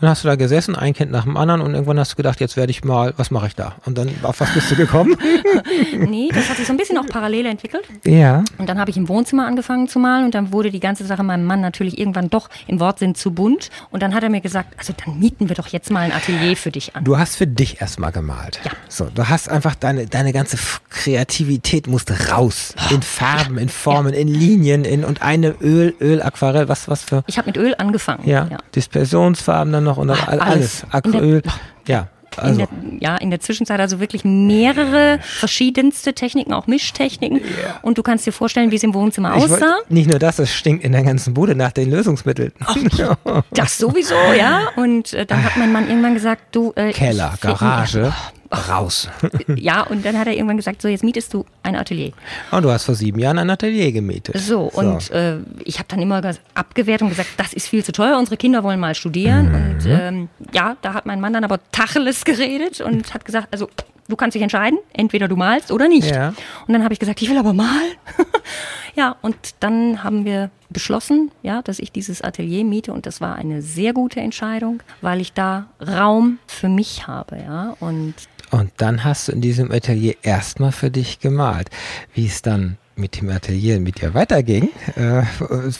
Dann 0.00 0.10
hast 0.10 0.24
du 0.24 0.28
da 0.28 0.36
gesessen, 0.36 0.76
ein 0.76 0.92
Kind 0.92 1.10
nach 1.10 1.24
dem 1.24 1.36
anderen 1.36 1.62
und 1.62 1.72
irgendwann 1.72 1.98
hast 1.98 2.12
du 2.12 2.16
gedacht, 2.16 2.40
jetzt 2.40 2.56
werde 2.56 2.70
ich 2.70 2.84
mal, 2.84 3.14
was 3.16 3.30
mache 3.30 3.46
ich 3.46 3.54
da? 3.54 3.76
Und 3.86 3.96
dann, 3.96 4.10
auf 4.22 4.40
was 4.40 4.52
bist 4.52 4.70
du 4.70 4.76
gekommen? 4.76 5.16
nee, 5.98 6.28
das 6.32 6.50
hat 6.50 6.58
sich 6.58 6.66
so 6.66 6.72
ein 6.72 6.76
bisschen 6.76 6.98
auch 6.98 7.06
parallel 7.06 7.46
entwickelt. 7.46 7.84
Ja. 8.04 8.44
Und 8.58 8.68
dann 8.68 8.78
habe 8.78 8.90
ich 8.90 8.96
im 8.96 9.08
Wohnzimmer 9.08 9.46
angefangen 9.46 9.88
zu 9.88 9.98
malen 9.98 10.26
und 10.26 10.34
dann 10.34 10.52
wurde 10.52 10.70
die 10.70 10.80
ganze 10.80 11.06
Sache 11.06 11.22
meinem 11.22 11.44
Mann 11.44 11.60
natürlich 11.60 11.98
irgendwann 11.98 12.28
doch 12.28 12.50
im 12.66 12.78
Wortsinn 12.78 13.14
zu 13.14 13.32
bunt. 13.32 13.70
Und 13.90 14.02
dann 14.02 14.14
hat 14.14 14.22
er 14.22 14.28
mir 14.28 14.40
gesagt, 14.42 14.74
also 14.78 14.92
dann 15.04 15.18
mieten 15.18 15.48
wir 15.48 15.56
doch 15.56 15.68
jetzt 15.68 15.90
mal 15.90 16.00
ein 16.00 16.12
Atelier 16.12 16.56
für 16.56 16.70
dich 16.70 16.94
an. 16.94 17.04
Du 17.04 17.18
hast 17.18 17.36
für 17.36 17.46
dich 17.46 17.80
erstmal 17.80 18.12
gemalt. 18.12 18.60
Ja. 18.64 18.72
So, 18.88 19.06
du 19.06 19.28
hast 19.28 19.48
einfach 19.48 19.74
deine, 19.74 20.06
deine 20.06 20.32
ganze 20.32 20.58
Kreativität 20.90 21.86
musste 21.86 22.28
raus. 22.28 22.74
In 22.90 23.00
Farben, 23.00 23.56
in 23.56 23.70
Formen, 23.70 24.12
ja. 24.12 24.20
in 24.20 24.28
Linien, 24.28 24.84
in 24.84 25.04
und 25.04 25.22
eine 25.22 25.54
Öl, 25.60 25.94
Öl, 26.00 26.20
Aquarell, 26.20 26.68
was, 26.68 26.88
was 26.88 27.02
für. 27.02 27.24
Ich 27.26 27.38
habe 27.38 27.46
mit 27.46 27.56
Öl 27.56 27.61
angefangen. 27.78 28.28
Ja. 28.28 28.48
ja. 28.50 28.58
Dispersionsfarben 28.74 29.72
dann 29.72 29.84
noch 29.84 29.96
und 29.96 30.10
Ach, 30.10 30.28
alles. 30.28 30.42
alles. 30.42 30.86
Acryl. 30.90 31.42
Ja. 31.86 32.08
Also. 32.36 32.62
In 32.62 32.98
der, 32.98 33.08
ja, 33.10 33.16
in 33.16 33.30
der 33.30 33.40
Zwischenzeit 33.40 33.80
also 33.80 34.00
wirklich 34.00 34.24
mehrere 34.24 35.18
verschiedenste 35.22 36.14
Techniken, 36.14 36.52
auch 36.52 36.66
Mischtechniken. 36.66 37.38
Yeah. 37.38 37.78
Und 37.82 37.98
du 37.98 38.02
kannst 38.02 38.26
dir 38.26 38.32
vorstellen, 38.32 38.70
wie 38.70 38.76
es 38.76 38.82
im 38.82 38.94
Wohnzimmer 38.94 39.36
ich 39.36 39.44
aussah. 39.44 39.60
Wollt, 39.60 39.90
nicht 39.90 40.08
nur 40.08 40.18
das, 40.18 40.38
es 40.38 40.54
stinkt 40.54 40.84
in 40.84 40.92
der 40.92 41.02
ganzen 41.02 41.34
Bude 41.34 41.54
nach 41.54 41.72
den 41.72 41.90
Lösungsmitteln. 41.90 42.52
Oh, 42.66 43.42
das 43.50 43.78
sowieso, 43.78 44.14
ja. 44.36 44.68
Und 44.76 45.12
äh, 45.12 45.26
dann 45.26 45.44
hat 45.44 45.56
mein 45.56 45.72
Mann 45.72 45.88
irgendwann 45.88 46.14
gesagt, 46.14 46.42
du. 46.52 46.72
Äh, 46.74 46.92
Keller, 46.92 47.34
Garage. 47.40 48.12
Oh, 48.14 48.41
raus. 48.52 49.08
ja, 49.56 49.82
und 49.82 50.04
dann 50.04 50.18
hat 50.18 50.26
er 50.26 50.34
irgendwann 50.34 50.56
gesagt, 50.56 50.82
so 50.82 50.88
jetzt 50.88 51.04
mietest 51.04 51.32
du 51.34 51.44
ein 51.62 51.76
Atelier. 51.76 52.12
Und 52.50 52.62
du 52.62 52.70
hast 52.70 52.84
vor 52.84 52.94
sieben 52.94 53.18
Jahren 53.18 53.38
ein 53.38 53.50
Atelier 53.50 53.92
gemietet. 53.92 54.36
So, 54.38 54.70
so. 54.72 54.80
und 54.80 55.10
äh, 55.10 55.38
ich 55.64 55.78
habe 55.78 55.88
dann 55.88 56.00
immer 56.00 56.20
abgewehrt 56.54 57.02
und 57.02 57.08
gesagt, 57.08 57.30
das 57.36 57.52
ist 57.52 57.68
viel 57.68 57.84
zu 57.84 57.92
teuer, 57.92 58.18
unsere 58.18 58.36
Kinder 58.36 58.62
wollen 58.62 58.80
mal 58.80 58.94
studieren. 58.94 59.48
Mhm. 59.48 59.54
Und 59.54 59.86
ähm, 59.86 60.28
ja, 60.52 60.76
da 60.82 60.94
hat 60.94 61.06
mein 61.06 61.20
Mann 61.20 61.32
dann 61.32 61.44
aber 61.44 61.58
Tacheles 61.72 62.24
geredet 62.24 62.80
und 62.80 63.14
hat 63.14 63.24
gesagt, 63.24 63.48
also 63.50 63.68
du 64.08 64.16
kannst 64.16 64.34
dich 64.34 64.42
entscheiden, 64.42 64.78
entweder 64.92 65.28
du 65.28 65.36
malst 65.36 65.72
oder 65.72 65.88
nicht. 65.88 66.10
Ja. 66.10 66.34
Und 66.66 66.72
dann 66.72 66.84
habe 66.84 66.92
ich 66.92 67.00
gesagt, 67.00 67.22
ich 67.22 67.30
will 67.30 67.38
aber 67.38 67.52
malen. 67.52 67.92
ja, 68.94 69.16
und 69.22 69.36
dann 69.60 70.04
haben 70.04 70.24
wir 70.24 70.50
beschlossen, 70.70 71.30
ja, 71.42 71.62
dass 71.62 71.78
ich 71.78 71.92
dieses 71.92 72.22
Atelier 72.22 72.64
miete 72.64 72.92
und 72.92 73.06
das 73.06 73.20
war 73.20 73.36
eine 73.36 73.62
sehr 73.62 73.92
gute 73.92 74.20
Entscheidung, 74.20 74.82
weil 75.00 75.20
ich 75.20 75.32
da 75.32 75.66
Raum 75.80 76.38
für 76.46 76.68
mich 76.68 77.06
habe, 77.06 77.36
ja, 77.38 77.76
und 77.80 78.14
und 78.52 78.70
dann 78.76 79.02
hast 79.02 79.28
du 79.28 79.32
in 79.32 79.40
diesem 79.40 79.72
Atelier 79.72 80.14
erstmal 80.22 80.72
für 80.72 80.90
dich 80.90 81.20
gemalt. 81.20 81.70
Wie 82.14 82.26
es 82.26 82.42
dann 82.42 82.76
mit 82.96 83.18
dem 83.20 83.30
Atelier 83.30 83.80
mit 83.80 84.02
dir 84.02 84.12
weiterging, 84.12 84.68
äh, 84.94 85.22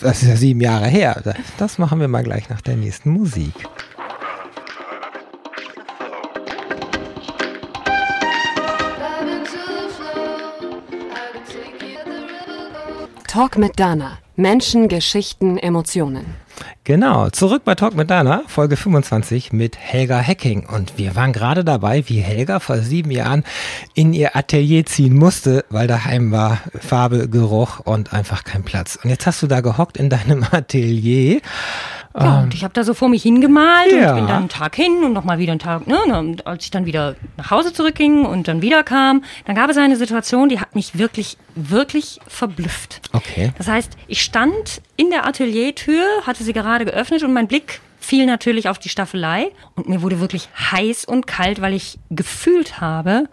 das 0.01 0.23
ist 0.23 0.29
ja 0.29 0.37
sieben 0.37 0.63
Jahre 0.63 0.87
her. 0.87 1.23
Das 1.59 1.79
machen 1.79 2.01
wir 2.01 2.09
mal 2.09 2.25
gleich 2.25 2.49
nach 2.49 2.63
der 2.63 2.77
nächsten 2.77 3.11
Musik. 3.11 3.53
Talk 13.29 13.59
mit 13.59 13.79
Dana. 13.79 14.19
Menschen, 14.37 14.89
Geschichten, 14.89 15.59
Emotionen. 15.59 16.25
Genau, 16.85 17.31
zurück 17.31 17.63
bei 17.65 17.77
Talk 17.77 17.95
mit 17.95 18.11
Dana, 18.11 18.43
Folge 18.49 18.77
25 18.77 19.53
mit 19.53 19.79
Helga 19.79 20.19
Hecking. 20.19 20.67
Und 20.67 20.99
wir 20.99 21.15
waren 21.15 21.33
gerade 21.33 21.63
dabei, 21.63 22.03
wie 22.09 22.19
Helga 22.19 22.59
vor 22.59 22.79
sieben 22.79 23.13
Jahren 23.13 23.45
in 23.95 24.13
ihr 24.13 24.35
Atelier 24.35 24.85
ziehen 24.85 25.15
musste, 25.15 25.65
weil 25.71 25.87
daheim 25.87 26.33
war 26.33 26.59
Farbe, 26.81 27.29
Geruch 27.29 27.79
und 27.79 28.13
einfach 28.13 28.43
kein 28.43 28.65
Platz. 28.65 28.99
Und 29.01 29.11
jetzt 29.11 29.29
hast 29.29 29.41
du 29.45 29.47
da 29.47 29.61
gehockt 29.61 29.97
in 29.97 30.11
deinem 30.11 30.43
Atelier 30.51 31.41
ja, 32.19 32.39
ähm, 32.39 32.45
und 32.45 32.55
ich 32.55 32.65
habe 32.65 32.75
da 32.75 32.85
so 32.85 32.95
vor 32.95 33.09
mich 33.09 33.23
hingemalt 33.23 33.93
ja. 33.93 34.11
und 34.11 34.17
bin 34.17 34.27
dann 34.27 34.37
einen 34.37 34.49
Tag 34.49 34.77
hin 34.77 35.03
und 35.05 35.13
nochmal 35.13 35.39
wieder 35.39 35.53
einen 35.53 35.61
Tag, 35.61 35.87
ne, 35.87 35.99
und 36.19 36.47
als 36.47 36.65
ich 36.65 36.71
dann 36.71 36.87
wieder 36.87 37.17
nach 37.37 37.51
Hause 37.51 37.73
zurückging 37.73 38.25
und 38.25 38.49
dann 38.49 38.63
wieder 38.63 38.83
kam, 38.83 39.25
dann 39.47 39.57
gab 39.57 39.71
es 39.71 39.77
eine 39.77 39.97
Situation, 39.97 40.49
die 40.49 40.61
hat 40.61 40.75
mich 40.75 40.99
wirklich, 40.99 41.37
wirklich 41.55 42.21
verblüfft. 42.27 43.01
Okay. 43.13 43.53
Das 43.59 43.69
heißt, 43.69 43.97
ich 44.07 44.23
stand 44.23 44.83
in 44.97 45.11
der 45.11 45.27
Ateliertür, 45.27 46.05
hatte 46.27 46.45
sie 46.45 46.53
gerade 46.53 46.85
geöffnet 46.85 47.23
und 47.23 47.33
mein 47.33 47.49
Blick 47.49 47.81
fiel 48.03 48.27
natürlich 48.27 48.69
auf 48.69 48.79
die 48.79 48.89
Staffelei 48.89 49.53
und 49.75 49.89
mir 49.89 50.03
wurde 50.03 50.21
wirklich 50.21 50.49
heiß 50.73 51.05
und 51.05 51.27
kalt, 51.27 51.61
weil 51.61 51.73
ich 51.73 51.99
gefühlt 52.11 52.81
habe, 52.81 53.29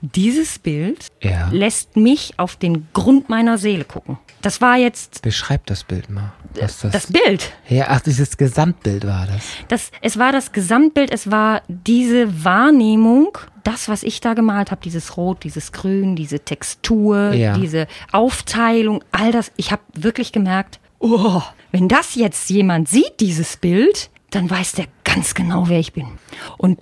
dieses 0.00 0.58
Bild 0.58 1.08
ja. 1.20 1.48
lässt 1.50 1.96
mich 1.96 2.34
auf 2.36 2.56
den 2.56 2.86
Grund 2.92 3.28
meiner 3.28 3.58
Seele 3.58 3.84
gucken. 3.84 4.18
Das 4.40 4.60
war 4.60 4.76
jetzt. 4.76 5.22
Beschreib 5.22 5.66
das 5.66 5.82
Bild 5.82 6.10
mal. 6.10 6.32
Das, 6.54 6.80
das, 6.80 7.06
Bild. 7.12 7.52
Ja, 7.68 7.86
ach, 7.88 8.00
dieses 8.00 8.36
Gesamtbild 8.36 9.06
war 9.06 9.26
das. 9.26 9.44
das. 9.68 9.90
Es 10.00 10.18
war 10.18 10.32
das 10.32 10.52
Gesamtbild, 10.52 11.12
es 11.12 11.30
war 11.30 11.62
diese 11.68 12.44
Wahrnehmung, 12.44 13.38
das, 13.64 13.88
was 13.88 14.02
ich 14.02 14.20
da 14.20 14.34
gemalt 14.34 14.70
habe, 14.70 14.80
dieses 14.82 15.16
Rot, 15.16 15.44
dieses 15.44 15.72
Grün, 15.72 16.16
diese 16.16 16.40
Textur, 16.40 17.32
ja. 17.32 17.56
diese 17.56 17.86
Aufteilung, 18.12 19.04
all 19.12 19.30
das. 19.30 19.52
Ich 19.56 19.70
habe 19.72 19.82
wirklich 19.94 20.32
gemerkt, 20.32 20.80
oh, 20.98 21.42
wenn 21.70 21.88
das 21.88 22.14
jetzt 22.14 22.48
jemand 22.50 22.88
sieht, 22.88 23.20
dieses 23.20 23.56
Bild, 23.56 24.10
dann 24.30 24.48
weiß 24.50 24.72
der 24.72 24.86
ganz 25.04 25.34
genau, 25.34 25.68
wer 25.68 25.78
ich 25.78 25.92
bin. 25.92 26.06
Und 26.56 26.78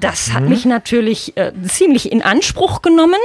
das 0.00 0.32
hat 0.32 0.44
mhm. 0.44 0.48
mich 0.50 0.64
natürlich 0.64 1.36
äh, 1.36 1.52
ziemlich 1.66 2.10
in 2.10 2.22
Anspruch 2.22 2.82
genommen, 2.82 3.20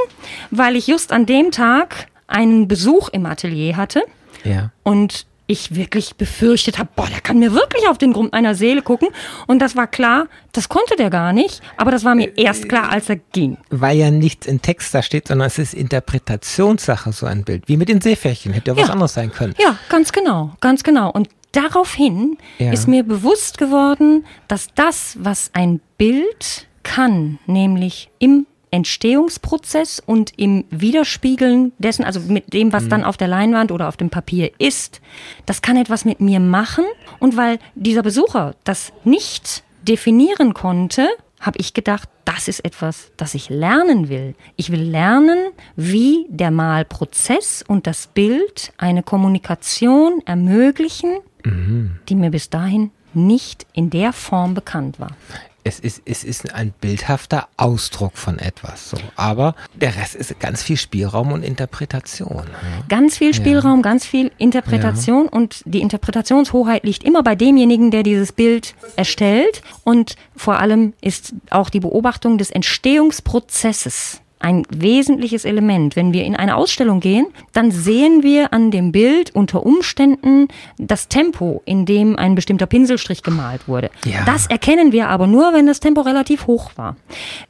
weil 0.50 0.76
ich 0.76 0.88
just 0.88 1.12
an 1.12 1.26
dem 1.26 1.52
Tag 1.52 2.08
einen 2.28 2.68
Besuch 2.68 3.10
im 3.10 3.26
Atelier 3.26 3.78
hatte. 3.78 4.04
Ja. 4.44 4.72
Und 4.84 5.26
ich 5.52 5.76
wirklich 5.76 6.16
befürchtet 6.16 6.80
habe, 6.80 6.90
boah, 6.96 7.08
der 7.08 7.22
kann 7.22 7.40
mir 7.40 7.54
wirklich 7.54 7.88
auf 7.88 7.98
den 7.98 8.14
Grund 8.14 8.32
meiner 8.32 8.56
Seele 8.56 8.82
gucken. 8.82 9.10
Und 9.48 9.60
das 9.60 9.76
war 9.76 9.88
klar, 9.88 10.28
das 10.52 10.70
konnte 10.70 10.96
der 10.96 11.10
gar 11.10 11.34
nicht, 11.34 11.62
aber 11.78 11.92
das 11.92 12.04
war 12.04 12.16
mir 12.16 12.38
erst 12.38 12.70
klar, 12.70 12.90
als 12.92 13.10
er 13.10 13.18
ging. 13.18 13.58
Weil 13.70 13.98
ja 13.98 14.12
nichts 14.12 14.48
in 14.48 14.62
Text 14.62 14.94
da 14.94 15.02
steht, 15.02 15.28
sondern 15.28 15.48
es 15.48 15.60
ist 15.60 15.74
Interpretationssache, 15.74 17.12
so 17.12 17.26
ein 17.26 17.44
Bild. 17.44 17.68
Wie 17.68 17.78
mit 17.78 17.90
den 17.90 18.02
Seepferdchen, 18.02 18.54
hätte 18.54 18.72
ja 18.72 18.78
was 18.78 18.90
anderes 18.90 19.14
sein 19.14 19.32
können. 19.32 19.56
Ja, 19.60 19.78
ganz 19.90 20.12
genau, 20.12 20.52
ganz 20.62 20.84
genau. 20.84 21.12
Und 21.12 21.30
daraufhin 21.52 22.38
ja. 22.58 22.72
ist 22.72 22.88
mir 22.88 23.04
bewusst 23.04 23.58
geworden, 23.58 24.26
dass 24.48 24.68
das, 24.76 25.18
was 25.20 25.52
ein 25.54 25.82
Bild 25.98 26.68
kann, 26.84 27.40
nämlich 27.46 28.10
im 28.20 28.48
Entstehungsprozess 28.72 30.02
und 30.04 30.32
im 30.38 30.64
Widerspiegeln 30.70 31.74
dessen, 31.78 32.06
also 32.06 32.22
mit 32.22 32.54
dem, 32.54 32.72
was 32.72 32.86
mhm. 32.86 32.90
dann 32.90 33.04
auf 33.04 33.18
der 33.18 33.28
Leinwand 33.28 33.72
oder 33.72 33.90
auf 33.90 33.98
dem 33.98 34.10
Papier 34.10 34.52
ist, 34.60 35.02
das 35.46 35.62
kann 35.62 35.76
etwas 35.76 36.06
mit 36.06 36.22
mir 36.22 36.40
machen. 36.40 36.86
Und 37.20 37.36
weil 37.36 37.60
dieser 37.76 38.02
Besucher 38.02 38.56
das 38.64 38.94
nicht 39.04 39.64
definieren 39.84 40.54
konnte, 40.54 41.08
habe 41.42 41.60
ich 41.60 41.74
gedacht, 41.74 42.08
das 42.24 42.48
ist 42.48 42.64
etwas, 42.64 43.12
das 43.18 43.34
ich 43.36 43.50
lernen 43.50 44.08
will. 44.08 44.36
Ich 44.56 44.72
will 44.72 44.84
lernen, 44.84 45.38
wie 45.76 46.26
der 46.30 46.52
Malprozess 46.52 47.64
und 47.68 47.88
das 47.88 48.08
Bild 48.08 48.72
eine 48.78 49.04
Kommunikation 49.04 50.22
ermöglichen, 50.26 51.18
mhm. 51.44 52.00
die 52.08 52.16
mir 52.16 52.30
bis 52.30 52.50
dahin 52.50 52.92
nicht 53.14 53.68
in 53.74 53.90
der 53.90 54.14
Form 54.14 54.54
bekannt 54.54 55.00
war 55.00 55.18
es 55.64 55.80
ist, 55.80 56.02
es 56.06 56.24
ist 56.24 56.54
ein 56.54 56.74
bildhafter 56.82 57.48
Ausdruck 57.58 58.18
von 58.18 58.40
etwas. 58.40 58.90
So. 58.90 58.98
Aber 59.16 59.56
der 59.74 59.96
Rest 59.96 60.16
ist 60.16 60.40
ganz 60.40 60.64
viel 60.64 60.78
Spielraum 60.78 61.32
und 61.32 61.44
Interpretation. 61.44 62.46
Ja. 62.48 62.84
Ganz 62.90 63.18
viel 63.18 63.34
Spielraum, 63.34 63.80
ja. 63.80 63.82
ganz 63.84 64.06
viel 64.06 64.32
Interpretation 64.38 65.26
ja. 65.26 65.32
und 65.32 65.62
die 65.66 65.82
Interpretationshoheit 65.82 66.84
liegt 66.84 67.04
immer 67.04 67.24
bei 67.24 67.36
demjenigen, 67.36 67.92
der 67.92 68.04
dieses 68.04 68.32
Bild 68.32 68.76
erstellt. 68.96 69.62
Und 69.84 70.16
vor 70.36 70.60
allem 70.60 70.94
ist 71.02 71.34
auch 71.50 71.70
die 71.70 71.80
Beobachtung 71.80 72.38
des 72.38 72.50
Entstehungsprozesses 72.50 74.22
ein 74.44 74.64
wesentliches 74.70 75.46
Element. 75.46 75.96
Wenn 75.96 76.14
wir 76.14 76.24
in 76.24 76.36
eine 76.36 76.56
Ausstellung 76.56 77.00
gehen, 77.00 77.28
dann 77.54 77.72
sehen 77.72 78.24
wir 78.24 78.54
an 78.54 78.72
dem 78.72 78.92
Bild 78.92 79.34
unter 79.36 79.66
Umständen 79.66 80.48
das 80.78 81.08
Tempo, 81.08 81.62
in 81.66 81.86
dem 81.86 82.18
ein 82.18 82.36
bestimmter 82.36 82.66
Pinselstrich 82.66 83.24
gemalt 83.24 83.68
wurde. 83.68 83.90
Ja. 84.06 84.24
Das 84.26 84.48
erkennen 84.48 84.92
wir 84.92 85.10
aber 85.10 85.28
nur, 85.28 85.54
wenn 85.54 85.68
das 85.68 85.80
Tempo 85.80 86.02
relativ 86.02 86.48
hoch 86.48 86.72
war. 86.76 86.96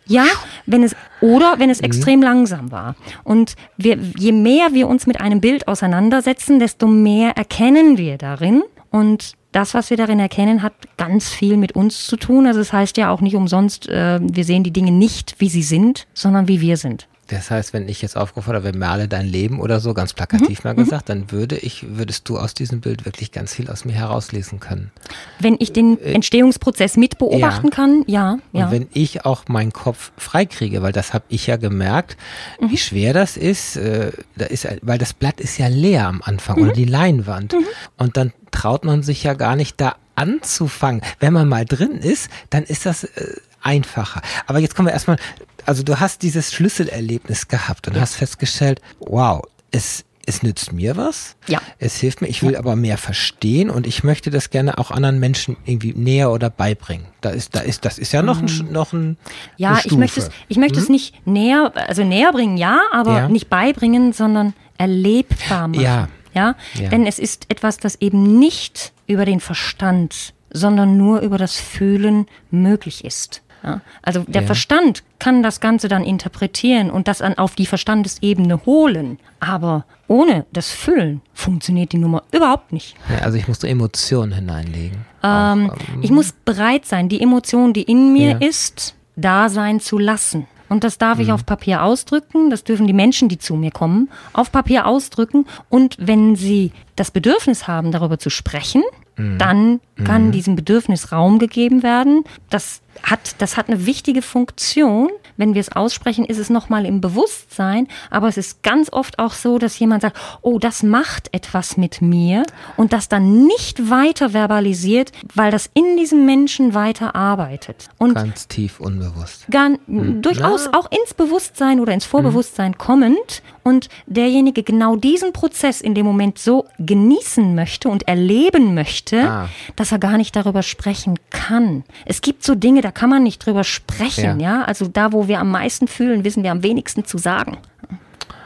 Ja, 0.05 0.25
wenn 0.65 0.83
es 0.83 0.95
oder 1.21 1.55
wenn 1.59 1.69
es 1.69 1.79
mhm. 1.79 1.85
extrem 1.85 2.21
langsam 2.21 2.71
war. 2.71 2.95
Und 3.23 3.55
wir, 3.77 3.97
je 4.17 4.31
mehr 4.31 4.73
wir 4.73 4.87
uns 4.87 5.07
mit 5.07 5.21
einem 5.21 5.41
Bild 5.41 5.67
auseinandersetzen, 5.67 6.59
desto 6.59 6.87
mehr 6.87 7.37
erkennen 7.37 7.97
wir 7.97 8.17
darin. 8.17 8.63
Und 8.89 9.33
das, 9.51 9.73
was 9.73 9.89
wir 9.89 9.97
darin 9.97 10.19
erkennen, 10.19 10.61
hat 10.61 10.73
ganz 10.97 11.29
viel 11.29 11.57
mit 11.57 11.73
uns 11.73 12.05
zu 12.07 12.17
tun. 12.17 12.47
Also 12.47 12.59
es 12.59 12.67
das 12.67 12.73
heißt 12.73 12.97
ja 12.97 13.11
auch 13.11 13.21
nicht 13.21 13.35
umsonst, 13.35 13.89
äh, 13.89 14.19
wir 14.21 14.45
sehen 14.45 14.63
die 14.63 14.71
Dinge 14.71 14.91
nicht, 14.91 15.35
wie 15.39 15.49
sie 15.49 15.63
sind, 15.63 16.07
sondern 16.13 16.47
wie 16.47 16.61
wir 16.61 16.77
sind. 16.77 17.07
Das 17.31 17.49
heißt, 17.49 17.73
wenn 17.73 17.87
ich 17.87 18.01
jetzt 18.01 18.17
aufgefordert 18.17 18.63
wäre, 18.63 18.77
male 18.77 19.07
dein 19.07 19.25
Leben 19.25 19.61
oder 19.61 19.79
so, 19.79 19.93
ganz 19.93 20.13
plakativ 20.13 20.63
mhm. 20.63 20.69
mal 20.69 20.73
mhm. 20.73 20.83
gesagt, 20.83 21.09
dann 21.09 21.31
würde 21.31 21.57
ich, 21.57 21.95
würdest 21.95 22.27
du 22.27 22.37
aus 22.37 22.53
diesem 22.53 22.81
Bild 22.81 23.05
wirklich 23.05 23.31
ganz 23.31 23.53
viel 23.53 23.69
aus 23.69 23.85
mir 23.85 23.93
herauslesen 23.93 24.59
können. 24.59 24.91
Wenn 25.39 25.55
ich 25.59 25.71
den 25.71 25.97
äh, 25.99 26.11
Entstehungsprozess 26.13 26.97
mit 26.97 27.17
beobachten 27.17 27.67
ja. 27.67 27.73
kann, 27.73 28.03
ja, 28.07 28.37
ja. 28.51 28.65
Und 28.65 28.71
wenn 28.71 28.87
ich 28.93 29.23
auch 29.23 29.47
meinen 29.47 29.71
Kopf 29.71 30.11
freikriege, 30.17 30.81
weil 30.81 30.91
das 30.91 31.13
habe 31.13 31.23
ich 31.29 31.47
ja 31.47 31.55
gemerkt, 31.55 32.17
mhm. 32.59 32.71
wie 32.71 32.77
schwer 32.77 33.13
das 33.13 33.37
ist, 33.37 33.77
äh, 33.77 34.11
da 34.35 34.45
ist, 34.45 34.67
weil 34.81 34.97
das 34.97 35.13
Blatt 35.13 35.39
ist 35.39 35.57
ja 35.57 35.67
leer 35.67 36.07
am 36.07 36.21
Anfang 36.23 36.57
mhm. 36.57 36.63
oder 36.63 36.73
die 36.73 36.85
Leinwand. 36.85 37.53
Mhm. 37.53 37.65
Und 37.97 38.17
dann 38.17 38.33
traut 38.51 38.83
man 38.83 39.03
sich 39.03 39.23
ja 39.23 39.35
gar 39.35 39.55
nicht 39.55 39.79
da 39.79 39.95
anzufangen. 40.15 41.01
Wenn 41.19 41.31
man 41.31 41.47
mal 41.47 41.63
drin 41.63 41.93
ist, 41.93 42.29
dann 42.49 42.63
ist 42.63 42.85
das 42.85 43.05
äh, 43.05 43.35
einfacher. 43.61 44.21
Aber 44.47 44.59
jetzt 44.59 44.75
kommen 44.75 44.87
wir 44.87 44.93
erstmal 44.93 45.17
also 45.65 45.83
du 45.83 45.99
hast 45.99 46.21
dieses 46.21 46.53
Schlüsselerlebnis 46.53 47.47
gehabt 47.47 47.87
und 47.87 47.95
ja. 47.95 48.01
hast 48.01 48.15
festgestellt, 48.15 48.81
wow, 48.99 49.41
es 49.71 50.05
es 50.25 50.43
nützt 50.43 50.71
mir 50.71 50.97
was. 50.97 51.35
Ja. 51.47 51.59
Es 51.79 51.97
hilft 51.97 52.21
mir. 52.21 52.27
Ich 52.27 52.43
will 52.43 52.53
ja. 52.53 52.59
aber 52.59 52.75
mehr 52.75 52.97
verstehen 52.97 53.69
und 53.69 53.87
ich 53.87 54.03
möchte 54.03 54.29
das 54.29 54.49
gerne 54.49 54.77
auch 54.77 54.91
anderen 54.91 55.19
Menschen 55.19 55.57
irgendwie 55.65 55.93
näher 55.93 56.31
oder 56.31 56.49
beibringen. 56.49 57.07
Da 57.21 57.31
ist, 57.31 57.55
da 57.55 57.61
ist, 57.61 57.85
das 57.85 57.97
ist 57.97 58.11
ja 58.11 58.21
noch 58.21 58.39
ein, 58.39 58.45
mhm. 58.45 58.71
noch 58.71 58.93
ein. 58.93 59.17
Ja, 59.57 59.79
ich 59.83 59.95
möchte 59.97 60.21
es, 60.21 60.29
ich 60.47 60.57
möchte 60.57 60.77
hm? 60.77 60.83
es 60.83 60.89
nicht 60.89 61.27
näher, 61.27 61.71
also 61.75 62.03
näher 62.03 62.31
bringen, 62.31 62.57
ja, 62.57 62.81
aber 62.91 63.17
ja. 63.17 63.29
nicht 63.29 63.49
beibringen, 63.49 64.13
sondern 64.13 64.53
erlebbar 64.77 65.67
machen. 65.67 65.81
Ja. 65.81 66.07
ja. 66.33 66.55
Ja. 66.73 66.89
Denn 66.89 67.05
es 67.05 67.19
ist 67.19 67.45
etwas, 67.49 67.77
das 67.77 67.95
eben 67.99 68.39
nicht 68.39 68.93
über 69.07 69.25
den 69.25 69.39
Verstand, 69.39 70.33
sondern 70.51 70.97
nur 70.97 71.21
über 71.21 71.37
das 71.37 71.59
Fühlen 71.59 72.27
möglich 72.51 73.03
ist. 73.03 73.41
Ja? 73.63 73.81
Also 74.01 74.23
der 74.27 74.41
ja. 74.41 74.45
Verstand 74.47 75.03
kann 75.19 75.43
das 75.43 75.59
Ganze 75.59 75.87
dann 75.87 76.03
interpretieren 76.03 76.89
und 76.89 77.07
das 77.07 77.21
an, 77.21 77.37
auf 77.37 77.55
die 77.55 77.65
Verstandesebene 77.65 78.65
holen. 78.65 79.19
Aber 79.39 79.85
ohne 80.07 80.45
das 80.51 80.71
Füllen 80.71 81.21
funktioniert 81.33 81.91
die 81.91 81.97
Nummer 81.97 82.23
überhaupt 82.31 82.73
nicht. 82.73 82.95
Ja, 83.09 83.25
also 83.25 83.37
ich 83.37 83.47
muss 83.47 83.63
Emotionen 83.63 84.33
hineinlegen. 84.33 85.05
Ähm, 85.23 85.69
Auch, 85.69 85.77
ähm, 85.93 86.01
ich 86.01 86.11
muss 86.11 86.33
bereit 86.33 86.85
sein, 86.85 87.09
die 87.09 87.21
Emotion, 87.21 87.73
die 87.73 87.83
in 87.83 88.13
mir 88.13 88.41
ist, 88.41 88.95
da 89.15 89.49
sein 89.49 89.79
zu 89.79 89.97
lassen. 89.97 90.47
Und 90.71 90.85
das 90.85 90.97
darf 90.97 91.17
mhm. 91.17 91.25
ich 91.25 91.31
auf 91.33 91.45
Papier 91.45 91.83
ausdrücken. 91.83 92.49
Das 92.49 92.63
dürfen 92.63 92.87
die 92.87 92.93
Menschen, 92.93 93.27
die 93.27 93.37
zu 93.37 93.55
mir 93.55 93.71
kommen, 93.71 94.09
auf 94.31 94.53
Papier 94.53 94.87
ausdrücken. 94.87 95.45
Und 95.67 95.97
wenn 95.99 96.37
sie 96.37 96.71
das 96.95 97.11
Bedürfnis 97.11 97.67
haben, 97.67 97.91
darüber 97.91 98.19
zu 98.19 98.29
sprechen, 98.29 98.81
mhm. 99.17 99.37
dann 99.37 99.79
kann 100.05 100.27
mhm. 100.27 100.31
diesem 100.31 100.55
Bedürfnis 100.55 101.11
Raum 101.11 101.39
gegeben 101.39 101.83
werden. 101.83 102.23
Das 102.49 102.81
hat, 103.03 103.35
das 103.39 103.57
hat 103.57 103.67
eine 103.67 103.85
wichtige 103.85 104.21
Funktion. 104.21 105.09
Wenn 105.37 105.53
wir 105.53 105.61
es 105.61 105.71
aussprechen, 105.71 106.25
ist 106.25 106.37
es 106.37 106.49
nochmal 106.49 106.85
im 106.85 107.01
Bewusstsein. 107.01 107.87
Aber 108.09 108.27
es 108.27 108.37
ist 108.37 108.63
ganz 108.63 108.91
oft 108.91 109.17
auch 109.19 109.33
so, 109.33 109.57
dass 109.57 109.79
jemand 109.79 110.03
sagt, 110.03 110.17
oh, 110.41 110.59
das 110.59 110.83
macht 110.83 111.33
etwas 111.33 111.77
mit 111.77 112.01
mir 112.01 112.43
und 112.77 112.93
das 112.93 113.09
dann 113.09 113.45
nicht 113.45 113.89
weiter 113.89 114.31
verbalisiert, 114.31 115.11
weil 115.33 115.51
das 115.51 115.69
in 115.73 115.97
diesem 115.97 116.25
Menschen 116.25 116.73
weiter 116.73 117.15
arbeitet. 117.15 117.89
Und 117.97 118.13
ganz 118.13 118.47
tief 118.47 118.79
unbewusst. 118.79 119.45
Ganz, 119.49 119.79
hm. 119.87 120.21
Durchaus 120.21 120.65
ja. 120.65 120.73
auch 120.73 120.89
ins 120.91 121.13
Bewusstsein 121.13 121.79
oder 121.79 121.93
ins 121.93 122.05
Vorbewusstsein 122.05 122.73
hm. 122.73 122.77
kommend 122.77 123.41
und 123.63 123.89
derjenige 124.05 124.63
genau 124.63 124.95
diesen 124.95 125.33
Prozess 125.33 125.81
in 125.81 125.95
dem 125.95 126.05
Moment 126.05 126.39
so 126.39 126.65
genießen 126.79 127.55
möchte 127.55 127.89
und 127.89 128.07
erleben 128.07 128.73
möchte, 128.73 129.23
ah. 129.23 129.49
dass 129.75 129.91
er 129.91 129.99
gar 129.99 130.17
nicht 130.17 130.35
darüber 130.35 130.63
sprechen 130.63 131.17
kann. 131.29 131.83
Es 132.05 132.21
gibt 132.21 132.43
so 132.43 132.55
Dinge, 132.55 132.80
da 132.81 132.91
kann 132.91 133.09
man 133.09 133.23
nicht 133.23 133.45
drüber 133.45 133.63
sprechen, 133.63 134.39
ja. 134.39 134.59
ja? 134.59 134.63
Also 134.63 134.87
da, 134.87 135.11
wo 135.11 135.27
wir 135.27 135.39
am 135.39 135.51
meisten 135.51 135.87
fühlen, 135.87 136.23
wissen 136.23 136.43
wir 136.43 136.51
am 136.51 136.63
wenigsten 136.63 137.05
zu 137.05 137.17
sagen 137.17 137.57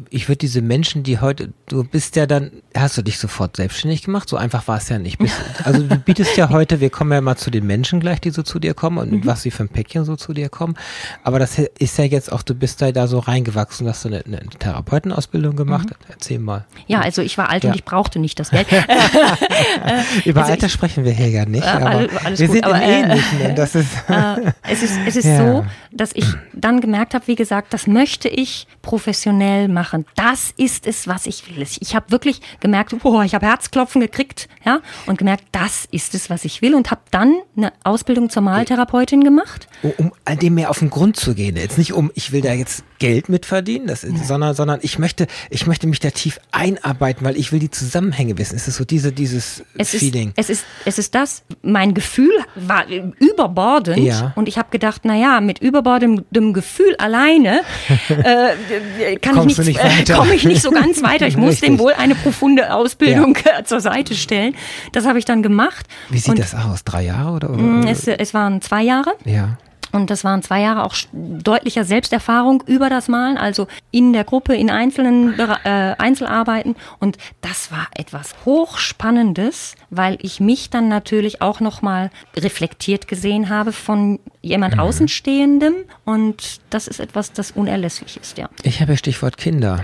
ich 0.10 0.28
würde 0.28 0.38
diese 0.38 0.62
Menschen, 0.62 1.04
die 1.04 1.20
heute, 1.20 1.54
du 1.68 1.84
bist 1.84 2.16
ja 2.16 2.26
dann, 2.26 2.52
hast 2.76 2.98
du 2.98 3.02
dich 3.02 3.18
sofort 3.18 3.56
selbstständig 3.56 4.04
gemacht? 4.04 4.30
So 4.30 4.38
einfach 4.38 4.68
war 4.68 4.78
es 4.78 4.90
ja 4.90 5.00
nicht. 5.00 5.18
Bist, 5.18 5.36
also 5.64 5.84
du 5.84 5.96
bietest 5.98 6.38
ja 6.38 6.50
heute, 6.50 6.80
wir 6.80 6.90
kommen 6.90 7.12
ja 7.12 7.22
mal 7.22 7.36
zu 7.36 7.52
den 7.52 7.66
Menschen 7.66 8.00
gleich, 8.00 8.20
die 8.20 8.32
so 8.32 8.44
zu 8.44 8.60
dir 8.60 8.74
kommen 8.74 8.98
und 8.98 9.12
mhm. 9.12 9.26
was 9.26 9.42
sie 9.42 9.52
für 9.52 9.64
ein 9.64 9.70
Päckchen 9.70 10.06
so 10.06 10.16
zu 10.16 10.34
dir 10.34 10.50
kommen. 10.50 10.76
Aber 11.24 11.40
das 11.40 11.58
ist 11.58 11.98
ja 11.98 12.06
jetzt 12.06 12.32
auch, 12.32 12.42
du 12.42 12.54
bist 12.54 12.82
da, 12.82 12.92
da 12.92 13.08
so 13.08 13.20
reingewachsen, 13.20 13.88
hast 13.88 14.06
du 14.06 14.10
eine, 14.10 14.26
eine 14.26 14.40
Therapeutenausbildung 14.60 15.56
gemacht. 15.56 15.90
Mhm. 15.90 16.06
Erzähl 16.10 16.40
mal. 16.40 16.66
Ja, 16.88 17.02
also 17.02 17.22
ich 17.22 17.38
war 17.38 17.50
alt 17.50 17.64
ja. 17.64 17.70
und 17.70 17.76
ich 17.76 17.86
brauchte 17.86 18.20
nicht 18.20 18.40
das 18.40 18.52
Geld. 18.52 18.68
Über 20.26 20.42
also 20.42 20.52
Alter 20.52 20.68
ich, 20.68 20.74
sprechen 20.74 21.06
wir 21.06 21.14
hier 21.14 21.30
ja 21.30 21.46
nicht, 21.46 21.66
äh, 21.66 21.70
aber 21.70 22.08
alles 22.24 22.40
wir 22.40 22.48
gut, 22.48 22.56
sind 22.56 22.66
aber, 22.66 22.82
äh, 22.82 23.02
Ähnlichen. 23.02 23.42
Und 23.42 23.58
das 23.58 23.76
ist 23.76 23.90
äh, 24.10 24.52
es 24.64 24.84
ist, 24.84 25.00
es 25.06 25.16
ist 25.16 25.26
ja. 25.26 25.38
so, 25.38 25.66
dass 25.92 26.12
ich 26.14 26.26
dann 26.54 26.82
gemerkt 26.82 27.14
habe, 27.14 27.28
wie 27.28 27.36
gesagt, 27.36 27.74
das 27.74 27.88
möchte 27.88 28.28
ich 28.28 28.68
professionell 28.82 29.68
machen 29.68 29.85
machen. 29.86 30.06
Das 30.16 30.52
ist 30.58 30.88
es, 30.88 31.08
was 31.08 31.28
ich 31.28 31.48
will. 31.48 31.66
Ich 31.80 31.96
habe 31.96 32.12
wirklich 32.12 32.42
gemerkt, 32.60 32.98
boah, 33.04 33.24
ich 33.24 33.36
habe 33.36 33.46
Herzklopfen 33.46 34.02
gekriegt, 34.02 34.50
ja, 34.66 34.82
und 35.06 35.18
gemerkt, 35.18 35.44
das 35.52 35.88
ist 35.92 36.16
es, 36.16 36.30
was 36.30 36.44
ich 36.44 36.62
will 36.64 36.74
und 36.74 36.90
habe 36.90 37.02
dann 37.12 37.36
eine 37.56 37.72
Ausbildung 37.84 38.30
zur 38.32 38.42
Maltherapeutin 38.42 39.24
gemacht. 39.24 39.68
Um 39.98 40.12
all 40.26 40.38
dem 40.38 40.56
mehr 40.56 40.72
auf 40.72 40.80
den 40.80 40.90
Grund 40.90 41.18
zu 41.18 41.36
gehen. 41.36 41.56
Jetzt 41.56 41.78
nicht 41.78 41.94
um, 41.94 42.12
ich 42.16 42.32
will 42.32 42.42
da 42.42 42.54
jetzt 42.54 42.84
Geld 42.98 43.30
mitverdienen, 43.30 43.88
das 43.88 44.04
ist, 44.04 44.26
sondern, 44.26 44.56
sondern 44.56 44.80
ich 44.82 44.98
möchte, 44.98 45.28
ich 45.50 45.68
möchte 45.68 45.86
mich 45.86 46.00
da 46.00 46.10
tief 46.10 46.40
einarbeiten, 46.52 47.26
weil 47.26 47.36
ich 47.36 47.52
will 47.52 47.60
die 47.60 47.70
Zusammenhänge 47.70 48.38
wissen. 48.38 48.56
Es 48.56 48.68
ist 48.68 48.78
so 48.78 48.86
diese, 48.86 49.12
dieses 49.12 49.64
es 49.78 49.92
Feeling. 49.92 50.30
Ist, 50.30 50.38
es 50.38 50.50
ist, 50.50 50.66
es 50.86 50.98
ist 50.98 51.14
das. 51.14 51.44
Mein 51.62 51.94
Gefühl 51.94 52.32
war 52.56 52.86
überbordend 53.20 54.00
ja. 54.00 54.34
und 54.36 54.48
ich 54.48 54.58
habe 54.58 54.70
gedacht, 54.72 55.02
na 55.04 55.16
ja, 55.16 55.42
mit 55.42 55.60
überbordendem 55.60 56.54
Gefühl 56.54 56.96
alleine 56.98 57.62
äh, 58.10 59.18
kann 59.18 59.36
Kommst 59.36 59.60
ich 59.60 59.75
nicht, 59.84 60.10
äh, 60.10 60.14
komme 60.14 60.36
ich 60.36 60.46
nicht 60.46 60.62
so 60.62 60.72
ganz 60.72 61.04
weiter. 61.04 61.28
Ich 61.28 61.38
muss 61.46 61.60
dem 61.60 61.80
wohl 61.80 61.94
eine 61.94 62.16
profunde 62.16 62.74
Ausbildung 62.74 63.38
ja. 63.46 63.64
zur 63.66 63.80
Seite 63.80 64.16
stellen. 64.16 64.56
Das 64.92 65.06
habe 65.06 65.20
ich 65.20 65.26
dann 65.26 65.44
gemacht. 65.44 65.86
Wie 66.10 66.18
sieht 66.18 66.32
und, 66.32 66.40
das 66.40 66.56
aus? 66.56 66.84
Drei 66.84 67.04
Jahre 67.04 67.32
oder? 67.32 67.50
oder? 67.50 67.62
Mm, 67.62 67.88
es, 67.88 68.08
es 68.08 68.34
waren 68.34 68.62
zwei 68.62 68.84
Jahre. 68.84 69.14
Ja. 69.26 69.58
Und 69.96 70.10
das 70.10 70.26
waren 70.26 70.44
zwei 70.44 70.60
Jahre 70.60 70.84
auch 70.84 70.94
deutlicher 71.14 71.86
Selbsterfahrung 71.86 72.62
über 72.68 72.90
das 72.90 73.08
Malen, 73.08 73.38
also 73.38 73.68
in 73.92 74.12
der 74.12 74.26
Gruppe, 74.26 74.54
in 74.54 74.70
einzelnen 74.70 75.40
äh, 75.40 75.96
Einzelarbeiten. 75.98 76.76
Und 77.00 77.18
das 77.40 77.72
war 77.72 77.88
etwas 77.96 78.36
Hochspannendes, 78.44 79.76
weil 79.90 80.18
ich 80.22 80.42
mich 80.42 80.70
dann 80.70 80.90
natürlich 80.90 81.42
auch 81.42 81.62
nochmal 81.62 82.12
reflektiert 82.36 83.08
gesehen 83.08 83.48
habe 83.48 83.72
von 83.72 84.20
jemand 84.42 84.74
mhm. 84.74 84.82
Außenstehendem. 84.82 85.76
Und 86.04 86.60
das 86.72 86.90
ist 86.90 87.00
etwas, 87.00 87.32
das 87.32 87.52
unerlässlich 87.52 88.18
ist, 88.18 88.38
ja. 88.38 88.50
Ich 88.64 88.82
habe 88.82 88.98
Stichwort 88.98 89.38
Kinder. 89.38 89.82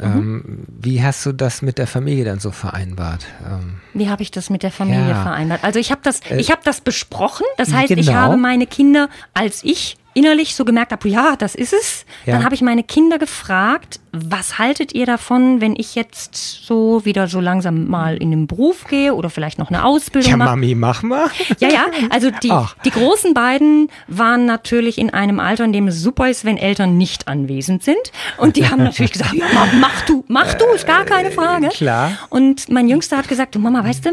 Mhm. 0.00 0.04
Ähm, 0.04 0.58
wie 0.68 1.02
hast 1.02 1.24
du 1.26 1.32
das 1.32 1.62
mit 1.62 1.78
der 1.78 1.86
Familie 1.86 2.24
dann 2.24 2.40
so 2.40 2.50
vereinbart? 2.50 3.26
Ähm, 3.46 3.76
wie 3.94 4.08
habe 4.08 4.22
ich 4.22 4.30
das 4.30 4.50
mit 4.50 4.62
der 4.62 4.70
Familie 4.70 5.08
ja. 5.08 5.22
vereinbart? 5.22 5.64
Also 5.64 5.78
ich 5.78 5.90
habe 5.90 6.00
das, 6.02 6.20
äh, 6.20 6.40
ich 6.40 6.50
habe 6.50 6.62
das 6.64 6.80
besprochen. 6.80 7.46
Das 7.56 7.72
heißt, 7.72 7.88
genau. 7.88 8.00
ich 8.00 8.12
habe 8.12 8.36
meine 8.36 8.66
Kinder, 8.66 9.08
als 9.34 9.62
ich 9.64 9.96
innerlich 10.14 10.54
so 10.54 10.64
gemerkt 10.64 10.92
habe, 10.92 11.08
ja, 11.08 11.36
das 11.36 11.54
ist 11.54 11.72
es. 11.72 12.04
Ja. 12.26 12.34
Dann 12.34 12.44
habe 12.44 12.54
ich 12.54 12.62
meine 12.62 12.82
Kinder 12.82 13.18
gefragt, 13.18 14.00
was 14.12 14.58
haltet 14.58 14.94
ihr 14.94 15.06
davon, 15.06 15.62
wenn 15.62 15.74
ich 15.74 15.94
jetzt 15.94 16.34
so 16.34 17.04
wieder 17.06 17.28
so 17.28 17.40
langsam 17.40 17.88
mal 17.88 18.18
in 18.18 18.30
den 18.30 18.46
Beruf 18.46 18.84
gehe 18.86 19.14
oder 19.14 19.30
vielleicht 19.30 19.58
noch 19.58 19.70
eine 19.70 19.84
Ausbildung 19.84 20.30
ja, 20.30 20.36
mache? 20.36 20.50
Ja, 20.50 20.56
Mami, 20.56 20.74
mach 20.74 21.02
mal. 21.02 21.28
Ja, 21.58 21.68
ja, 21.68 21.86
also 22.10 22.30
die, 22.30 22.52
die 22.84 22.90
großen 22.90 23.32
beiden 23.32 23.88
waren 24.08 24.44
natürlich 24.44 24.98
in 24.98 25.10
einem 25.10 25.40
Alter, 25.40 25.64
in 25.64 25.72
dem 25.72 25.88
es 25.88 26.00
super 26.00 26.28
ist, 26.28 26.44
wenn 26.44 26.58
Eltern 26.58 26.98
nicht 26.98 27.26
anwesend 27.26 27.82
sind. 27.82 28.12
Und 28.36 28.56
die 28.56 28.68
haben 28.68 28.84
natürlich 28.84 29.12
gesagt, 29.12 29.32
ja, 29.34 29.46
mach 29.80 30.02
du, 30.02 30.24
mach 30.28 30.52
du, 30.54 30.66
ist 30.74 30.86
gar 30.86 31.04
keine 31.04 31.30
Frage. 31.30 31.68
Klar. 31.68 32.12
Und 32.28 32.68
mein 32.68 32.88
Jüngster 32.88 33.16
hat 33.16 33.28
gesagt, 33.28 33.54
du 33.54 33.60
Mama, 33.60 33.82
weißt 33.82 34.04
du, 34.04 34.10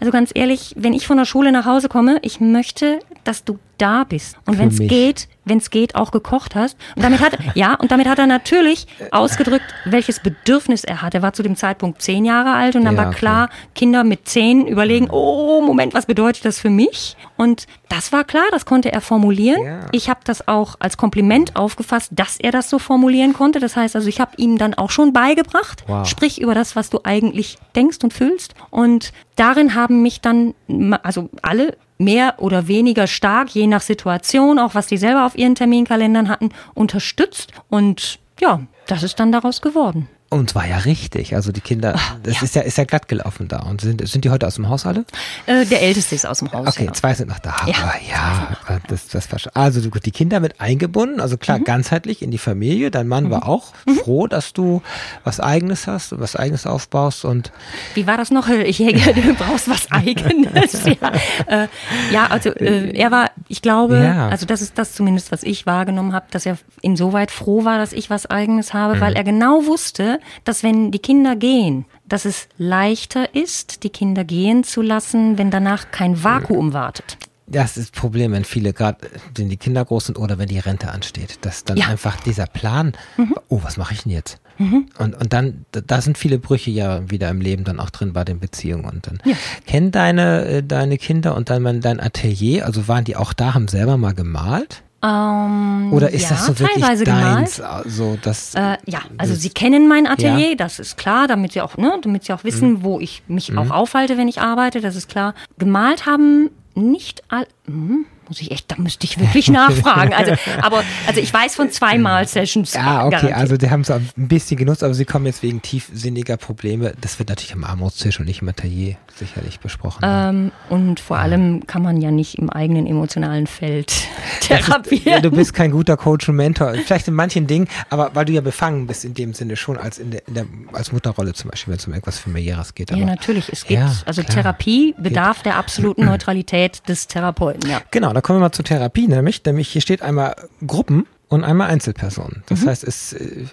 also 0.00 0.10
ganz 0.10 0.30
ehrlich, 0.34 0.72
wenn 0.78 0.94
ich 0.94 1.06
von 1.06 1.18
der 1.18 1.26
Schule 1.26 1.52
nach 1.52 1.66
Hause 1.66 1.90
komme, 1.90 2.18
ich 2.22 2.40
möchte, 2.40 2.98
dass 3.24 3.44
du 3.44 3.58
da 3.76 4.04
bist. 4.04 4.36
Und 4.46 4.58
wenn 4.58 4.68
es 4.68 4.78
geht, 4.78 5.28
wenn 5.44 5.58
es 5.58 5.70
geht, 5.70 5.94
auch 5.94 6.10
gekocht 6.10 6.54
hast. 6.54 6.76
Und 6.96 7.02
damit 7.02 7.20
hat, 7.20 7.38
ja, 7.54 7.74
und 7.74 7.90
damit 7.90 8.08
hat 8.08 8.18
er 8.18 8.26
natürlich 8.26 8.86
ausgedrückt, 9.10 9.64
welches 9.84 10.20
Bedürfnis 10.20 10.84
er 10.84 11.02
hat. 11.02 11.14
Er 11.14 11.22
war 11.22 11.32
zu 11.32 11.42
dem 11.42 11.56
Zeitpunkt 11.56 12.02
zehn 12.02 12.24
Jahre 12.24 12.52
alt 12.54 12.76
und 12.76 12.84
dann 12.84 12.96
ja, 12.96 13.04
war 13.04 13.10
klar, 13.12 13.44
okay. 13.44 13.54
Kinder 13.74 14.04
mit 14.04 14.28
zehn 14.28 14.66
überlegen, 14.66 15.08
oh, 15.10 15.62
Moment, 15.62 15.94
was 15.94 16.06
bedeutet 16.06 16.44
das 16.44 16.58
für 16.58 16.70
mich? 16.70 17.16
Und 17.36 17.66
das 17.88 18.12
war 18.12 18.24
klar, 18.24 18.44
das 18.50 18.64
konnte 18.64 18.92
er 18.92 19.00
formulieren. 19.00 19.62
Ja. 19.62 19.80
Ich 19.92 20.08
habe 20.08 20.20
das 20.24 20.48
auch 20.48 20.76
als 20.78 20.96
Kompliment 20.96 21.56
aufgefasst, 21.56 22.10
dass 22.12 22.38
er 22.38 22.52
das 22.52 22.70
so 22.70 22.78
formulieren 22.78 23.32
konnte. 23.32 23.60
Das 23.60 23.76
heißt 23.76 23.96
also, 23.96 24.08
ich 24.08 24.20
habe 24.20 24.32
ihm 24.36 24.58
dann 24.58 24.74
auch 24.74 24.90
schon 24.90 25.12
beigebracht, 25.12 25.84
wow. 25.86 26.06
sprich 26.06 26.40
über 26.40 26.54
das, 26.54 26.76
was 26.76 26.90
du 26.90 27.00
eigentlich 27.04 27.58
denkst 27.76 27.98
und 28.02 28.12
fühlst. 28.12 28.54
Und 28.70 29.12
darin 29.36 29.74
haben 29.74 30.02
mich 30.02 30.20
dann, 30.20 30.54
also 31.02 31.28
alle 31.42 31.76
mehr 31.98 32.34
oder 32.38 32.66
weniger 32.68 33.06
stark, 33.06 33.50
je 33.50 33.66
nach 33.66 33.80
Situation, 33.80 34.58
auch 34.58 34.74
was 34.74 34.86
die 34.86 34.96
selber 34.96 35.26
auf 35.26 35.33
ihren 35.36 35.54
Terminkalendern 35.54 36.28
hatten, 36.28 36.50
unterstützt. 36.74 37.52
Und 37.68 38.18
ja, 38.40 38.60
das 38.86 39.02
ist 39.02 39.20
dann 39.20 39.32
daraus 39.32 39.60
geworden. 39.60 40.08
Und 40.30 40.50
zwar 40.50 40.66
ja 40.66 40.78
richtig. 40.78 41.36
Also 41.36 41.52
die 41.52 41.60
Kinder, 41.60 41.94
Ach, 41.96 42.16
das 42.22 42.36
ja. 42.36 42.42
ist 42.42 42.54
ja 42.56 42.62
ist 42.62 42.78
ja 42.78 42.84
glatt 42.84 43.06
gelaufen 43.06 43.46
da. 43.46 43.60
Und 43.60 43.82
sind, 43.82 44.06
sind 44.08 44.24
die 44.24 44.30
heute 44.30 44.46
aus 44.46 44.56
dem 44.56 44.68
Haus 44.68 44.84
alle? 44.84 45.04
Äh, 45.46 45.64
der 45.66 45.82
Älteste 45.82 46.16
ist 46.16 46.26
aus 46.26 46.40
dem 46.40 46.50
Haus. 46.50 46.66
Okay, 46.66 46.86
ja. 46.86 46.92
zwei 46.92 47.14
sind 47.14 47.28
noch 47.28 47.38
da. 47.38 47.54
Ja. 47.66 47.74
Aber 47.76 47.94
ja, 48.08 48.80
das, 48.88 49.08
das 49.08 49.28
Also 49.54 49.88
die 49.88 50.10
Kinder 50.10 50.40
mit 50.40 50.60
eingebunden, 50.60 51.20
also 51.20 51.36
klar, 51.36 51.58
mhm. 51.58 51.64
ganzheitlich 51.64 52.20
in 52.20 52.32
die 52.32 52.38
Familie. 52.38 52.90
Dein 52.90 53.06
Mann 53.06 53.24
mhm. 53.24 53.30
war 53.30 53.48
auch 53.48 53.72
mhm. 53.86 53.96
froh, 53.96 54.26
dass 54.26 54.52
du 54.52 54.82
was 55.22 55.38
Eigenes 55.38 55.86
hast 55.86 56.12
und 56.12 56.20
was 56.20 56.34
Eigenes 56.34 56.66
aufbaust. 56.66 57.24
Und 57.24 57.52
Wie 57.94 58.06
war 58.08 58.16
das 58.16 58.32
noch? 58.32 58.48
Ich 58.48 58.80
hänge, 58.80 59.00
du 59.14 59.34
brauchst 59.34 59.68
was 59.68 59.92
Eigenes. 59.92 60.84
ja. 60.84 61.12
Äh, 61.46 61.68
ja, 62.12 62.26
also 62.26 62.50
äh, 62.50 62.90
er 62.96 63.10
war, 63.12 63.30
ich 63.48 63.62
glaube, 63.62 63.98
also 64.30 64.46
das 64.46 64.62
ist 64.62 64.78
das 64.78 64.94
zumindest, 64.94 65.30
was 65.30 65.42
ich 65.44 65.66
wahrgenommen 65.66 66.12
habe, 66.12 66.26
dass 66.30 66.44
er 66.44 66.58
insoweit 66.80 67.30
froh 67.30 67.64
war, 67.64 67.78
dass 67.78 67.92
ich 67.92 68.10
was 68.10 68.26
Eigenes 68.26 68.74
habe, 68.74 69.00
weil 69.00 69.10
mhm. 69.10 69.16
er 69.16 69.24
genau 69.24 69.66
wusste, 69.66 70.18
dass 70.44 70.62
wenn 70.62 70.90
die 70.90 70.98
Kinder 70.98 71.36
gehen, 71.36 71.84
dass 72.06 72.24
es 72.24 72.48
leichter 72.58 73.34
ist, 73.34 73.82
die 73.82 73.90
Kinder 73.90 74.24
gehen 74.24 74.64
zu 74.64 74.82
lassen, 74.82 75.38
wenn 75.38 75.50
danach 75.50 75.90
kein 75.90 76.22
Vakuum 76.22 76.72
wartet. 76.72 77.16
Das 77.46 77.76
ist 77.76 77.94
das 77.94 78.00
Problem, 78.00 78.32
wenn 78.32 78.44
viele 78.44 78.72
gerade, 78.72 78.98
wenn 79.34 79.50
die 79.50 79.58
Kinder 79.58 79.84
groß 79.84 80.06
sind 80.06 80.18
oder 80.18 80.38
wenn 80.38 80.48
die 80.48 80.58
Rente 80.58 80.90
ansteht, 80.90 81.38
dass 81.42 81.64
dann 81.64 81.76
ja. 81.76 81.88
einfach 81.88 82.18
dieser 82.20 82.46
Plan, 82.46 82.92
mhm. 83.18 83.34
oh, 83.48 83.60
was 83.62 83.76
mache 83.76 83.92
ich 83.92 84.02
denn 84.04 84.12
jetzt? 84.12 84.40
Mhm. 84.58 84.86
Und, 84.98 85.14
und 85.14 85.32
dann, 85.32 85.66
da 85.72 86.00
sind 86.00 86.16
viele 86.16 86.38
Brüche 86.38 86.70
ja 86.70 87.10
wieder 87.10 87.28
im 87.28 87.40
Leben 87.40 87.64
dann 87.64 87.80
auch 87.80 87.90
drin 87.90 88.12
bei 88.12 88.24
den 88.24 88.38
Beziehungen. 88.38 88.84
Und 88.84 89.06
dann 89.06 89.18
ja. 89.24 89.36
kennen 89.66 89.90
deine, 89.90 90.44
äh, 90.46 90.62
deine 90.62 90.96
Kinder 90.96 91.34
und 91.34 91.50
dann 91.50 91.80
dein 91.80 92.00
Atelier, 92.00 92.64
also 92.64 92.88
waren 92.88 93.04
die 93.04 93.16
auch 93.16 93.32
da, 93.32 93.54
haben 93.54 93.68
selber 93.68 93.96
mal 93.96 94.14
gemalt? 94.14 94.82
Ähm, 95.04 95.92
Oder 95.92 96.10
ist 96.10 96.22
ja, 96.22 96.28
das 96.30 96.46
so 96.46 96.58
wirklich 96.58 96.80
teilweise 96.80 97.04
deins? 97.04 97.60
Also 97.60 98.16
das, 98.22 98.54
äh, 98.54 98.78
ja, 98.86 99.00
also 99.18 99.34
sie 99.34 99.50
kennen 99.50 99.86
mein 99.86 100.06
Atelier, 100.06 100.50
ja. 100.50 100.54
das 100.54 100.78
ist 100.78 100.96
klar, 100.96 101.28
damit 101.28 101.52
sie 101.52 101.60
auch, 101.60 101.76
ne, 101.76 101.98
damit 102.00 102.24
sie 102.24 102.32
auch 102.32 102.42
wissen, 102.42 102.70
mhm. 102.70 102.84
wo 102.84 103.00
ich 103.00 103.22
mich 103.28 103.50
mhm. 103.50 103.58
auch 103.58 103.70
aufhalte, 103.70 104.16
wenn 104.16 104.28
ich 104.28 104.40
arbeite, 104.40 104.80
das 104.80 104.96
ist 104.96 105.10
klar. 105.10 105.34
Gemalt 105.58 106.06
haben 106.06 106.50
nicht 106.74 107.22
all, 107.28 107.46
hm, 107.66 108.06
muss 108.28 108.40
ich 108.40 108.50
echt, 108.50 108.70
da 108.70 108.76
müsste 108.78 109.04
ich 109.04 109.18
wirklich 109.18 109.50
nachfragen. 109.50 110.12
Also, 110.14 110.32
aber, 110.62 110.82
also 111.06 111.20
ich 111.20 111.32
weiß 111.32 111.54
von 111.54 111.70
zweimal 111.70 112.26
Sessions. 112.26 112.74
Ja, 112.74 113.06
okay, 113.06 113.10
garantiert. 113.10 113.36
also 113.36 113.56
die 113.56 113.70
haben 113.70 113.82
es 113.82 113.90
ein 113.90 114.10
bisschen 114.16 114.56
genutzt, 114.56 114.82
aber 114.82 114.94
sie 114.94 115.04
kommen 115.04 115.26
jetzt 115.26 115.42
wegen 115.42 115.62
tiefsinniger 115.62 116.36
Probleme. 116.36 116.94
Das 117.00 117.18
wird 117.18 117.28
natürlich 117.28 117.52
am 117.52 117.64
Armutstisch 117.64 118.18
und 118.20 118.26
nicht 118.26 118.42
im 118.42 118.48
Atelier 118.48 118.96
sicherlich 119.16 119.60
besprochen. 119.60 120.00
Ähm, 120.02 120.52
und 120.70 121.00
vor 121.00 121.18
allem 121.18 121.66
kann 121.66 121.82
man 121.82 122.00
ja 122.00 122.10
nicht 122.10 122.36
im 122.36 122.50
eigenen 122.50 122.86
emotionalen 122.86 123.46
Feld 123.46 123.92
therapieren. 124.40 125.04
ja, 125.04 125.20
du 125.20 125.30
bist 125.30 125.54
kein 125.54 125.70
guter 125.70 125.96
Coach 125.96 126.28
und 126.28 126.36
Mentor. 126.36 126.74
Vielleicht 126.74 127.08
in 127.08 127.14
manchen 127.14 127.46
Dingen, 127.46 127.68
aber 127.90 128.10
weil 128.14 128.24
du 128.24 128.32
ja 128.32 128.40
befangen 128.40 128.86
bist 128.86 129.04
in 129.04 129.14
dem 129.14 129.34
Sinne 129.34 129.56
schon 129.56 129.76
als 129.76 129.98
in 129.98 130.10
der, 130.10 130.26
in 130.28 130.34
der 130.34 130.46
als 130.72 130.92
Mutterrolle 130.92 131.34
zum 131.34 131.50
Beispiel, 131.50 131.72
wenn 131.72 131.78
es 131.78 131.86
um 131.86 131.92
irgendwas 131.92 132.18
familiäres 132.18 132.74
geht. 132.74 132.90
Aber, 132.90 133.00
ja, 133.00 133.06
natürlich. 133.06 133.48
Es 133.50 133.66
gibt, 133.66 133.80
ja, 133.80 133.94
also 134.06 134.22
klar, 134.22 134.34
Therapie 134.34 134.94
bedarf 134.98 135.38
geht. 135.38 135.46
der 135.46 135.56
absoluten 135.56 136.04
Neutralität 136.06 136.63
des 136.68 137.08
Therapeuten. 137.08 137.68
Ja. 137.68 137.82
Genau, 137.90 138.12
da 138.12 138.20
kommen 138.20 138.38
wir 138.38 138.44
mal 138.44 138.52
zur 138.52 138.64
Therapie, 138.64 139.08
nämlich, 139.08 139.44
nämlich 139.44 139.68
hier 139.68 139.82
steht 139.82 140.02
einmal 140.02 140.34
Gruppen 140.66 141.06
und 141.28 141.44
einmal 141.44 141.68
Einzelpersonen. 141.68 142.42
Das 142.46 142.62
mhm. 142.62 142.68
heißt, 142.68 142.84
es, 142.84 143.12
äh, 143.14 143.46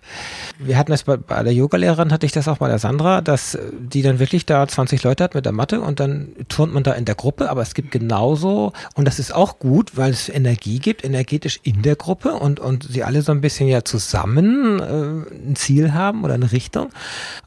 wir 0.59 0.77
hatten 0.77 0.91
das 0.91 1.03
bei, 1.03 1.17
bei 1.17 1.41
der 1.43 1.53
Yogalehrerin, 1.53 2.11
hatte 2.11 2.25
ich 2.25 2.31
das 2.31 2.47
auch 2.47 2.57
bei 2.57 2.67
der 2.67 2.79
Sandra, 2.79 3.21
dass 3.21 3.57
die 3.71 4.01
dann 4.01 4.19
wirklich 4.19 4.45
da 4.45 4.67
20 4.67 5.03
Leute 5.03 5.23
hat 5.23 5.35
mit 5.35 5.45
der 5.45 5.51
Matte 5.51 5.81
und 5.81 5.99
dann 5.99 6.29
turnt 6.47 6.73
man 6.73 6.83
da 6.83 6.93
in 6.93 7.05
der 7.05 7.15
Gruppe, 7.15 7.49
aber 7.49 7.61
es 7.61 7.73
gibt 7.73 7.91
genauso, 7.91 8.73
und 8.95 9.05
das 9.05 9.19
ist 9.19 9.33
auch 9.33 9.59
gut, 9.59 9.97
weil 9.97 10.11
es 10.11 10.29
Energie 10.29 10.79
gibt, 10.79 11.03
energetisch 11.03 11.59
in 11.63 11.81
der 11.81 11.95
Gruppe 11.95 12.33
und, 12.33 12.59
und 12.59 12.83
sie 12.83 13.03
alle 13.03 13.21
so 13.21 13.31
ein 13.31 13.41
bisschen 13.41 13.67
ja 13.67 13.83
zusammen 13.83 14.79
äh, 14.79 15.49
ein 15.49 15.55
Ziel 15.55 15.93
haben 15.93 16.23
oder 16.23 16.35
eine 16.35 16.51
Richtung. 16.51 16.89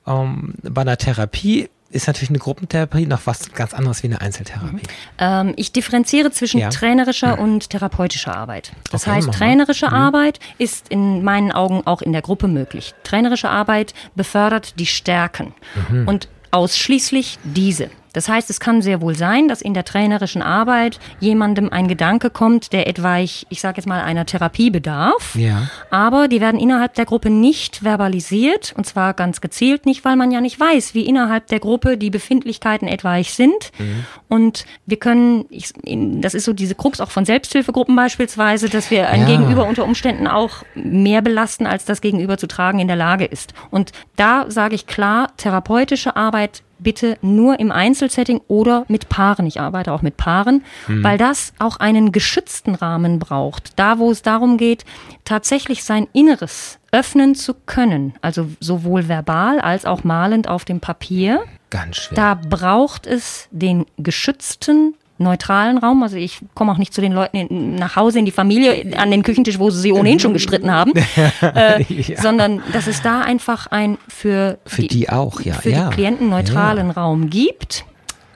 Ähm, 0.07 0.55
bei 0.63 0.83
einer 0.83 0.97
Therapie 0.97 1.69
ist 1.95 2.07
natürlich 2.07 2.31
eine 2.31 2.39
Gruppentherapie 2.39 3.07
noch 3.07 3.23
was 3.25 3.53
ganz 3.53 3.73
anderes 3.73 4.03
wie 4.03 4.09
eine 4.09 4.21
Einzeltherapie. 4.21 4.75
Mhm. 4.75 4.81
Ähm, 5.19 5.53
ich 5.57 5.73
differenziere 5.73 6.31
zwischen 6.31 6.61
ja. 6.61 6.71
trainerischer 6.71 7.37
mhm. 7.37 7.43
und 7.43 7.71
therapeutischer 7.71 8.37
Arbeit. 8.37 8.73
Das 8.91 9.07
okay, 9.07 9.17
heißt, 9.17 9.33
trainerische 9.33 9.87
mhm. 9.87 9.95
Arbeit 9.95 10.41
ist 10.59 10.89
in 10.89 11.23
meinen 11.23 11.53
Augen 11.53 11.87
auch 11.87 12.03
in 12.03 12.13
der 12.13 12.23
Gruppe 12.23 12.49
möglich. 12.49 12.95
Trainerische 13.05 13.49
Arbeit 13.49 13.95
befördert 14.15 14.79
die 14.79 14.87
Stärken 14.87 15.55
mhm. 15.89 16.09
und 16.09 16.29
ausschließlich 16.51 17.39
diese. 17.45 17.91
Das 18.15 18.29
heißt, 18.29 18.49
es 18.49 18.61
kann 18.61 18.81
sehr 18.81 19.03
wohl 19.03 19.15
sein, 19.15 19.49
dass 19.49 19.61
in 19.61 19.75
der 19.75 19.85
trainerischen 19.85 20.41
Arbeit 20.41 20.99
jemandem 21.21 21.71
ein 21.71 21.89
Gedanke 21.89 22.31
kommt, 22.31 22.73
der 22.73 22.87
etwa, 22.87 23.19
ich, 23.19 23.47
ich 23.51 23.61
sage 23.61 23.77
jetzt 23.77 23.87
mal, 23.87 24.01
einer 24.01 24.25
Therapie 24.25 24.71
bedarf. 24.71 25.35
Ja. 25.35 25.69
Aber 25.91 26.29
die 26.29 26.41
werden 26.41 26.59
innerhalb 26.59 26.95
der 26.95 27.05
Gruppe 27.05 27.29
nicht 27.29 27.79
verbalisiert 27.79 28.73
und 28.77 28.87
zwar 28.87 29.13
ganz 29.15 29.41
gezielt 29.41 29.85
nicht, 29.85 30.05
weil 30.05 30.17
man 30.17 30.31
ja 30.31 30.41
nicht 30.41 30.59
weiß, 30.59 30.95
wie 30.95 31.07
innerhalb 31.07 31.49
der 31.49 31.61
Gruppe 31.61 31.99
die 31.99 32.11
Befindlichkeiten 32.11 32.89
etwaig 32.89 33.33
sind. 33.33 33.73
Mhm. 33.79 34.07
Und 34.29 34.65
wir 34.87 34.97
können, 34.97 35.45
ich, 35.51 35.73
das 35.85 36.35
ist 36.35 36.45
so 36.45 36.53
diese 36.53 36.77
Krux 36.77 37.01
auch 37.01 37.11
von 37.11 37.25
Selbsthilfegruppen 37.25 37.97
beispielsweise, 37.97 38.69
dass 38.69 38.91
wir 38.91 39.11
ein 39.11 39.23
ja. 39.23 39.27
Gegenüber 39.27 39.67
unter 39.67 39.85
Umständen 39.85 40.29
auch 40.29 40.63
mehr 40.75 41.21
belasten, 41.21 41.67
als 41.67 41.85
das 41.85 42.01
Gegenüber 42.01 42.39
zu 42.39 42.47
tragen 42.47 42.79
in 42.79 42.87
der 42.87 42.97
Lage 42.97 43.25
ist. 43.25 43.55
Und 43.71 43.91
da 44.15 44.47
sage 44.49 44.77
ich 44.77 44.87
klar, 44.87 45.33
therapeutische 45.37 46.15
Arbeit 46.15 46.63
bitte 46.79 47.19
nur 47.23 47.61
im 47.61 47.73
Einzelsetting 47.73 48.41
oder 48.49 48.85
mit 48.89 49.09
Paaren. 49.09 49.47
Ich 49.47 49.61
arbeite 49.61 49.93
auch 49.93 50.03
mit 50.03 50.17
Paaren, 50.17 50.65
mhm. 50.89 51.03
weil 51.03 51.19
das 51.19 51.53
auch 51.59 51.79
einen 51.79 52.13
geschützten 52.13 52.75
Rahmen 52.75 53.19
braucht. 53.19 53.79
Da, 53.79 53.99
wo 53.99 54.11
es 54.11 54.23
darum 54.23 54.57
geht, 54.57 54.85
tatsächlich 55.25 55.85
sein 55.85 56.07
Inneres 56.13 56.79
öffnen 56.93 57.35
zu 57.35 57.55
können, 57.55 58.15
also 58.21 58.49
sowohl 58.61 59.09
verbal 59.09 59.61
als 59.61 59.85
auch 59.85 60.05
malend 60.05 60.49
auf 60.49 60.65
dem 60.65 60.81
Papier. 60.81 61.43
Ganz 61.71 61.97
schwer. 61.97 62.17
Da 62.17 62.35
braucht 62.35 63.07
es 63.07 63.49
den 63.51 63.87
geschützten 63.97 64.95
neutralen 65.19 65.79
Raum. 65.79 66.03
Also 66.03 66.17
ich 66.17 66.41
komme 66.55 66.73
auch 66.73 66.79
nicht 66.79 66.93
zu 66.93 67.01
den 67.01 67.13
Leuten 67.13 67.37
in, 67.37 67.75
nach 67.77 67.97
Hause 67.97 68.19
in 68.19 68.25
die 68.25 68.33
Familie 68.33 68.97
an 68.97 69.11
den 69.11 69.23
Küchentisch, 69.23 69.59
wo 69.59 69.71
sie 69.71 69.81
sie 69.81 69.93
ohnehin 69.93 70.19
schon 70.19 70.33
gestritten 70.33 70.71
haben, 70.71 70.93
äh, 71.43 71.83
ja. 71.83 72.21
sondern 72.21 72.63
dass 72.73 72.87
es 72.87 73.03
da 73.03 73.21
einfach 73.21 73.67
ein 73.69 73.99
für, 74.09 74.59
für 74.67 74.83
die, 74.83 74.89
die 74.89 75.11
auch 75.11 75.41
ja 75.41 75.55
für 75.55 75.71
ja. 75.71 75.89
die 75.89 75.95
Klienten 75.95 76.29
neutralen 76.29 76.89
ja. 76.89 76.95
Raum 76.95 77.31
gibt 77.31 77.85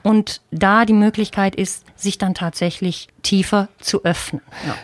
und 0.03 0.41
da 0.51 0.85
die 0.85 0.93
Möglichkeit 0.93 1.55
ist, 1.55 1.83
sich 1.95 2.17
dann 2.17 2.33
tatsächlich 2.33 3.09
tiefer 3.21 3.67
zu 3.79 4.03
öffnen. 4.05 4.41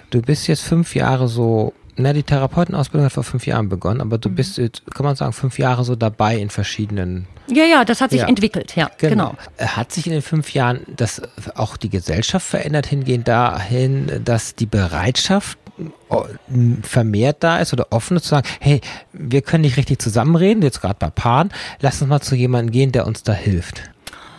Du 0.10 0.22
bist 0.22 0.48
jetzt 0.48 0.62
fünf 0.62 0.96
Jahre 0.96 1.28
so 1.28 1.74
na, 1.98 2.14
die 2.14 2.24
Therapeutenausbildung 2.24 3.06
hat 3.06 3.14
vor 3.14 3.24
fünf 3.24 3.48
Jahren 3.48 3.70
begonnen, 3.70 4.02
aber 4.02 4.18
du 4.18 4.30
mhm. 4.30 4.36
bist, 4.36 4.58
kann 4.94 5.06
man 5.06 5.16
sagen, 5.16 5.34
fünf 5.34 5.58
Jahre 5.60 5.84
so 5.84 5.96
dabei 5.96 6.38
in 6.38 6.50
verschiedenen. 6.50 7.28
Ja, 7.48 7.64
ja, 7.64 7.86
das 7.86 8.02
hat 8.02 8.12
sich 8.12 8.22
ja. 8.22 8.28
entwickelt, 8.28 8.76
ja, 8.76 8.90
genau. 8.98 9.36
genau. 9.58 9.68
Hat 9.76 9.92
sich 9.92 10.08
in 10.08 10.14
den 10.14 10.22
fünf 10.22 10.54
Jahren 10.54 10.82
das 10.88 11.22
auch 11.56 11.78
die 11.78 11.90
Gesellschaft 11.90 12.46
verändert, 12.46 12.88
hingehend 12.88 13.28
dahin, 13.28 14.22
dass 14.24 14.56
die 14.56 14.66
Bereitschaft 14.66 15.58
äh, 16.10 16.16
vermehrt 16.82 17.44
da 17.44 17.60
ist 17.60 17.72
oder 17.74 17.88
offen 17.92 18.18
ist 18.18 18.24
zu 18.24 18.30
sagen, 18.30 18.48
hey, 18.60 18.82
wir 19.14 19.42
können 19.42 19.62
nicht 19.62 19.78
richtig 19.78 20.02
zusammenreden, 20.02 20.64
jetzt 20.64 20.82
gerade 20.82 20.98
bei 20.98 21.10
Paaren, 21.10 21.50
lass 21.82 22.02
uns 22.02 22.10
mal 22.10 22.22
zu 22.22 22.36
jemandem 22.36 22.72
gehen, 22.72 22.92
der 22.92 23.06
uns 23.06 23.24
da 23.24 23.34
hilft. 23.34 23.84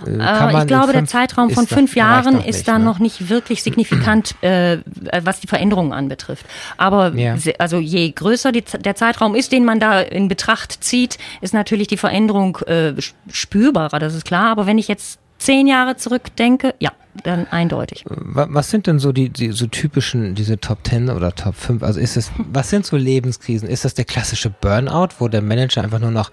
Äh, 0.07 0.59
ich 0.59 0.67
glaube, 0.67 0.93
der 0.93 1.07
Zeitraum 1.07 1.51
von 1.51 1.67
fünf 1.67 1.97
Jahren 1.97 2.43
ist 2.43 2.69
da 2.69 2.79
ne? 2.79 2.85
noch 2.85 2.99
nicht 2.99 3.29
wirklich 3.29 3.63
signifikant, 3.63 4.35
äh, 4.43 4.79
was 5.23 5.41
die 5.41 5.47
Veränderungen 5.47 5.93
anbetrifft. 5.93 6.47
Aber 6.77 7.15
ja. 7.15 7.37
also 7.59 7.79
je 7.79 8.11
größer 8.11 8.53
die, 8.53 8.63
der 8.63 8.95
Zeitraum 8.95 9.35
ist, 9.35 9.53
den 9.53 9.65
man 9.65 9.81
da 9.81 10.01
in 10.01 10.29
Betracht 10.29 10.85
zieht, 10.85 11.19
ist 11.41 11.55
natürlich 11.55 11.89
die 11.89 11.97
Veränderung 11.97 12.59
äh, 12.67 12.95
spürbarer, 13.31 13.99
das 13.99 14.15
ist 14.15 14.25
klar. 14.25 14.51
Aber 14.51 14.67
wenn 14.67 14.79
ich 14.79 14.89
jetzt 14.89 15.19
zehn 15.39 15.67
Jahre 15.67 15.97
zurückdenke, 15.97 16.75
ja, 16.79 16.93
dann 17.23 17.47
eindeutig. 17.49 18.05
Was 18.07 18.71
sind 18.71 18.87
denn 18.87 18.99
so 18.99 19.13
die, 19.13 19.31
die 19.31 19.53
so 19.53 19.67
typischen, 19.67 20.35
diese 20.35 20.59
Top 20.59 20.79
10 20.87 21.11
oder 21.11 21.35
Top 21.35 21.55
5? 21.55 21.83
Also 21.83 22.01
ist 22.01 22.17
es, 22.17 22.31
was 22.39 22.71
sind 22.71 22.87
so 22.87 22.97
Lebenskrisen? 22.97 23.69
Ist 23.69 23.85
das 23.85 23.95
der 23.95 24.05
klassische 24.05 24.51
Burnout, 24.51 25.09
wo 25.19 25.29
der 25.29 25.43
Manager 25.43 25.83
einfach 25.83 25.99
nur 25.99 26.11
noch 26.11 26.31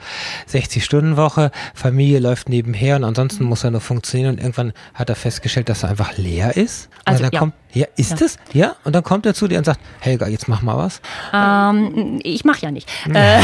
60 0.48 0.84
Stunden 0.84 1.17
Woche, 1.17 1.52
Familie 1.74 2.19
läuft 2.19 2.50
nebenher 2.50 2.96
und 2.96 3.04
ansonsten 3.04 3.43
muss 3.46 3.63
er 3.63 3.72
nur 3.72 3.82
funktionieren 3.82 4.36
und 4.36 4.39
irgendwann 4.39 4.74
hat 4.93 5.10
er 5.10 5.15
festgestellt, 5.15 5.69
dass 5.69 5.84
er 5.84 5.89
einfach 5.89 6.17
leer 6.17 6.56
ist? 6.58 6.89
Also, 7.06 7.24
dann 7.24 7.32
ja. 7.34 7.39
kommt 7.39 7.54
ja, 7.73 7.88
ist 7.95 8.19
ja. 8.19 8.25
es? 8.25 8.38
Ja? 8.53 8.75
Und 8.83 8.93
dann 8.93 9.03
kommt 9.03 9.25
er 9.25 9.33
zu 9.33 9.47
dir 9.47 9.57
und 9.57 9.65
sagt, 9.65 9.79
Helga, 9.99 10.27
jetzt 10.27 10.47
mach 10.47 10.62
mal 10.62 10.77
was. 10.77 11.01
Ähm, 11.33 12.19
ich 12.23 12.45
mach 12.45 12.59
ja 12.59 12.71
nicht. 12.71 12.89
äh, 13.13 13.39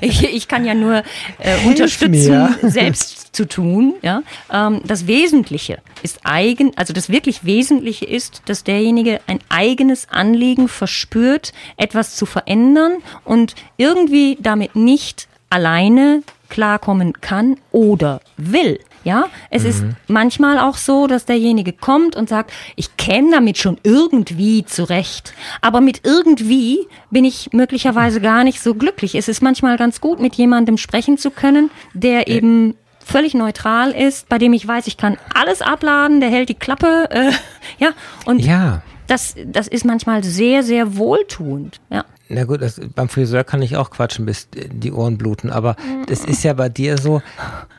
ich, 0.00 0.22
ich, 0.24 0.48
kann 0.48 0.64
ja 0.64 0.74
nur 0.74 1.02
äh, 1.38 1.66
unterstützen, 1.66 2.10
mir. 2.10 2.54
selbst 2.62 3.34
zu 3.36 3.46
tun. 3.46 3.94
Ja? 4.02 4.22
Ähm, 4.50 4.80
das 4.84 5.06
Wesentliche 5.06 5.78
ist 6.02 6.20
eigen, 6.24 6.76
also 6.76 6.92
das 6.92 7.10
wirklich 7.10 7.44
Wesentliche 7.44 8.06
ist, 8.06 8.42
dass 8.46 8.64
derjenige 8.64 9.20
ein 9.26 9.38
eigenes 9.50 10.08
Anliegen 10.10 10.68
verspürt, 10.68 11.52
etwas 11.76 12.16
zu 12.16 12.26
verändern 12.26 12.98
und 13.24 13.54
irgendwie 13.76 14.38
damit 14.40 14.76
nicht 14.76 15.28
alleine 15.50 16.22
klarkommen 16.48 17.20
kann 17.20 17.56
oder 17.70 18.20
will. 18.36 18.78
Ja, 19.04 19.26
es 19.50 19.62
mhm. 19.62 19.68
ist 19.68 19.84
manchmal 20.08 20.58
auch 20.58 20.76
so, 20.76 21.06
dass 21.06 21.24
derjenige 21.24 21.72
kommt 21.72 22.16
und 22.16 22.28
sagt, 22.28 22.52
ich 22.76 22.96
käme 22.96 23.30
damit 23.32 23.58
schon 23.58 23.78
irgendwie 23.82 24.64
zurecht. 24.64 25.34
Aber 25.60 25.80
mit 25.80 26.02
irgendwie 26.04 26.86
bin 27.10 27.24
ich 27.24 27.52
möglicherweise 27.52 28.20
gar 28.20 28.44
nicht 28.44 28.60
so 28.60 28.74
glücklich. 28.74 29.14
Es 29.14 29.28
ist 29.28 29.42
manchmal 29.42 29.76
ganz 29.76 30.00
gut, 30.00 30.20
mit 30.20 30.34
jemandem 30.36 30.78
sprechen 30.78 31.18
zu 31.18 31.30
können, 31.30 31.70
der 31.94 32.28
eben 32.28 32.74
völlig 33.04 33.34
neutral 33.34 33.90
ist, 33.90 34.28
bei 34.28 34.38
dem 34.38 34.52
ich 34.52 34.66
weiß, 34.66 34.86
ich 34.86 34.96
kann 34.96 35.18
alles 35.34 35.60
abladen, 35.60 36.20
der 36.20 36.30
hält 36.30 36.48
die 36.48 36.54
Klappe, 36.54 37.08
äh, 37.10 37.32
ja, 37.78 37.90
und 38.24 38.40
ja. 38.40 38.82
Das, 39.08 39.34
das 39.44 39.68
ist 39.68 39.84
manchmal 39.84 40.22
sehr, 40.22 40.62
sehr 40.62 40.96
wohltuend, 40.96 41.80
ja. 41.90 42.04
Na 42.32 42.44
gut, 42.44 42.62
das, 42.62 42.80
beim 42.94 43.08
Friseur 43.08 43.44
kann 43.44 43.60
ich 43.62 43.76
auch 43.76 43.90
quatschen, 43.90 44.24
bis 44.24 44.48
die 44.50 44.92
Ohren 44.92 45.18
bluten, 45.18 45.50
aber 45.50 45.76
das 46.06 46.24
ist 46.24 46.42
ja 46.44 46.54
bei 46.54 46.68
dir 46.68 46.96
so, 46.96 47.22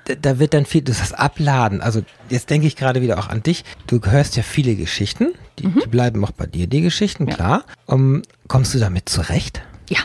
da, 0.05 0.15
da 0.15 0.39
wird 0.39 0.53
dann 0.53 0.65
viel, 0.65 0.81
das 0.81 1.13
Abladen. 1.13 1.81
Also 1.81 2.01
jetzt 2.29 2.49
denke 2.49 2.67
ich 2.67 2.75
gerade 2.75 3.01
wieder 3.01 3.17
auch 3.17 3.29
an 3.29 3.41
dich. 3.41 3.63
Du 3.87 3.99
hörst 4.01 4.35
ja 4.37 4.43
viele 4.43 4.75
Geschichten, 4.75 5.33
die, 5.59 5.67
mhm. 5.67 5.81
die 5.83 5.87
bleiben 5.87 6.23
auch 6.23 6.31
bei 6.31 6.45
dir, 6.45 6.67
die 6.67 6.81
Geschichten, 6.81 7.27
ja. 7.27 7.35
klar. 7.35 7.63
Um, 7.87 8.21
kommst 8.47 8.73
du 8.73 8.79
damit 8.79 9.09
zurecht? 9.09 9.61
Ja. 9.89 9.99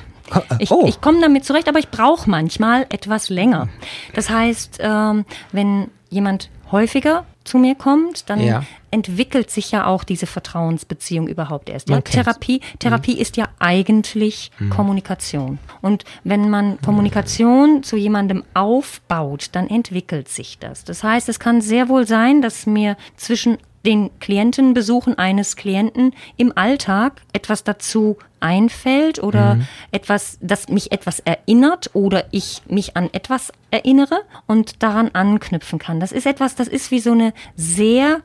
Ich, 0.58 0.70
oh. 0.70 0.84
ich 0.86 1.00
komme 1.00 1.20
damit 1.20 1.44
zurecht, 1.44 1.68
aber 1.68 1.78
ich 1.78 1.88
brauche 1.88 2.28
manchmal 2.28 2.86
etwas 2.90 3.28
länger. 3.28 3.68
Das 4.14 4.30
heißt, 4.30 4.78
ähm, 4.80 5.24
wenn 5.52 5.88
jemand 6.10 6.50
häufiger 6.70 7.24
zu 7.48 7.58
mir 7.58 7.74
kommt, 7.74 8.28
dann 8.28 8.40
ja. 8.40 8.62
entwickelt 8.90 9.50
sich 9.50 9.70
ja 9.70 9.86
auch 9.86 10.04
diese 10.04 10.26
Vertrauensbeziehung 10.26 11.26
überhaupt 11.28 11.68
erst. 11.68 11.88
Ja, 11.88 12.00
Therapie, 12.00 12.60
Therapie 12.78 13.14
mhm. 13.14 13.20
ist 13.20 13.36
ja 13.36 13.48
eigentlich 13.58 14.50
mhm. 14.58 14.70
Kommunikation. 14.70 15.58
Und 15.80 16.04
wenn 16.24 16.50
man 16.50 16.80
Kommunikation 16.82 17.82
zu 17.82 17.96
jemandem 17.96 18.44
aufbaut, 18.54 19.48
dann 19.52 19.68
entwickelt 19.68 20.28
sich 20.28 20.58
das. 20.58 20.84
Das 20.84 21.02
heißt, 21.02 21.28
es 21.28 21.40
kann 21.40 21.60
sehr 21.60 21.88
wohl 21.88 22.06
sein, 22.06 22.42
dass 22.42 22.66
mir 22.66 22.96
zwischen 23.16 23.58
den 23.84 24.10
Klientenbesuchen 24.20 25.16
eines 25.18 25.56
Klienten 25.56 26.14
im 26.36 26.56
Alltag 26.56 27.22
etwas 27.32 27.64
dazu 27.64 28.18
einfällt 28.40 29.22
oder 29.22 29.56
mhm. 29.56 29.66
etwas, 29.90 30.38
das 30.40 30.68
mich 30.68 30.92
etwas 30.92 31.20
erinnert 31.20 31.90
oder 31.94 32.26
ich 32.30 32.62
mich 32.68 32.96
an 32.96 33.10
etwas 33.12 33.52
erinnere 33.70 34.20
und 34.46 34.82
daran 34.82 35.10
anknüpfen 35.12 35.78
kann. 35.78 36.00
Das 36.00 36.12
ist 36.12 36.26
etwas, 36.26 36.54
das 36.54 36.68
ist 36.68 36.90
wie 36.90 37.00
so 37.00 37.12
eine 37.12 37.32
sehr, 37.56 38.20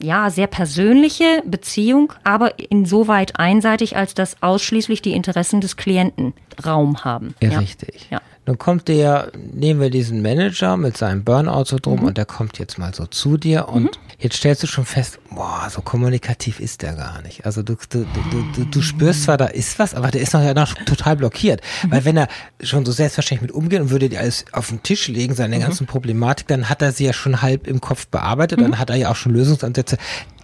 ja, 0.00 0.30
sehr 0.30 0.46
persönliche 0.46 1.42
Beziehung, 1.44 2.12
aber 2.24 2.58
insoweit 2.70 3.38
einseitig, 3.38 3.96
als 3.96 4.14
dass 4.14 4.42
ausschließlich 4.42 5.02
die 5.02 5.12
Interessen 5.12 5.60
des 5.60 5.76
Klienten 5.76 6.32
Raum 6.64 7.04
haben. 7.04 7.34
Ja, 7.40 7.50
ja. 7.50 7.58
richtig. 7.58 8.08
Ja. 8.10 8.20
Nun 8.46 8.58
kommt 8.58 8.86
der, 8.86 9.32
nehmen 9.52 9.80
wir 9.80 9.90
diesen 9.90 10.22
Manager 10.22 10.76
mit 10.76 10.96
seinem 10.96 11.24
Burnout-Syndrom 11.24 12.00
mhm. 12.00 12.06
und 12.06 12.16
der 12.16 12.26
kommt 12.26 12.60
jetzt 12.60 12.78
mal 12.78 12.94
so 12.94 13.04
zu 13.06 13.36
dir 13.36 13.68
und 13.68 13.84
mhm. 13.84 13.90
jetzt 14.18 14.36
stellst 14.36 14.62
du 14.62 14.68
schon 14.68 14.84
fest, 14.84 15.18
boah, 15.34 15.66
so 15.68 15.82
kommunikativ 15.82 16.60
ist 16.60 16.82
der 16.82 16.94
gar 16.94 17.22
nicht. 17.22 17.44
Also 17.44 17.64
du, 17.64 17.74
du, 17.90 18.06
du, 18.30 18.44
du, 18.54 18.64
du 18.64 18.82
spürst 18.82 19.24
zwar, 19.24 19.36
da 19.36 19.46
ist 19.46 19.80
was, 19.80 19.94
aber 19.94 20.12
der 20.12 20.20
ist 20.20 20.32
noch 20.32 20.42
ja 20.42 20.54
noch 20.54 20.74
total 20.74 21.16
blockiert. 21.16 21.60
Mhm. 21.82 21.90
Weil 21.90 22.04
wenn 22.04 22.16
er 22.16 22.28
schon 22.62 22.86
so 22.86 22.92
selbstverständlich 22.92 23.50
mit 23.50 23.56
umgeht 23.56 23.80
und 23.80 23.90
würde 23.90 24.08
dir 24.08 24.20
alles 24.20 24.44
auf 24.52 24.68
den 24.68 24.80
Tisch 24.84 25.08
legen, 25.08 25.34
seine 25.34 25.56
mhm. 25.56 25.62
ganzen 25.62 25.88
Problematik, 25.88 26.46
dann 26.46 26.68
hat 26.68 26.82
er 26.82 26.92
sie 26.92 27.04
ja 27.04 27.12
schon 27.12 27.42
halb 27.42 27.66
im 27.66 27.80
Kopf 27.80 28.06
bearbeitet, 28.06 28.60
dann 28.60 28.70
mhm. 28.70 28.78
hat 28.78 28.90
er 28.90 28.96
ja 28.96 29.10
auch 29.10 29.16
schon 29.16 29.32
Lösungsansätze 29.32 29.96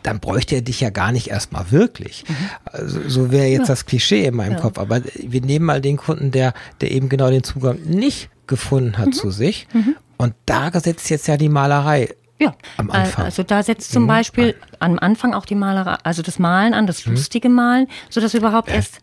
dann 0.03 0.21
bräuchte 0.21 0.57
er 0.57 0.63
dich 0.63 0.81
ja 0.81 0.91
gar 0.91 1.13
nicht 1.13 1.29
erstmal 1.29 1.71
wirklich. 1.71 2.25
Mhm. 2.29 2.35
Also, 2.65 3.09
so 3.09 3.31
wäre 3.31 3.47
jetzt 3.47 3.61
ja. 3.61 3.67
das 3.67 3.87
Klischee 3.87 4.27
in 4.27 4.35
meinem 4.35 4.55
ja. 4.55 4.61
Kopf. 4.61 4.79
Aber 4.79 5.03
wir 5.15 5.41
nehmen 5.41 5.65
mal 5.65 5.81
den 5.81 5.97
Kunden, 5.97 6.31
der, 6.31 6.55
der 6.81 6.91
eben 6.91 7.09
genau 7.09 7.31
den 7.31 7.45
Zugang 7.45 7.79
nicht 7.85 8.31
gefunden 8.47 8.99
hat 8.99 9.07
mhm. 9.07 9.13
zu 9.13 9.31
sich. 9.31 9.67
Mhm. 9.73 9.97
Und 10.17 10.35
da 10.47 10.71
setzt 10.79 11.11
jetzt 11.11 11.27
ja 11.27 11.37
die 11.37 11.49
Malerei 11.49 12.15
ja, 12.39 12.55
am 12.77 12.91
Anfang. 12.91 13.25
Also 13.25 13.43
da 13.43 13.63
setzt 13.63 13.93
zum 13.93 14.05
mhm. 14.05 14.09
Beispiel 14.09 14.55
am 14.83 14.99
Anfang 14.99 15.35
auch 15.35 15.47
die 15.47 15.55
Malerei, 15.55 15.97
also 16.03 16.23
das 16.23 16.39
Malen 16.39 16.75
an, 16.75 16.87
das 16.87 17.07
mhm. 17.07 17.15
lustige 17.15 17.49
Malen, 17.49 17.87
so 18.11 18.21
dass 18.21 18.35
überhaupt 18.35 18.69
äh, 18.69 18.77
erst 18.77 18.99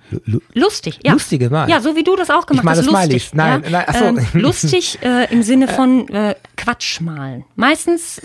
lustig, 0.54 1.00
ja. 1.04 1.14
Lustige 1.14 1.50
Malen. 1.50 1.70
Ja, 1.70 1.82
so 1.82 1.96
wie 1.96 2.04
du 2.04 2.16
das 2.16 2.30
auch 2.30 2.46
gemacht 2.46 2.66
hast. 2.68 2.80
Ich 2.80 2.86
das 2.86 2.94
lustig. 2.94 3.32
Nein, 3.34 3.64
ja? 3.64 3.70
nein, 3.70 3.86
achso. 3.88 4.06
Ähm, 4.06 4.28
lustig 4.34 5.00
äh, 5.02 5.32
im 5.32 5.44
Sinne 5.44 5.68
von 5.68 6.08
äh, 6.10 6.36
Quatsch 6.58 7.02
malen. 7.02 7.46
Meistens 7.56 8.22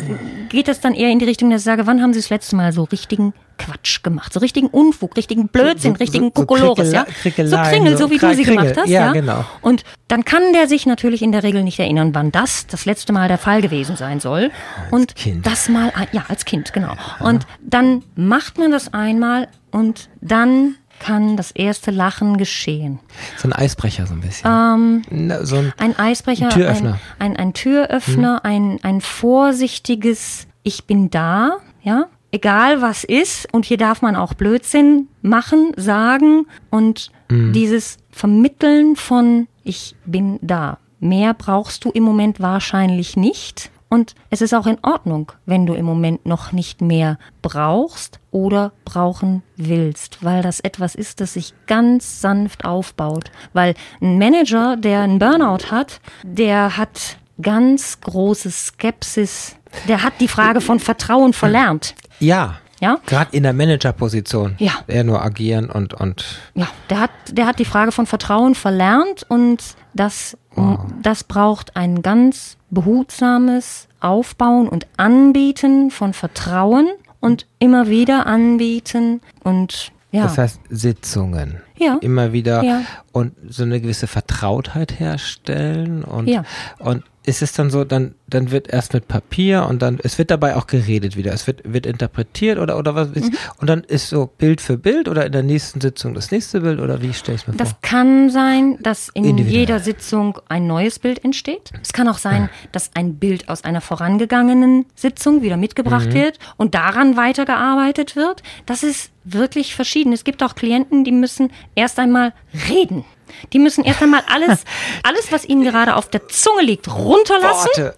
geht 0.48 0.68
das 0.68 0.80
dann 0.80 0.94
eher 0.94 1.10
in 1.10 1.18
die 1.18 1.24
Richtung, 1.24 1.50
dass 1.50 1.62
ich 1.62 1.64
sage, 1.64 1.86
wann 1.86 2.02
haben 2.02 2.12
Sie 2.12 2.20
das 2.20 2.30
letzte 2.30 2.56
Mal 2.56 2.72
so 2.72 2.84
richtigen 2.84 3.32
Quatsch 3.58 4.02
gemacht, 4.02 4.32
so 4.32 4.40
richtigen 4.40 4.66
Unfug, 4.66 5.16
richtigen 5.16 5.48
Blödsinn, 5.48 5.94
so, 5.94 5.98
richtigen 5.98 6.26
so, 6.26 6.44
Kokolores, 6.44 6.92
ja. 6.92 7.06
So 7.06 7.30
Kringel, 7.30 7.96
so 7.96 8.10
wie 8.10 8.18
du 8.18 8.34
sie 8.34 8.42
gemacht 8.42 8.76
hast, 8.76 8.88
ja. 8.88 9.06
ja. 9.06 9.12
Genau. 9.12 9.44
Und 9.60 9.84
dann 10.08 10.24
kann 10.24 10.52
der 10.52 10.68
sich 10.68 10.86
natürlich 10.86 11.22
in 11.22 11.32
der 11.32 11.42
Regel 11.42 11.62
nicht 11.62 11.78
erinnern, 11.78 12.14
wann 12.14 12.32
das 12.32 12.66
das 12.66 12.84
letzte 12.84 13.12
Mal 13.12 13.28
der 13.28 13.38
Fall 13.38 13.62
gewesen 13.62 13.96
sein 13.96 14.20
soll. 14.20 14.50
Als 14.76 14.92
und 14.92 15.14
kind. 15.14 15.46
das 15.46 15.68
mal, 15.68 15.92
ja, 16.12 16.24
als 16.28 16.44
Kind, 16.44 16.72
genau. 16.72 16.94
Und 17.20 17.43
dann 17.60 18.02
macht 18.16 18.58
man 18.58 18.70
das 18.70 18.92
einmal 18.92 19.48
und 19.70 20.08
dann 20.20 20.76
kann 21.00 21.36
das 21.36 21.50
erste 21.50 21.90
Lachen 21.90 22.36
geschehen. 22.36 23.00
So 23.36 23.48
ein 23.48 23.52
Eisbrecher 23.52 24.06
so 24.06 24.14
ein 24.14 24.20
bisschen. 24.20 24.50
Ähm, 24.50 25.38
so 25.44 25.56
ein, 25.56 25.72
ein, 25.78 25.98
Eisbrecher, 25.98 26.46
ein 26.46 26.50
Türöffner, 26.50 27.00
ein, 27.18 27.32
ein, 27.32 27.36
ein 27.36 27.52
Türöffner, 27.52 28.40
hm. 28.42 28.50
ein, 28.50 28.78
ein 28.82 29.00
vorsichtiges 29.00 30.46
Ich 30.62 30.84
bin 30.84 31.10
da, 31.10 31.58
ja, 31.82 32.06
egal 32.30 32.82
was 32.82 33.04
ist. 33.04 33.52
Und 33.52 33.64
hier 33.64 33.76
darf 33.76 34.02
man 34.02 34.16
auch 34.16 34.34
Blödsinn 34.34 35.08
machen, 35.22 35.72
sagen 35.76 36.46
und 36.70 37.10
mhm. 37.30 37.52
dieses 37.52 37.98
Vermitteln 38.10 38.96
von 38.96 39.46
ich 39.62 39.96
bin 40.04 40.38
da. 40.42 40.78
Mehr 41.00 41.34
brauchst 41.34 41.84
du 41.84 41.90
im 41.90 42.02
Moment 42.02 42.40
wahrscheinlich 42.40 43.16
nicht. 43.16 43.70
Und 43.94 44.16
es 44.28 44.40
ist 44.40 44.52
auch 44.52 44.66
in 44.66 44.78
Ordnung, 44.82 45.30
wenn 45.46 45.66
du 45.66 45.74
im 45.74 45.84
Moment 45.84 46.26
noch 46.26 46.50
nicht 46.50 46.80
mehr 46.80 47.16
brauchst 47.42 48.18
oder 48.32 48.72
brauchen 48.84 49.44
willst, 49.56 50.24
weil 50.24 50.42
das 50.42 50.58
etwas 50.58 50.96
ist, 50.96 51.20
das 51.20 51.34
sich 51.34 51.54
ganz 51.68 52.20
sanft 52.20 52.64
aufbaut. 52.64 53.30
Weil 53.52 53.76
ein 54.00 54.18
Manager, 54.18 54.76
der 54.76 55.02
einen 55.02 55.20
Burnout 55.20 55.70
hat, 55.70 56.00
der 56.24 56.76
hat 56.76 57.18
ganz 57.40 58.00
große 58.00 58.50
Skepsis. 58.50 59.54
Der 59.86 60.02
hat 60.02 60.14
die 60.18 60.26
Frage 60.26 60.60
von 60.60 60.80
Vertrauen 60.80 61.32
verlernt. 61.32 61.94
Ja. 62.18 62.56
Ja? 62.80 62.98
Gerade 63.06 63.36
in 63.36 63.44
der 63.44 63.52
Managerposition. 63.52 64.56
Ja. 64.58 64.72
Er 64.88 65.04
nur 65.04 65.22
agieren 65.22 65.70
und, 65.70 65.94
und. 65.94 66.24
Ja, 66.54 66.66
der 66.90 66.98
hat, 66.98 67.10
der 67.30 67.46
hat 67.46 67.60
die 67.60 67.64
Frage 67.64 67.92
von 67.92 68.06
Vertrauen 68.06 68.56
verlernt 68.56 69.24
und 69.28 69.62
das, 69.94 70.36
wow. 70.56 70.80
das 71.00 71.22
braucht 71.22 71.76
ein 71.76 72.02
ganz 72.02 72.56
behutsames 72.74 73.88
Aufbauen 74.00 74.68
und 74.68 74.86
Anbieten 74.96 75.90
von 75.90 76.12
Vertrauen 76.12 76.88
und 77.20 77.46
immer 77.58 77.88
wieder 77.88 78.26
anbieten 78.26 79.20
und 79.42 79.92
ja. 80.10 80.22
Das 80.22 80.38
heißt 80.38 80.60
Sitzungen. 80.70 81.60
Ja. 81.76 81.98
Immer 82.00 82.32
wieder 82.32 82.62
ja. 82.62 82.82
und 83.10 83.32
so 83.48 83.64
eine 83.64 83.80
gewisse 83.80 84.06
Vertrautheit 84.06 85.00
herstellen 85.00 86.04
und, 86.04 86.28
ja. 86.28 86.44
und 86.78 87.02
ist 87.26 87.42
es 87.42 87.52
dann 87.52 87.70
so, 87.70 87.84
dann, 87.84 88.14
dann 88.26 88.50
wird 88.50 88.68
erst 88.68 88.92
mit 88.92 89.08
Papier 89.08 89.66
und 89.66 89.80
dann, 89.80 89.98
es 90.02 90.18
wird 90.18 90.30
dabei 90.30 90.56
auch 90.56 90.66
geredet 90.66 91.16
wieder. 91.16 91.32
Es 91.32 91.46
wird, 91.46 91.62
wird 91.64 91.86
interpretiert 91.86 92.58
oder, 92.58 92.78
oder 92.78 92.94
was 92.94 93.10
ist, 93.12 93.32
mhm. 93.32 93.36
und 93.58 93.68
dann 93.68 93.82
ist 93.82 94.08
so 94.08 94.26
Bild 94.26 94.60
für 94.60 94.76
Bild 94.76 95.08
oder 95.08 95.24
in 95.24 95.32
der 95.32 95.42
nächsten 95.42 95.80
Sitzung 95.80 96.14
das 96.14 96.30
nächste 96.30 96.60
Bild 96.60 96.80
oder 96.80 97.00
wie 97.00 97.14
stelle 97.14 97.36
ich 97.36 97.46
mir 97.46 97.54
das 97.54 97.70
vor? 97.70 97.78
Das 97.80 97.90
kann 97.90 98.30
sein, 98.30 98.78
dass 98.82 99.08
in 99.14 99.38
jeder 99.38 99.80
Sitzung 99.80 100.38
ein 100.48 100.66
neues 100.66 100.98
Bild 100.98 101.24
entsteht. 101.24 101.70
Es 101.82 101.92
kann 101.92 102.08
auch 102.08 102.18
sein, 102.18 102.42
ja. 102.42 102.68
dass 102.72 102.90
ein 102.94 103.16
Bild 103.16 103.48
aus 103.48 103.64
einer 103.64 103.80
vorangegangenen 103.80 104.84
Sitzung 104.94 105.42
wieder 105.42 105.56
mitgebracht 105.56 106.08
mhm. 106.08 106.14
wird 106.14 106.38
und 106.56 106.74
daran 106.74 107.16
weitergearbeitet 107.16 108.16
wird. 108.16 108.42
Das 108.66 108.82
ist 108.82 109.10
wirklich 109.24 109.74
verschieden. 109.74 110.12
Es 110.12 110.24
gibt 110.24 110.42
auch 110.42 110.54
Klienten, 110.54 111.04
die 111.04 111.12
müssen 111.12 111.50
erst 111.74 111.98
einmal 111.98 112.34
reden. 112.68 113.04
Die 113.52 113.58
müssen 113.58 113.84
erst 113.84 114.02
einmal 114.02 114.22
alles, 114.28 114.64
alles, 115.02 115.32
was 115.32 115.44
ihnen 115.44 115.64
gerade 115.64 115.96
auf 115.96 116.08
der 116.08 116.28
Zunge 116.28 116.62
liegt, 116.62 116.88
runterlassen. 116.88 117.70
Worte. 117.74 117.94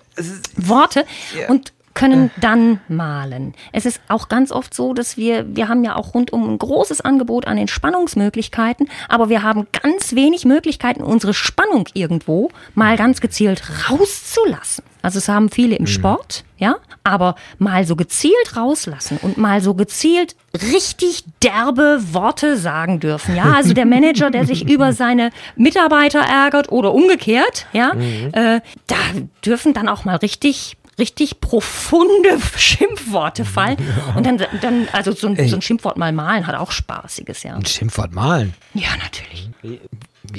Worte. 0.57 1.07
Ja. 1.38 1.49
Und 1.49 1.72
können 1.96 2.30
dann 2.40 2.80
malen. 2.88 3.54
Es 3.72 3.87
ist 3.87 4.00
auch 4.09 4.28
ganz 4.28 4.52
oft 4.52 4.74
so, 4.74 4.92
dass 4.94 5.16
wir, 5.16 5.56
wir 5.56 5.68
haben 5.68 5.82
ja 5.82 5.96
auch 5.96 6.14
rundum 6.14 6.48
ein 6.48 6.59
großes 6.59 7.00
Angebot 7.00 7.46
an 7.48 7.59
Entspannungsmöglichkeiten, 7.59 8.88
aber 9.09 9.28
wir 9.28 9.42
haben 9.42 9.66
ganz 9.82 10.14
wenig 10.14 10.44
Möglichkeiten, 10.44 11.02
unsere 11.02 11.35
Spannung 11.35 11.88
irgendwo 11.94 12.50
mal 12.74 12.96
ganz 12.96 13.20
gezielt 13.20 13.90
rauszulassen. 13.90 14.85
Also 15.02 15.18
es 15.18 15.28
haben 15.28 15.50
viele 15.50 15.76
im 15.76 15.85
mhm. 15.85 15.88
Sport, 15.88 16.44
ja, 16.59 16.76
aber 17.04 17.37
mal 17.59 17.87
so 17.87 17.96
gezielt 17.96 18.56
rauslassen 18.56 19.18
und 19.22 19.38
mal 19.38 19.61
so 19.61 19.74
gezielt 19.74 20.35
richtig 20.72 21.24
derbe 21.42 22.00
Worte 22.12 22.56
sagen 22.56 23.00
dürfen, 23.00 23.37
ja. 23.37 23.54
Also 23.54 23.72
der 23.72 23.87
Manager, 23.87 24.30
der 24.30 24.44
sich 24.44 24.68
über 24.68 24.92
seine 24.92 25.30
Mitarbeiter 25.54 26.20
ärgert 26.20 26.72
oder 26.72 26.92
umgekehrt, 26.92 27.66
ja, 27.72 27.94
mhm. 27.94 28.30
äh, 28.32 28.61
da 28.87 28.96
dürfen 29.44 29.72
dann 29.74 29.88
auch 29.88 30.04
mal 30.04 30.16
richtig 30.16 30.76
richtig 30.98 31.40
profunde 31.40 32.38
Schimpfworte 32.56 33.44
fallen. 33.44 33.76
Ja. 33.78 34.14
Und 34.14 34.26
dann, 34.26 34.42
dann 34.61 34.88
also 34.92 35.12
so 35.12 35.28
ein, 35.28 35.48
so 35.48 35.56
ein, 35.56 35.62
Schimpfwort 35.62 35.96
mal 35.96 36.12
malen 36.12 36.46
hat 36.46 36.54
auch 36.54 36.70
Spaßiges, 36.70 37.42
ja. 37.42 37.54
Ein 37.54 37.66
Schimpfwort 37.66 38.12
malen? 38.12 38.54
Ja, 38.75 38.88
natürlich. 39.02 39.50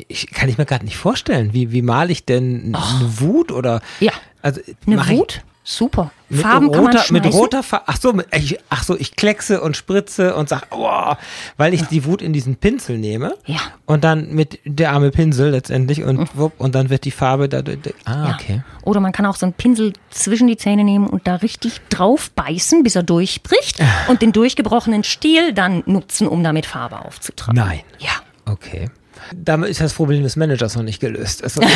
Ich, 0.08 0.32
kann 0.32 0.50
ich 0.50 0.58
mir 0.58 0.66
gerade 0.66 0.86
nicht 0.86 0.98
vorstellen. 0.98 1.54
Wie, 1.54 1.72
wie 1.72 1.82
male 1.82 2.12
ich 2.12 2.26
denn 2.26 2.76
oh. 2.76 2.80
eine 2.80 3.20
Wut 3.20 3.52
oder? 3.52 3.82
Ja. 4.00 4.12
Also, 4.42 4.62
eine 4.86 5.08
Wut? 5.08 5.44
Super. 5.70 6.12
Mit 6.30 6.42
Farben 6.42 6.68
roter, 6.68 6.76
kann 6.78 6.84
man 6.86 6.98
schmeißen. 7.04 7.14
mit 7.16 7.34
roter 7.34 7.62
Farbe. 7.62 7.84
Ach 7.88 7.98
so, 8.00 8.14
ich, 8.32 8.58
ach 8.70 8.84
so, 8.84 8.98
ich 8.98 9.18
kleckse 9.18 9.60
und 9.60 9.76
spritze 9.76 10.34
und 10.34 10.48
sag, 10.48 10.68
oh, 10.72 11.14
weil 11.58 11.74
ich 11.74 11.84
die 11.84 12.06
Wut 12.06 12.22
in 12.22 12.32
diesen 12.32 12.56
Pinsel 12.56 12.98
nehme. 12.98 13.34
Ja. 13.46 13.60
Und 13.86 14.06
dann 14.06 14.34
mit 14.34 14.60
der 14.64 14.94
arme 14.94 15.12
Pinsel 15.12 15.50
letztendlich 15.52 16.04
und 16.04 16.30
wupp, 16.38 16.54
und 16.58 16.74
dann 16.74 16.90
wird 16.90 17.04
die 17.04 17.12
Farbe 17.12 17.50
da. 17.50 17.62
Ah, 18.06 18.12
Ja. 18.30 18.36
okay. 18.40 18.62
Oder 18.84 19.02
man 19.02 19.12
kann 19.12 19.26
auch 19.26 19.36
so 19.36 19.46
einen 19.46 19.54
Pinsel 19.54 19.92
zwischen 20.10 20.48
die 20.48 20.56
Zähne 20.56 20.86
nehmen 20.86 21.08
und 21.08 21.28
da 21.28 21.36
richtig 21.36 21.82
drauf 21.90 22.32
beißen, 22.32 22.84
bis 22.84 22.96
er 22.96 23.04
durchbricht 23.04 23.80
und 24.08 24.22
den 24.22 24.32
durchgebrochenen 24.32 25.04
Stiel 25.04 25.52
dann 25.52 25.84
nutzen, 25.86 26.30
um 26.30 26.46
damit 26.46 26.66
Farbe 26.66 27.04
aufzutragen. 27.04 27.56
Nein. 27.58 27.82
Ja. 28.00 28.12
Okay. 28.46 28.90
Damit 29.36 29.70
ist 29.70 29.82
das 29.82 29.94
Problem 29.94 30.24
des 30.24 30.36
Managers 30.36 30.76
noch 30.76 30.84
nicht 30.84 31.00
gelöst. 31.00 31.44
Also, 31.44 31.62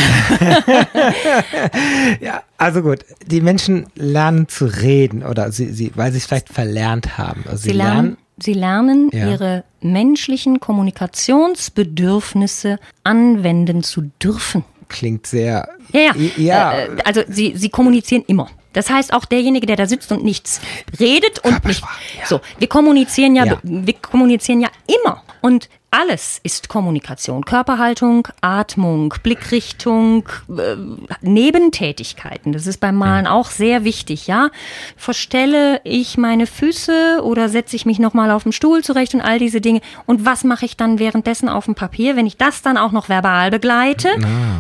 ja, 2.22 2.44
also 2.58 2.82
gut. 2.82 3.00
Die 3.26 3.42
Menschen 3.42 3.86
lernen 3.96 4.48
zu 4.48 4.66
reden 4.66 5.24
oder 5.24 5.52
sie, 5.52 5.72
sie 5.72 5.92
weil 5.96 6.12
sie 6.12 6.18
es 6.20 6.26
vielleicht 6.26 6.50
verlernt 6.50 7.18
haben. 7.18 7.44
Also 7.48 7.64
Sie 7.64 7.72
lernen, 7.72 8.18
sie 8.38 8.54
lernen 8.54 9.10
Ja. 9.14 9.30
ihre 9.32 9.64
menschlichen 9.82 10.60
Kommunikationsbedürfnisse 10.60 12.78
anwenden 13.04 13.84
zu 13.84 14.12
dürfen. 14.22 14.64
klingt 14.90 15.26
sehr. 15.28 15.70
Ja, 15.94 16.14
ja. 16.16 16.30
ja 16.38 16.74
Äh, 16.74 16.90
also 17.06 17.22
sie, 17.28 17.54
sie 17.56 17.70
kommunizieren 17.70 18.24
immer. 18.28 18.50
Das 18.74 18.90
heißt, 18.90 19.14
auch 19.14 19.26
derjenige, 19.26 19.68
der 19.68 19.76
da 19.76 19.86
sitzt 19.86 20.12
und 20.12 20.24
nichts 20.24 20.62
redet 21.00 21.40
und 21.40 21.64
nicht. 21.66 21.82
Ja. 22.20 22.26
So, 22.26 22.42
wir 22.58 22.68
kommunizieren 22.68 23.36
ja, 23.36 23.46
Ja. 23.46 23.58
wir 23.64 23.94
kommunizieren 23.94 24.62
ja 24.62 24.70
immer. 24.88 25.24
Und 25.42 25.70
alles 25.94 26.40
ist 26.44 26.70
Kommunikation. 26.70 27.44
Körperhaltung, 27.44 28.26
Atmung, 28.40 29.14
Blickrichtung, 29.24 30.24
äh, 30.50 30.78
Nebentätigkeiten. 31.22 32.54
Das 32.54 32.66
ist 32.66 32.80
beim 32.80 32.96
Malen 32.96 33.28
auch 33.28 33.50
sehr 33.50 33.84
wichtig, 33.84 34.28
ja. 34.28 34.52
Verstelle 34.96 35.82
ich 35.84 36.18
meine 36.18 36.48
Füße 36.48 37.20
oder 37.24 37.50
setze 37.50 37.76
ich 37.76 37.86
mich 37.86 38.00
nochmal 38.00 38.32
auf 38.32 38.44
dem 38.44 38.54
Stuhl 38.54 38.84
zurecht 38.84 39.14
und 39.16 39.22
all 39.22 39.38
diese 39.38 39.60
Dinge. 39.60 39.82
Und 40.06 40.24
was 40.26 40.46
mache 40.46 40.64
ich 40.66 40.78
dann 40.78 40.98
währenddessen 40.98 41.50
auf 41.50 41.66
dem 41.66 41.76
Papier? 41.76 42.16
Wenn 42.16 42.26
ich 42.26 42.38
das 42.38 42.62
dann 42.62 42.78
auch 42.78 42.94
noch 42.94 43.10
verbal 43.10 43.52
begleite, 43.52 44.10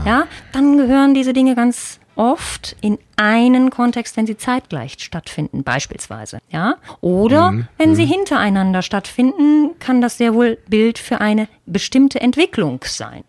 ja, 0.05 0.25
dann 0.51 0.77
gehören 0.77 1.13
diese 1.13 1.31
Dinge 1.31 1.55
ganz 1.55 1.99
oft 2.15 2.75
in 2.81 2.97
einen 3.15 3.69
Kontext, 3.69 4.17
wenn 4.17 4.27
sie 4.27 4.37
zeitgleich 4.37 4.95
stattfinden, 4.99 5.63
beispielsweise, 5.63 6.39
ja. 6.49 6.75
Oder 7.01 7.67
wenn 7.77 7.95
sie 7.95 8.05
hintereinander 8.05 8.81
stattfinden, 8.81 9.71
kann 9.79 10.01
das 10.01 10.17
sehr 10.17 10.33
wohl 10.33 10.57
Bild 10.67 10.97
für 10.97 11.21
eine 11.21 11.47
bestimmte 11.65 12.19
Entwicklung 12.21 12.81
sein. 12.85 13.23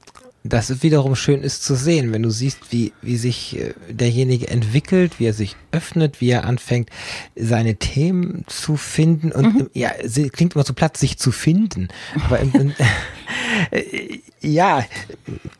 Das 0.45 0.70
ist 0.70 0.82
wiederum 0.82 1.14
schön 1.14 1.43
ist 1.43 1.62
zu 1.64 1.74
sehen, 1.74 2.12
wenn 2.12 2.22
du 2.22 2.30
siehst, 2.30 2.72
wie, 2.72 2.93
wie 3.01 3.16
sich 3.16 3.59
äh, 3.59 3.74
derjenige 3.88 4.49
entwickelt, 4.49 5.18
wie 5.18 5.26
er 5.26 5.34
sich 5.34 5.57
öffnet, 5.70 6.20
wie 6.20 6.30
er 6.30 6.45
anfängt, 6.45 6.90
seine 7.36 7.76
Themen 7.76 8.45
zu 8.49 8.76
finden 8.76 9.30
und 9.32 9.43
Mhm. 9.55 9.70
ja, 9.74 9.93
sie 10.05 10.30
klingt 10.30 10.55
immer 10.55 10.64
so 10.64 10.72
platt, 10.72 10.97
sich 10.97 11.18
zu 11.18 11.32
finden. 11.32 11.88
Aber 12.24 12.40
im, 12.40 12.53
im, 12.55 12.74
ja, 14.40 14.84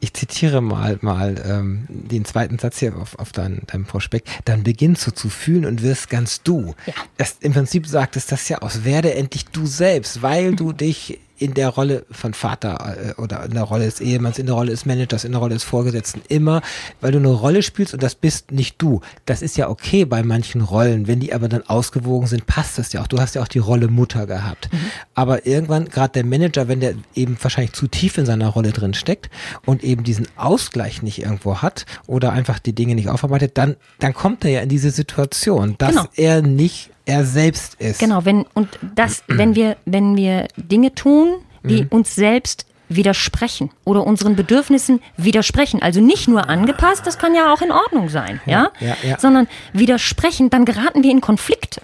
ich 0.01 0.13
zitiere 0.15 0.61
mal 0.61 0.99
mal 1.01 1.43
ähm, 1.47 1.87
den 1.89 2.25
zweiten 2.25 2.59
Satz 2.59 2.79
hier 2.79 2.97
auf, 2.97 3.19
auf 3.19 3.33
dein, 3.33 3.63
deinem 3.67 3.85
Prospekt. 3.85 4.29
Dann 4.45 4.63
beginnst 4.63 5.07
du 5.07 5.11
zu 5.13 5.29
fühlen 5.29 5.65
und 5.65 5.83
wirst 5.83 6.11
ganz 6.11 6.43
du. 6.43 6.75
Ja. 6.87 6.95
Das, 7.17 7.37
Im 7.41 7.53
Prinzip 7.53 7.87
sagt 7.87 8.17
es 8.17 8.27
das 8.27 8.49
ja 8.49 8.59
aus. 8.59 8.85
Werde 8.85 9.15
endlich 9.15 9.47
du 9.47 9.67
selbst, 9.67 10.23
weil 10.23 10.55
du 10.55 10.73
dich 10.73 11.19
in 11.43 11.55
der 11.55 11.69
Rolle 11.71 12.05
von 12.11 12.35
Vater 12.35 12.97
äh, 13.19 13.21
oder 13.21 13.45
in 13.45 13.53
der 13.53 13.65
Rolle 13.65 13.85
des 13.85 14.01
Ehemanns, 14.01 14.39
in 14.39 14.47
der 14.47 14.55
Rolle 14.55 14.71
des 14.71 14.87
Managers, 14.87 15.25
in 15.25 15.33
der 15.33 15.41
Rolle 15.41 15.55
des 15.55 15.65
Vorgesetzten 15.65 16.23
immer, 16.29 16.63
weil 17.01 17.13
du 17.13 17.19
eine 17.19 17.29
Rolle 17.29 17.63
spielst 17.63 17.95
und 17.95 18.03
das 18.03 18.15
bist 18.15 18.53
nicht 18.53 18.81
du. 18.81 19.01
Das 19.27 19.43
ist 19.43 19.57
ja 19.57 19.69
okay 19.69 20.05
bei 20.05 20.23
manchen 20.23 20.61
Rollen, 20.61 21.07
wenn 21.09 21.21
die 21.21 21.33
aber 21.35 21.49
dann 21.49 21.63
ausgewogen 21.67 22.27
sind, 22.29 22.47
passt 22.47 22.79
das 22.79 22.93
ja 22.93 23.03
auch. 23.03 23.07
Du 23.07 23.19
hast 23.21 23.35
ja 23.35 23.43
auch 23.43 23.49
die 23.49 23.59
Rolle 23.59 23.89
Mutter 23.89 24.27
gehabt. 24.27 24.69
Aber 25.15 25.47
irgendwann, 25.47 25.87
gerade 25.89 26.13
der 26.13 26.25
Manager, 26.25 26.69
wenn 26.69 26.81
der 26.81 26.95
eben 27.15 27.37
wahrscheinlich 27.41 27.73
zu 27.73 27.89
tief 27.89 28.19
in 28.19 28.27
seiner 28.27 28.49
Rolle 28.49 28.71
drin 28.73 28.95
steckt 28.95 29.29
und 29.67 29.83
eben 29.85 30.05
diesen 30.05 30.27
Ausgleich 30.37 31.03
nicht 31.03 31.21
irgendwo 31.23 31.59
hat 31.59 31.87
oder 32.07 32.33
einfach 32.33 32.59
die 32.59 32.73
Dinge 32.75 32.95
nicht 32.95 33.09
aufarbeitet, 33.09 33.59
dann, 33.59 33.77
dann 33.99 34.15
kommt 34.15 34.45
er 34.45 34.51
ja 34.51 34.61
in 34.61 34.69
diese 34.69 34.91
Situation, 34.91 35.77
dass 35.79 35.91
Genau. 35.91 36.07
er 36.17 36.43
nicht 36.43 36.91
er 37.07 37.25
selbst 37.25 37.75
ist. 37.81 37.99
Genau, 37.99 38.25
wenn 38.25 38.45
und 38.55 38.69
das, 38.95 39.23
wenn 39.29 39.55
wir, 39.55 39.77
wenn 39.85 40.17
wir 40.17 40.49
Dinge 40.57 40.95
tun, 40.95 41.35
die 41.65 41.87
uns 41.91 42.15
selbst 42.15 42.67
widersprechen 42.89 43.71
oder 43.85 44.07
unseren 44.07 44.37
Bedürfnissen 44.37 45.01
widersprechen, 45.17 45.83
also 45.83 46.01
nicht 46.01 46.29
nur 46.29 46.49
angepasst, 46.49 47.07
das 47.07 47.19
kann 47.19 47.35
ja 47.35 47.53
auch 47.53 47.63
in 47.63 47.73
Ordnung 47.73 48.09
sein, 48.09 48.41
ja, 48.47 48.71
ja, 48.81 48.97
ja. 49.03 49.19
sondern 49.19 49.49
widersprechen, 49.73 50.51
dann 50.51 50.65
geraten 50.65 51.03
wir 51.03 51.11
in 51.11 51.21
Konflikte. 51.21 51.81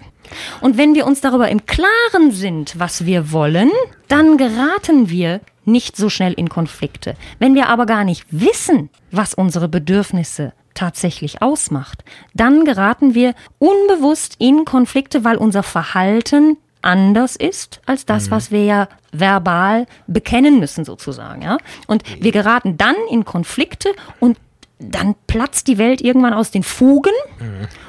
Und 0.61 0.77
wenn 0.77 0.93
wir 0.93 1.07
uns 1.07 1.21
darüber 1.21 1.49
im 1.49 1.65
Klaren 1.65 2.31
sind, 2.31 2.77
was 2.77 3.05
wir 3.05 3.31
wollen, 3.31 3.71
dann 4.07 4.37
geraten 4.37 5.09
wir 5.09 5.41
nicht 5.65 5.97
so 5.97 6.09
schnell 6.09 6.33
in 6.33 6.49
Konflikte. 6.49 7.15
Wenn 7.39 7.55
wir 7.55 7.67
aber 7.67 7.85
gar 7.85 8.03
nicht 8.03 8.25
wissen, 8.29 8.89
was 9.11 9.33
unsere 9.33 9.67
Bedürfnisse 9.67 10.53
tatsächlich 10.79 11.41
ausmacht, 11.41 12.05
dann 12.33 12.63
geraten 12.63 13.13
wir 13.13 13.33
unbewusst 13.57 14.35
in 14.39 14.63
Konflikte, 14.63 15.25
weil 15.25 15.35
unser 15.35 15.61
Verhalten 15.61 16.57
anders 16.81 17.35
ist 17.35 17.81
als 17.85 18.05
das, 18.05 18.31
was 18.31 18.51
wir 18.51 18.63
ja 18.63 18.87
verbal 19.11 19.85
bekennen 20.07 20.59
müssen 20.59 20.85
sozusagen, 20.85 21.41
ja? 21.41 21.57
Und 21.87 22.03
wir 22.21 22.31
geraten 22.31 22.77
dann 22.77 22.95
in 23.11 23.25
Konflikte 23.25 23.91
und 24.21 24.37
dann 24.79 25.15
platzt 25.27 25.67
die 25.67 25.77
Welt 25.77 25.99
irgendwann 25.99 26.33
aus 26.33 26.51
den 26.51 26.63
Fugen. 26.63 27.11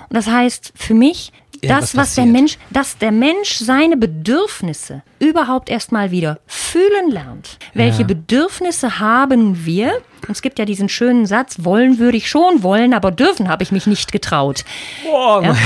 Und 0.08 0.16
das 0.16 0.26
heißt 0.26 0.72
für 0.74 0.94
mich, 0.94 1.32
das, 1.62 1.96
was 1.96 2.14
der. 2.14 2.26
Mensch, 2.26 2.58
dass 2.70 2.98
der 2.98 3.12
Mensch 3.12 3.54
seine 3.54 3.96
Bedürfnisse 3.96 5.02
überhaupt 5.18 5.68
erstmal 5.70 6.10
wieder 6.10 6.40
fühlen 6.46 7.10
lernt. 7.10 7.58
Welche 7.74 8.02
Ja. 8.02 8.06
Bedürfnisse 8.06 8.98
haben 9.00 9.64
wir? 9.66 9.92
Und 10.26 10.30
es 10.30 10.42
gibt 10.42 10.58
ja 10.58 10.64
diesen 10.64 10.88
schönen 10.88 11.26
Satz, 11.26 11.56
wollen 11.60 11.98
würde 11.98 12.16
ich 12.16 12.28
schon 12.28 12.62
wollen, 12.62 12.92
aber 12.94 13.10
dürfen 13.10 13.48
habe 13.48 13.62
ich 13.62 13.72
mich 13.72 13.86
nicht 13.86 14.12
getraut. 14.12 14.64
Boah, 15.04 15.42
Ja. 15.42 15.56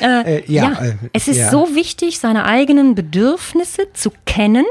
äh, 0.22 0.42
ja, 0.52 0.62
Ja, 0.72 0.84
äh, 0.84 0.94
es 1.12 1.28
ist 1.28 1.50
so 1.50 1.74
wichtig, 1.74 2.18
seine 2.18 2.44
eigenen 2.44 2.94
Bedürfnisse 2.94 3.92
zu 3.92 4.10
kennen 4.26 4.66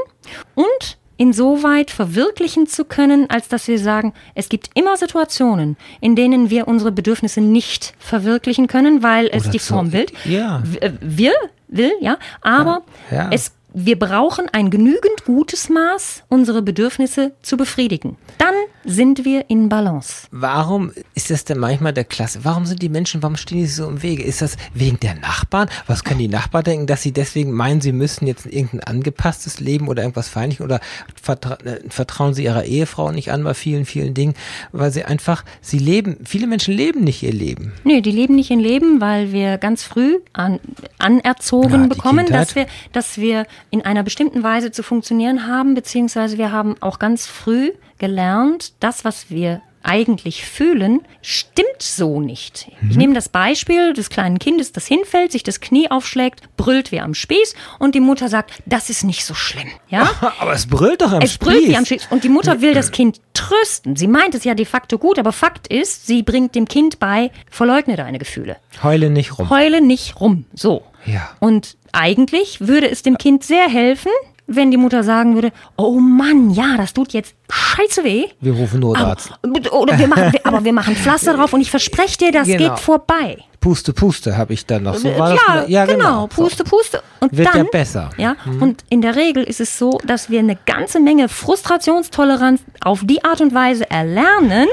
und 0.54 0.98
insoweit 1.16 1.90
verwirklichen 1.90 2.66
zu 2.66 2.84
können, 2.84 3.28
als 3.30 3.48
dass 3.48 3.68
wir 3.68 3.78
sagen, 3.78 4.12
es 4.34 4.48
gibt 4.48 4.70
immer 4.74 4.96
Situationen, 4.96 5.76
in 6.00 6.16
denen 6.16 6.50
wir 6.50 6.66
unsere 6.68 6.92
Bedürfnisse 6.92 7.40
nicht 7.40 7.94
verwirklichen 7.98 8.66
können, 8.66 9.02
weil 9.02 9.28
es 9.32 9.44
Oder 9.44 9.52
die 9.52 9.58
Form 9.58 9.92
will. 9.92 10.06
ja. 10.24 10.62
Äh, 10.80 10.92
Wir 11.00 11.32
will, 11.68 11.92
ja, 12.00 12.18
aber 12.40 12.82
Ja, 13.10 13.16
ja. 13.16 13.30
es 13.32 13.52
wir 13.76 13.98
brauchen 13.98 14.48
ein 14.52 14.70
genügend 14.70 15.24
gutes 15.24 15.68
Maß, 15.68 16.22
unsere 16.28 16.62
Bedürfnisse 16.62 17.32
zu 17.42 17.56
befriedigen. 17.56 18.16
Dann 18.38 18.54
sind 18.84 19.24
wir 19.24 19.48
in 19.48 19.68
Balance. 19.68 20.26
Warum 20.30 20.92
ist 21.14 21.30
das 21.30 21.44
denn 21.44 21.58
manchmal 21.58 21.92
der 21.92 22.04
Klasse? 22.04 22.40
Warum 22.44 22.66
sind 22.66 22.82
die 22.82 22.88
Menschen, 22.88 23.22
warum 23.22 23.36
stehen 23.36 23.58
die 23.58 23.66
so 23.66 23.88
im 23.88 24.02
Wege? 24.02 24.22
Ist 24.22 24.42
das 24.42 24.56
wegen 24.74 25.00
der 25.00 25.14
Nachbarn? 25.14 25.68
Was 25.86 26.04
können 26.04 26.20
die 26.20 26.28
Nachbarn 26.28 26.64
denken, 26.64 26.86
dass 26.86 27.02
sie 27.02 27.12
deswegen 27.12 27.52
meinen, 27.52 27.80
sie 27.80 27.92
müssen 27.92 28.26
jetzt 28.26 28.46
irgendein 28.46 28.80
angepasstes 28.80 29.60
Leben 29.60 29.88
oder 29.88 30.02
irgendwas 30.02 30.28
vereinlichen 30.28 30.64
oder 30.64 30.80
vertra 31.20 31.54
äh, 31.64 31.80
vertrauen 31.88 32.34
sie 32.34 32.44
ihrer 32.44 32.64
Ehefrau 32.64 33.10
nicht 33.10 33.32
an 33.32 33.44
bei 33.44 33.54
vielen, 33.54 33.84
vielen 33.84 34.14
Dingen, 34.14 34.34
weil 34.72 34.90
sie 34.90 35.04
einfach, 35.04 35.44
sie 35.60 35.78
leben, 35.78 36.18
viele 36.24 36.46
Menschen 36.46 36.74
leben 36.74 37.04
nicht 37.04 37.22
ihr 37.22 37.32
Leben. 37.32 37.72
Nee, 37.84 38.00
die 38.00 38.10
leben 38.10 38.34
nicht 38.34 38.50
ihr 38.50 38.56
Leben, 38.56 39.00
weil 39.00 39.32
wir 39.32 39.58
ganz 39.58 39.82
früh 39.84 40.18
an, 40.32 40.60
anerzogen 40.98 41.84
die 41.84 41.88
bekommen, 41.88 42.26
dass 42.26 42.54
wir, 42.54 42.66
dass 42.92 43.18
wir 43.18 43.46
in 43.70 43.82
einer 43.82 44.02
bestimmten 44.02 44.42
Weise 44.42 44.70
zu 44.72 44.82
funktionieren 44.82 45.46
haben, 45.46 45.74
beziehungsweise 45.74 46.38
wir 46.38 46.52
haben 46.52 46.76
auch 46.80 46.98
ganz 46.98 47.26
früh 47.26 47.72
gelernt, 47.98 48.72
das, 48.80 49.04
was 49.04 49.30
wir 49.30 49.62
eigentlich 49.84 50.46
fühlen, 50.46 51.02
stimmt 51.20 51.80
so 51.80 52.18
nicht. 52.18 52.68
Mhm. 52.80 52.90
Ich 52.90 52.96
nehme 52.96 53.14
das 53.14 53.28
Beispiel 53.28 53.92
des 53.92 54.08
kleinen 54.08 54.38
Kindes, 54.38 54.72
das 54.72 54.86
hinfällt, 54.86 55.30
sich 55.30 55.42
das 55.42 55.60
Knie 55.60 55.90
aufschlägt, 55.90 56.56
brüllt 56.56 56.90
wie 56.90 57.00
am 57.00 57.14
Spieß 57.14 57.54
und 57.78 57.94
die 57.94 58.00
Mutter 58.00 58.28
sagt, 58.28 58.52
das 58.64 58.88
ist 58.88 59.04
nicht 59.04 59.24
so 59.24 59.34
schlimm. 59.34 59.68
Ja? 59.88 60.10
Aber 60.38 60.54
es 60.54 60.66
brüllt 60.66 61.02
doch 61.02 61.12
am 61.12 61.20
Es 61.20 61.36
brüllt 61.36 61.58
wie 61.58 61.64
Spieß. 61.66 61.76
am 61.76 61.84
Spieß. 61.84 62.08
Und 62.10 62.24
die 62.24 62.30
Mutter 62.30 62.62
will 62.62 62.72
das 62.74 62.90
Kind 62.92 63.20
trösten. 63.34 63.94
Sie 63.94 64.08
meint 64.08 64.34
es 64.34 64.44
ja 64.44 64.54
de 64.54 64.64
facto 64.64 64.98
gut, 64.98 65.18
aber 65.18 65.32
Fakt 65.32 65.66
ist, 65.66 66.06
sie 66.06 66.22
bringt 66.22 66.54
dem 66.54 66.66
Kind 66.66 66.98
bei, 66.98 67.30
verleugne 67.50 67.96
deine 67.96 68.18
Gefühle. 68.18 68.56
Heule 68.82 69.10
nicht 69.10 69.38
rum. 69.38 69.50
Heule 69.50 69.82
nicht 69.82 70.18
rum. 70.20 70.46
So. 70.54 70.82
Ja. 71.04 71.30
Und 71.40 71.76
eigentlich 71.92 72.66
würde 72.66 72.90
es 72.90 73.02
dem 73.02 73.18
Kind 73.18 73.44
sehr 73.44 73.68
helfen, 73.68 74.10
wenn 74.46 74.70
die 74.70 74.76
Mutter 74.76 75.02
sagen 75.02 75.34
würde, 75.34 75.52
oh 75.76 75.98
Mann, 75.98 76.50
ja, 76.50 76.76
das 76.76 76.92
tut 76.92 77.12
jetzt 77.12 77.34
scheiße 77.50 78.04
weh. 78.04 78.26
Wir 78.40 78.52
rufen 78.52 78.80
Notarzt. 78.80 79.32
Aber, 79.42 79.72
oder 79.72 79.98
wir 79.98 80.06
machen, 80.06 80.32
aber 80.44 80.64
wir 80.64 80.72
machen 80.72 80.94
Pflaster 80.96 81.34
drauf 81.34 81.52
und 81.52 81.60
ich 81.60 81.70
verspreche 81.70 82.18
dir, 82.18 82.32
das 82.32 82.46
Genau. 82.46 82.70
geht 82.70 82.78
vorbei. 82.78 83.38
Puste, 83.60 83.94
puste 83.94 84.36
habe 84.36 84.52
ich 84.52 84.66
dann 84.66 84.82
noch. 84.82 84.96
So 84.96 85.08
war 85.18 85.34
ja, 85.34 85.64
ja, 85.66 85.86
genau. 85.86 86.26
Puste, 86.26 86.64
puste. 86.64 87.02
Und 87.20 87.34
Wird 87.34 87.48
ja 87.48 87.54
dann, 87.54 87.68
besser. 87.72 88.10
Mhm. 88.16 88.20
Ja, 88.22 88.36
und 88.60 88.84
in 88.90 89.00
der 89.00 89.16
Regel 89.16 89.42
ist 89.42 89.60
es 89.60 89.78
so, 89.78 89.98
dass 90.04 90.28
wir 90.28 90.40
eine 90.40 90.58
ganze 90.66 91.00
Menge 91.00 91.30
Frustrationstoleranz 91.30 92.60
auf 92.82 93.00
die 93.04 93.24
Art 93.24 93.40
und 93.40 93.54
Weise 93.54 93.90
erlernen, 93.90 94.68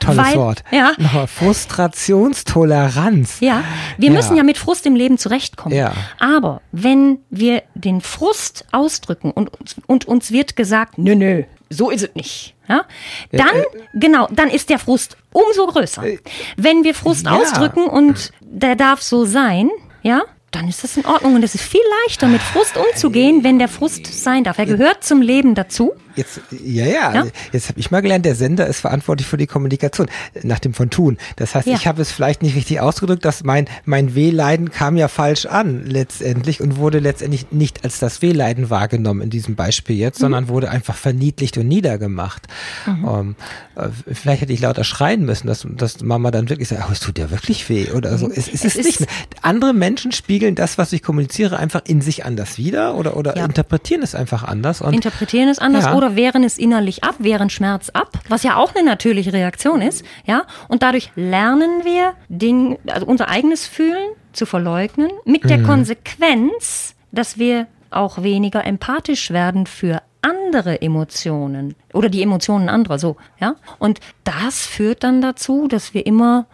Tolles 0.00 0.18
Weil, 0.18 0.34
Wort. 0.36 0.64
Ja. 0.70 0.92
Nochmal 0.98 1.26
Frustrationstoleranz. 1.26 3.40
Ja, 3.40 3.64
wir 3.98 4.10
ja. 4.10 4.14
müssen 4.14 4.36
ja 4.36 4.42
mit 4.42 4.58
Frust 4.58 4.84
im 4.86 4.96
Leben 4.96 5.18
zurechtkommen. 5.18 5.76
Ja. 5.76 5.92
Aber 6.18 6.62
wenn 6.72 7.18
wir 7.30 7.62
den 7.74 8.00
Frust 8.00 8.64
ausdrücken 8.72 9.30
und, 9.30 9.50
und 9.86 10.06
uns 10.06 10.32
wird 10.32 10.56
gesagt, 10.56 10.98
nö, 10.98 11.14
nö, 11.14 11.44
so 11.70 11.90
ist 11.90 12.02
es 12.02 12.14
nicht. 12.14 12.54
Ja? 12.68 12.84
Dann, 13.30 13.48
äh, 13.48 13.64
genau, 13.94 14.28
dann 14.30 14.48
ist 14.48 14.70
der 14.70 14.78
Frust 14.78 15.16
umso 15.32 15.66
größer. 15.66 16.04
Äh, 16.04 16.18
wenn 16.56 16.84
wir 16.84 16.94
Frust 16.94 17.26
ja. 17.26 17.32
ausdrücken 17.32 17.86
und 17.86 18.32
der 18.40 18.76
darf 18.76 19.02
so 19.02 19.24
sein, 19.24 19.70
ja, 20.02 20.22
dann 20.50 20.68
ist 20.68 20.84
das 20.84 20.96
in 20.96 21.06
Ordnung. 21.06 21.34
Und 21.34 21.42
es 21.42 21.54
ist 21.54 21.64
viel 21.64 21.80
leichter, 22.04 22.28
mit 22.28 22.42
Frust 22.42 22.76
umzugehen, 22.76 23.42
wenn 23.42 23.58
der 23.58 23.68
Frust 23.68 24.06
sein 24.06 24.44
darf. 24.44 24.58
Er 24.58 24.66
gehört 24.66 25.02
zum 25.02 25.22
Leben 25.22 25.54
dazu. 25.54 25.92
Jetzt, 26.16 26.40
ja, 26.50 26.86
ja, 26.86 27.14
ja? 27.14 27.26
jetzt 27.52 27.68
habe 27.68 27.80
ich 27.80 27.90
mal 27.90 28.02
gelernt, 28.02 28.24
der 28.24 28.34
Sender 28.34 28.66
ist 28.66 28.80
verantwortlich 28.80 29.26
für 29.26 29.36
die 29.36 29.46
Kommunikation, 29.46 30.08
nach 30.42 30.58
dem 30.58 30.74
von 30.74 30.90
tun. 30.90 31.18
Das 31.36 31.54
heißt, 31.54 31.66
ja. 31.66 31.74
ich 31.74 31.86
habe 31.86 32.02
es 32.02 32.12
vielleicht 32.12 32.42
nicht 32.42 32.54
richtig 32.56 32.80
ausgedrückt, 32.80 33.24
dass 33.24 33.44
mein, 33.44 33.66
mein 33.84 34.14
Wehleiden 34.14 34.70
kam 34.70 34.96
ja 34.96 35.08
falsch 35.08 35.46
an 35.46 35.84
letztendlich 35.86 36.60
und 36.60 36.76
wurde 36.76 36.98
letztendlich 36.98 37.50
nicht 37.50 37.84
als 37.84 37.98
das 37.98 38.22
Wehleiden 38.22 38.70
wahrgenommen 38.70 39.22
in 39.22 39.30
diesem 39.30 39.54
Beispiel 39.54 39.96
jetzt, 39.96 40.18
mhm. 40.18 40.22
sondern 40.22 40.48
wurde 40.48 40.70
einfach 40.70 40.96
verniedlicht 40.96 41.56
und 41.58 41.68
niedergemacht. 41.68 42.46
Mhm. 42.86 43.04
Um, 43.04 43.20
ähm, 43.20 43.36
äh, 43.76 43.88
vielleicht 44.12 44.42
hätte 44.42 44.52
ich 44.52 44.60
lauter 44.60 44.84
schreien 44.84 45.24
müssen, 45.24 45.46
dass, 45.46 45.66
dass 45.68 46.02
Mama 46.02 46.30
dann 46.30 46.48
wirklich 46.48 46.68
sagt, 46.68 46.84
oh, 46.88 46.92
es 46.92 47.00
tut 47.00 47.18
ja 47.18 47.30
wirklich 47.30 47.68
weh 47.68 47.90
oder 47.90 48.18
so. 48.18 48.30
Es, 48.30 48.48
es, 48.48 48.64
es 48.64 48.76
ist 48.76 49.00
nicht. 49.00 49.10
Andere 49.42 49.72
Menschen 49.72 50.12
spiegeln 50.12 50.54
das, 50.54 50.78
was 50.78 50.92
ich 50.92 51.02
kommuniziere, 51.02 51.58
einfach 51.58 51.82
in 51.86 52.00
sich 52.00 52.24
anders 52.24 52.58
wieder 52.58 52.94
oder, 52.96 53.16
oder 53.16 53.36
ja. 53.36 53.44
interpretieren 53.44 54.02
es 54.02 54.14
einfach 54.14 54.44
anders. 54.44 54.80
Und 54.80 54.94
interpretieren 54.94 55.48
es 55.48 55.58
anders 55.58 55.84
ja 55.84 55.94
oder 56.02 56.16
wehren 56.16 56.44
es 56.44 56.58
innerlich 56.58 57.04
ab, 57.04 57.16
wehren 57.18 57.48
Schmerz 57.48 57.88
ab, 57.90 58.18
was 58.28 58.42
ja 58.42 58.56
auch 58.56 58.74
eine 58.74 58.84
natürliche 58.84 59.32
Reaktion 59.32 59.80
ist, 59.80 60.04
ja. 60.26 60.44
Und 60.68 60.82
dadurch 60.82 61.10
lernen 61.14 61.84
wir 61.84 62.14
den, 62.28 62.76
also 62.88 63.06
unser 63.06 63.28
eigenes 63.28 63.66
Fühlen 63.66 64.10
zu 64.32 64.46
verleugnen, 64.46 65.10
mit 65.24 65.48
der 65.48 65.58
mhm. 65.58 65.66
Konsequenz, 65.66 66.94
dass 67.12 67.38
wir 67.38 67.66
auch 67.90 68.22
weniger 68.22 68.64
empathisch 68.64 69.30
werden 69.30 69.66
für 69.66 70.02
andere 70.22 70.80
Emotionen 70.82 71.74
oder 71.92 72.08
die 72.08 72.22
Emotionen 72.22 72.68
anderer, 72.68 72.98
so, 72.98 73.16
ja. 73.40 73.56
Und 73.78 74.00
das 74.24 74.66
führt 74.66 75.04
dann 75.04 75.20
dazu, 75.20 75.68
dass 75.68 75.94
wir 75.94 76.06
immer 76.06 76.46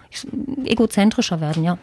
egozentrischer 0.65 1.41
werden, 1.41 1.65
ja. 1.65 1.79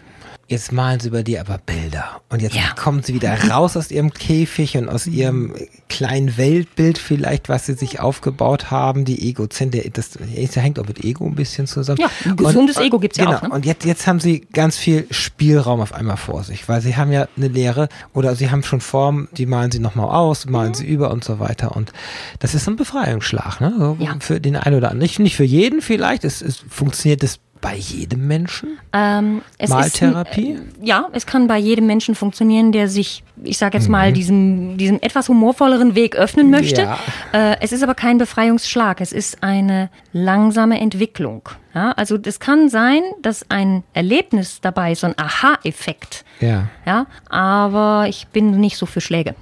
Jetzt 0.48 0.72
malen 0.72 1.00
sie 1.00 1.08
über 1.08 1.24
dir 1.24 1.42
aber 1.42 1.58
Bilder. 1.58 2.22
Und 2.30 2.40
jetzt 2.40 2.56
ja. 2.56 2.74
kommen 2.76 3.02
sie 3.02 3.16
wieder 3.16 3.50
raus 3.50 3.76
aus 3.76 3.90
ihrem 3.90 4.14
Käfig 4.14 4.78
und 4.78 4.90
aus 4.90 5.08
ihrem 5.08 5.56
kleinen 5.90 6.38
Weltbild 6.38 7.00
vielleicht, 7.00 7.50
was 7.50 7.66
sie 7.66 7.74
sich 7.74 8.00
aufgebaut 8.00 8.70
haben. 8.70 9.06
Die 9.06 9.28
Egozentren, 9.28 9.82
das, 9.94 10.12
das 10.12 10.56
hängt 10.58 10.78
auch 10.78 10.88
mit 10.88 11.04
Ego 11.04 11.26
ein 11.26 11.34
bisschen 11.34 11.66
zusammen. 11.66 12.00
Ja, 12.00 12.12
ein 12.26 12.36
gesundes 12.36 12.78
und, 12.78 12.84
Ego 12.84 13.00
gibt's 13.00 13.18
genau, 13.18 13.32
ja 13.32 13.38
auch. 13.38 13.42
Ne? 13.42 13.50
Und 13.50 13.66
jetzt, 13.66 13.86
jetzt 13.86 14.06
haben 14.06 14.20
sie 14.20 14.42
ganz 14.54 14.78
viel 14.78 15.08
Spielraum 15.10 15.82
auf 15.82 15.94
einmal 15.94 16.18
vor 16.18 16.44
sich, 16.44 16.70
weil 16.70 16.80
sie 16.80 16.96
haben 16.96 17.12
ja 17.12 17.28
eine 17.36 17.48
Lehre 17.48 17.90
oder 18.14 18.36
sie 18.36 18.52
haben 18.52 18.62
schon 18.62 18.82
Formen, 18.82 19.28
die 19.32 19.48
malen 19.48 19.72
sie 19.72 19.80
nochmal 19.80 20.10
aus, 20.10 20.46
malen 20.46 20.70
mhm. 20.70 20.76
sie 20.76 20.86
über 20.86 21.10
und 21.10 21.24
so 21.24 21.40
weiter. 21.40 21.76
Und 21.76 21.92
das 22.38 22.54
ist 22.54 22.68
ein 22.68 22.76
Befreiungsschlag, 22.76 23.62
ne? 23.62 23.74
So 23.80 23.98
ja. 24.00 24.16
Für 24.20 24.40
den 24.40 24.58
einen 24.58 24.76
oder 24.76 24.92
anderen. 24.92 25.02
Nicht, 25.02 25.18
nicht 25.18 25.36
für 25.36 25.44
jeden 25.44 25.82
vielleicht. 25.82 26.24
Es, 26.24 26.44
es 26.44 26.64
funktioniert 26.70 27.24
das 27.24 27.40
bei 27.62 27.76
jedem 27.76 28.28
Menschen? 28.28 28.80
Ähm, 28.94 29.42
Maltherapie? 29.68 30.52
Ist, 30.52 30.62
äh, 30.82 30.86
ja, 30.86 31.10
es 31.14 31.26
kann 31.26 31.48
bei 31.48 31.58
jedem 31.58 31.88
Menschen 31.88 32.14
funktionieren, 32.14 32.72
der 32.72 32.88
sich, 32.88 33.24
ich 33.44 33.58
sage 33.58 33.78
jetzt 33.78 33.88
mhm. 33.88 33.92
mal, 33.92 34.14
diesem, 34.14 34.78
diesem 34.78 35.00
etwas 35.02 35.30
humorvolleren 35.30 35.96
Weg 35.96 36.16
öffnen 36.16 36.50
möchte. 36.52 36.84
Ja. 36.84 37.00
Äh, 37.32 37.58
es 37.62 37.72
ist 37.72 37.82
aber 37.82 37.96
kein 37.96 38.18
Befreiungsschlag, 38.18 39.02
es 39.02 39.12
ist 39.12 39.42
eine 39.42 39.90
langsame 40.14 40.80
Entwicklung. 40.80 41.50
Ja, 41.74 41.92
also 41.92 42.18
es 42.24 42.40
kann 42.40 42.70
sein, 42.70 43.02
dass 43.22 43.50
ein 43.50 43.84
Erlebnis 43.94 44.62
dabei 44.62 44.94
ist, 44.94 45.02
so 45.02 45.08
ein 45.08 45.18
Aha-Effekt. 45.18 46.24
Ja. 46.40 46.70
ja. 46.86 47.08
Aber 47.30 48.06
ich 48.08 48.28
bin 48.28 48.60
nicht 48.60 48.78
so 48.78 48.86
für 48.86 49.02
Schläge. 49.02 49.36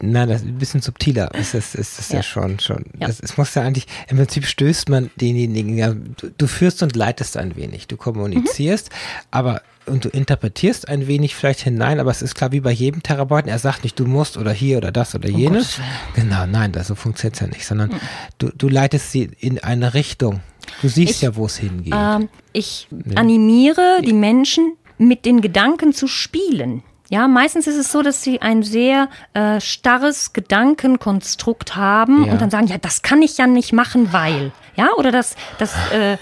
Nein, 0.00 0.28
das 0.28 0.42
ist 0.42 0.48
ein 0.48 0.58
bisschen 0.58 0.80
subtiler. 0.80 1.30
Es 1.34 1.54
ist, 1.54 1.74
ist, 1.74 1.98
ist 1.98 2.10
ja. 2.10 2.18
ja. 2.18 2.22
schon, 2.22 2.58
schon. 2.60 2.84
Ja. 2.98 3.08
Es, 3.08 3.20
es 3.20 3.36
muss 3.36 3.54
ja 3.54 3.62
eigentlich, 3.62 3.86
im 4.08 4.16
Prinzip 4.16 4.46
stößt 4.46 4.88
man 4.88 5.10
denjenigen, 5.20 5.76
ja, 5.76 5.92
du, 5.92 6.30
du 6.36 6.46
führst 6.46 6.82
und 6.82 6.96
leitest 6.96 7.36
ein 7.36 7.56
wenig. 7.56 7.86
Du 7.86 7.96
kommunizierst, 7.96 8.90
mhm. 8.90 8.96
aber 9.30 9.62
und 9.86 10.04
du 10.04 10.08
interpretierst 10.08 10.88
ein 10.88 11.06
wenig 11.06 11.36
vielleicht 11.36 11.60
hinein, 11.60 12.00
aber 12.00 12.10
es 12.10 12.20
ist 12.20 12.34
klar 12.34 12.50
wie 12.50 12.58
bei 12.58 12.72
jedem 12.72 13.04
Therapeuten, 13.04 13.48
er 13.48 13.60
sagt 13.60 13.84
nicht, 13.84 13.98
du 14.00 14.04
musst 14.04 14.36
oder 14.36 14.52
hier 14.52 14.78
oder 14.78 14.90
das 14.90 15.14
oder 15.14 15.28
jenes. 15.28 15.78
Oh 15.78 16.20
genau, 16.20 16.44
nein, 16.46 16.72
das, 16.72 16.88
so 16.88 16.96
funktioniert 16.96 17.34
es 17.34 17.40
ja 17.40 17.46
nicht, 17.46 17.66
sondern 17.66 17.90
mhm. 17.90 18.00
du, 18.38 18.50
du 18.50 18.68
leitest 18.68 19.12
sie 19.12 19.30
in 19.38 19.62
eine 19.62 19.94
Richtung. 19.94 20.40
Du 20.82 20.88
siehst 20.88 21.12
ich, 21.12 21.20
ja, 21.22 21.36
wo 21.36 21.46
es 21.46 21.58
hingeht. 21.58 21.94
Ähm, 21.96 22.28
ich 22.52 22.88
animiere 23.14 24.00
die 24.04 24.12
Menschen, 24.12 24.76
mit 24.98 25.24
den 25.24 25.40
Gedanken 25.40 25.92
zu 25.92 26.06
spielen. 26.06 26.82
Ja, 27.08 27.28
meistens 27.28 27.66
ist 27.66 27.76
es 27.76 27.92
so, 27.92 28.02
dass 28.02 28.22
sie 28.22 28.42
ein 28.42 28.62
sehr 28.62 29.08
äh, 29.34 29.60
starres 29.60 30.32
Gedankenkonstrukt 30.32 31.76
haben 31.76 32.24
ja. 32.24 32.32
und 32.32 32.40
dann 32.40 32.50
sagen, 32.50 32.66
ja, 32.66 32.78
das 32.78 33.02
kann 33.02 33.22
ich 33.22 33.38
ja 33.38 33.46
nicht 33.46 33.72
machen, 33.72 34.12
weil. 34.12 34.52
Ja, 34.74 34.90
oder 34.98 35.10
das, 35.10 35.36
das, 35.58 35.74
äh, 35.90 36.18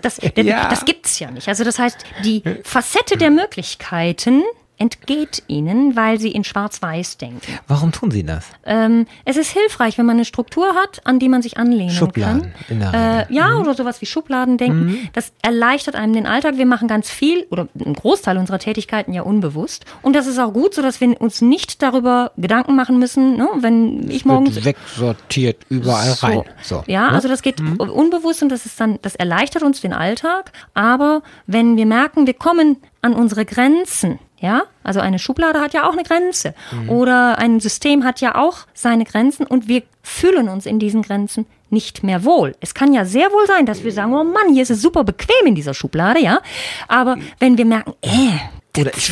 das, 0.00 0.18
ja. 0.36 0.68
das 0.68 0.84
gibt's 0.86 1.18
ja 1.18 1.30
nicht. 1.30 1.48
Also 1.48 1.62
das 1.62 1.78
heißt, 1.78 1.98
die 2.24 2.42
Facette 2.62 3.18
der 3.18 3.30
Möglichkeiten 3.30 4.42
entgeht 4.78 5.42
ihnen, 5.46 5.96
weil 5.96 6.20
sie 6.20 6.30
in 6.30 6.44
Schwarz-Weiß 6.44 7.16
denken. 7.16 7.40
Warum 7.66 7.92
tun 7.92 8.10
sie 8.10 8.24
das? 8.24 8.46
Ähm, 8.64 9.06
es 9.24 9.36
ist 9.36 9.50
hilfreich, 9.50 9.96
wenn 9.96 10.04
man 10.06 10.16
eine 10.16 10.24
Struktur 10.24 10.74
hat, 10.74 11.00
an 11.04 11.18
die 11.18 11.28
man 11.28 11.40
sich 11.40 11.56
anlehnen 11.56 11.90
Schubladen 11.90 12.52
kann. 12.68 12.82
Regel. 12.82 12.94
Äh, 12.94 13.32
ja, 13.32 13.54
mhm. 13.54 13.60
oder 13.60 13.74
sowas 13.74 14.02
wie 14.02 14.06
Schubladen 14.06 14.58
denken. 14.58 14.86
Mhm. 14.86 15.08
Das 15.14 15.32
erleichtert 15.40 15.94
einem 15.94 16.12
den 16.12 16.26
Alltag. 16.26 16.58
Wir 16.58 16.66
machen 16.66 16.88
ganz 16.88 17.10
viel 17.10 17.46
oder 17.50 17.68
einen 17.82 17.94
Großteil 17.94 18.36
unserer 18.36 18.58
Tätigkeiten 18.58 19.14
ja 19.14 19.22
unbewusst. 19.22 19.86
Und 20.02 20.14
das 20.14 20.26
ist 20.26 20.38
auch 20.38 20.52
gut, 20.52 20.74
so 20.74 20.82
dass 20.82 21.00
wir 21.00 21.18
uns 21.20 21.40
nicht 21.40 21.82
darüber 21.82 22.32
Gedanken 22.36 22.76
machen 22.76 22.98
müssen, 22.98 23.36
ne? 23.36 23.48
wenn 23.60 24.10
ich 24.10 24.26
morgens 24.26 24.64
wegsortiert 24.64 25.64
überall 25.70 26.12
so. 26.12 26.26
rein. 26.26 26.42
So, 26.62 26.84
ja, 26.86 27.08
ne? 27.08 27.12
also 27.12 27.28
das 27.28 27.40
geht 27.40 27.60
mhm. 27.60 27.76
unbewusst 27.76 28.42
und 28.42 28.50
das 28.50 28.66
ist 28.66 28.78
dann, 28.78 28.98
das 29.00 29.14
erleichtert 29.14 29.62
uns 29.62 29.80
den 29.80 29.94
Alltag. 29.94 30.52
Aber 30.74 31.22
wenn 31.46 31.76
wir 31.78 31.86
merken, 31.86 32.26
wir 32.26 32.34
kommen 32.34 32.76
an 33.00 33.14
unsere 33.14 33.44
Grenzen, 33.44 34.18
ja, 34.38 34.62
also 34.82 35.00
eine 35.00 35.18
Schublade 35.18 35.60
hat 35.60 35.72
ja 35.72 35.88
auch 35.88 35.92
eine 35.92 36.02
Grenze. 36.02 36.54
Mhm. 36.72 36.90
Oder 36.90 37.38
ein 37.38 37.60
System 37.60 38.04
hat 38.04 38.20
ja 38.20 38.34
auch 38.34 38.66
seine 38.74 39.04
Grenzen 39.04 39.46
und 39.46 39.68
wir 39.68 39.82
fühlen 40.02 40.48
uns 40.48 40.66
in 40.66 40.78
diesen 40.78 41.02
Grenzen 41.02 41.46
nicht 41.70 42.02
mehr 42.02 42.24
wohl. 42.24 42.54
Es 42.60 42.74
kann 42.74 42.92
ja 42.92 43.04
sehr 43.04 43.30
wohl 43.32 43.46
sein, 43.46 43.66
dass 43.66 43.82
wir 43.82 43.92
sagen, 43.92 44.14
oh 44.14 44.24
Mann, 44.24 44.52
hier 44.52 44.62
ist 44.62 44.70
es 44.70 44.82
super 44.82 45.04
bequem 45.04 45.46
in 45.46 45.54
dieser 45.54 45.74
Schublade, 45.74 46.20
ja. 46.20 46.40
Aber 46.86 47.16
wenn 47.40 47.58
wir 47.58 47.64
merken, 47.64 47.94
äh, 48.02 48.38
oder 48.78 48.94
ich, 48.94 49.08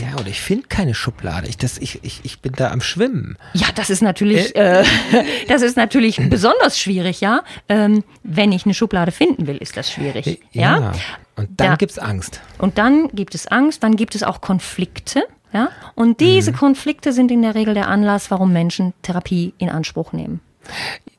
ja, 0.00 0.14
oder 0.20 0.28
ich 0.28 0.40
finde 0.40 0.68
keine 0.68 0.94
Schublade. 0.94 1.48
Ich, 1.48 1.56
das, 1.56 1.78
ich, 1.78 2.04
ich, 2.04 2.20
ich 2.24 2.40
bin 2.40 2.52
da 2.52 2.70
am 2.70 2.80
Schwimmen. 2.80 3.38
Ja, 3.54 3.68
das 3.74 3.90
ist 3.90 4.02
natürlich, 4.02 4.54
äh, 4.54 4.82
äh 4.82 4.84
das 5.48 5.62
ist 5.62 5.76
natürlich 5.76 6.20
besonders 6.28 6.78
schwierig, 6.78 7.20
ja. 7.20 7.42
Ähm, 7.68 8.04
wenn 8.22 8.52
ich 8.52 8.64
eine 8.64 8.74
Schublade 8.74 9.12
finden 9.12 9.46
will, 9.46 9.56
ist 9.56 9.76
das 9.76 9.90
schwierig. 9.90 10.26
Äh, 10.26 10.38
ja. 10.52 10.78
ja. 10.78 10.92
Und 11.38 11.60
dann 11.60 11.70
da, 11.70 11.76
gibt 11.76 11.92
es 11.92 11.98
Angst. 11.98 12.40
Und 12.58 12.78
dann 12.78 13.08
gibt 13.08 13.34
es 13.34 13.46
Angst, 13.46 13.82
dann 13.82 13.96
gibt 13.96 14.14
es 14.14 14.22
auch 14.22 14.40
Konflikte. 14.40 15.22
Ja? 15.52 15.70
Und 15.94 16.20
diese 16.20 16.52
mhm. 16.52 16.56
Konflikte 16.56 17.12
sind 17.12 17.30
in 17.30 17.42
der 17.42 17.54
Regel 17.54 17.74
der 17.74 17.88
Anlass, 17.88 18.30
warum 18.30 18.52
Menschen 18.52 18.92
Therapie 19.02 19.54
in 19.58 19.70
Anspruch 19.70 20.12
nehmen. 20.12 20.40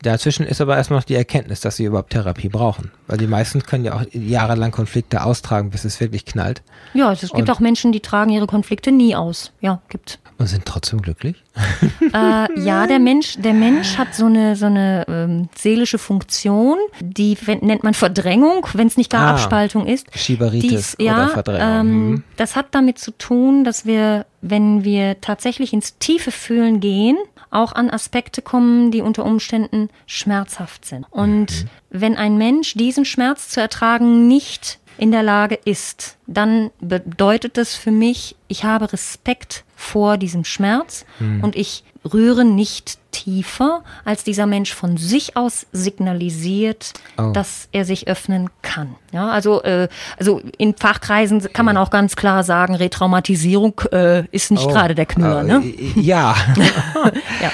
Dazwischen 0.01 0.45
ist 0.45 0.61
aber 0.61 0.77
erstmal 0.77 0.99
noch 0.99 1.05
die 1.05 1.15
Erkenntnis, 1.15 1.59
dass 1.59 1.75
sie 1.75 1.83
überhaupt 1.83 2.11
Therapie 2.11 2.47
brauchen. 2.47 2.91
Weil 3.07 3.17
die 3.17 3.27
meisten 3.27 3.63
können 3.63 3.83
ja 3.83 3.95
auch 3.95 4.05
jahrelang 4.13 4.71
Konflikte 4.71 5.23
austragen, 5.23 5.71
bis 5.71 5.83
es 5.83 5.99
wirklich 5.99 6.25
knallt. 6.25 6.61
Ja, 6.93 7.11
es 7.11 7.21
gibt 7.21 7.33
Und 7.33 7.49
auch 7.49 7.59
Menschen, 7.59 7.91
die 7.91 7.99
tragen 7.99 8.31
ihre 8.31 8.47
Konflikte 8.47 8.91
nie 8.91 9.15
aus. 9.15 9.51
Ja, 9.59 9.81
gibt. 9.89 10.19
Und 10.37 10.47
sind 10.47 10.63
trotzdem 10.65 11.01
glücklich? 11.01 11.43
Äh, 12.13 12.61
ja, 12.61 12.87
der 12.87 12.97
Mensch, 12.97 13.35
der 13.37 13.53
Mensch 13.53 13.97
hat 13.97 14.15
so 14.15 14.25
eine, 14.25 14.55
so 14.55 14.65
eine 14.65 15.05
ähm, 15.07 15.49
seelische 15.55 15.97
Funktion, 15.99 16.77
die 17.01 17.37
nennt 17.61 17.83
man 17.83 17.93
Verdrängung, 17.93 18.65
wenn 18.73 18.87
es 18.87 18.97
nicht 18.97 19.11
gar 19.11 19.27
ah, 19.27 19.31
Abspaltung 19.31 19.85
ist. 19.85 20.07
Schieberitis 20.17 20.95
Dies, 20.97 21.05
ja, 21.05 21.25
oder 21.25 21.29
Verdrängung. 21.29 21.67
Ähm, 21.67 22.09
mhm. 22.09 22.23
Das 22.37 22.55
hat 22.55 22.67
damit 22.71 22.97
zu 22.97 23.11
tun, 23.11 23.63
dass 23.63 23.85
wir, 23.85 24.25
wenn 24.41 24.83
wir 24.85 25.21
tatsächlich 25.21 25.73
ins 25.73 25.99
tiefe 25.99 26.31
Fühlen 26.31 26.79
gehen, 26.79 27.17
auch 27.51 27.73
an 27.73 27.89
Aspekte 27.89 28.41
kommen, 28.41 28.91
die 28.91 29.01
unter 29.01 29.25
Umständen 29.25 29.89
schmerzhaft 30.05 30.85
sind. 30.85 31.05
Und 31.09 31.47
mhm. 31.47 31.69
wenn 31.89 32.15
ein 32.17 32.37
Mensch 32.37 32.73
diesen 32.73 33.05
Schmerz 33.05 33.49
zu 33.49 33.59
ertragen 33.59 34.27
nicht 34.27 34.79
in 34.97 35.11
der 35.11 35.23
Lage 35.23 35.55
ist, 35.65 36.17
dann 36.27 36.71
bedeutet 36.79 37.57
das 37.57 37.75
für 37.75 37.91
mich, 37.91 38.35
ich 38.47 38.65
habe 38.65 38.91
Respekt 38.91 39.63
vor 39.75 40.17
diesem 40.17 40.43
Schmerz 40.43 41.05
mhm. 41.19 41.43
und 41.43 41.55
ich 41.55 41.83
rühre 42.13 42.45
nicht 42.45 42.97
tiefer, 43.11 43.83
als 44.05 44.23
dieser 44.23 44.45
Mensch 44.45 44.73
von 44.73 44.97
sich 44.97 45.35
aus 45.35 45.65
signalisiert, 45.71 46.93
oh. 47.17 47.31
dass 47.31 47.67
er 47.71 47.85
sich 47.85 48.07
öffnen 48.07 48.49
kann. 48.61 48.95
Ja, 49.11 49.29
also, 49.29 49.63
äh, 49.63 49.87
also 50.17 50.41
in 50.57 50.75
Fachkreisen 50.75 51.41
kann 51.53 51.65
man 51.65 51.77
auch 51.77 51.89
ganz 51.89 52.15
klar 52.15 52.43
sagen, 52.43 52.75
Retraumatisierung 52.75 53.81
äh, 53.91 54.25
ist 54.27 54.51
nicht 54.51 54.65
oh. 54.65 54.69
gerade 54.69 54.95
der 54.95 55.05
Knüller. 55.05 55.43
Ne? 55.43 55.63
Äh, 55.65 55.99
ja. 55.99 56.35
ja. 57.41 57.51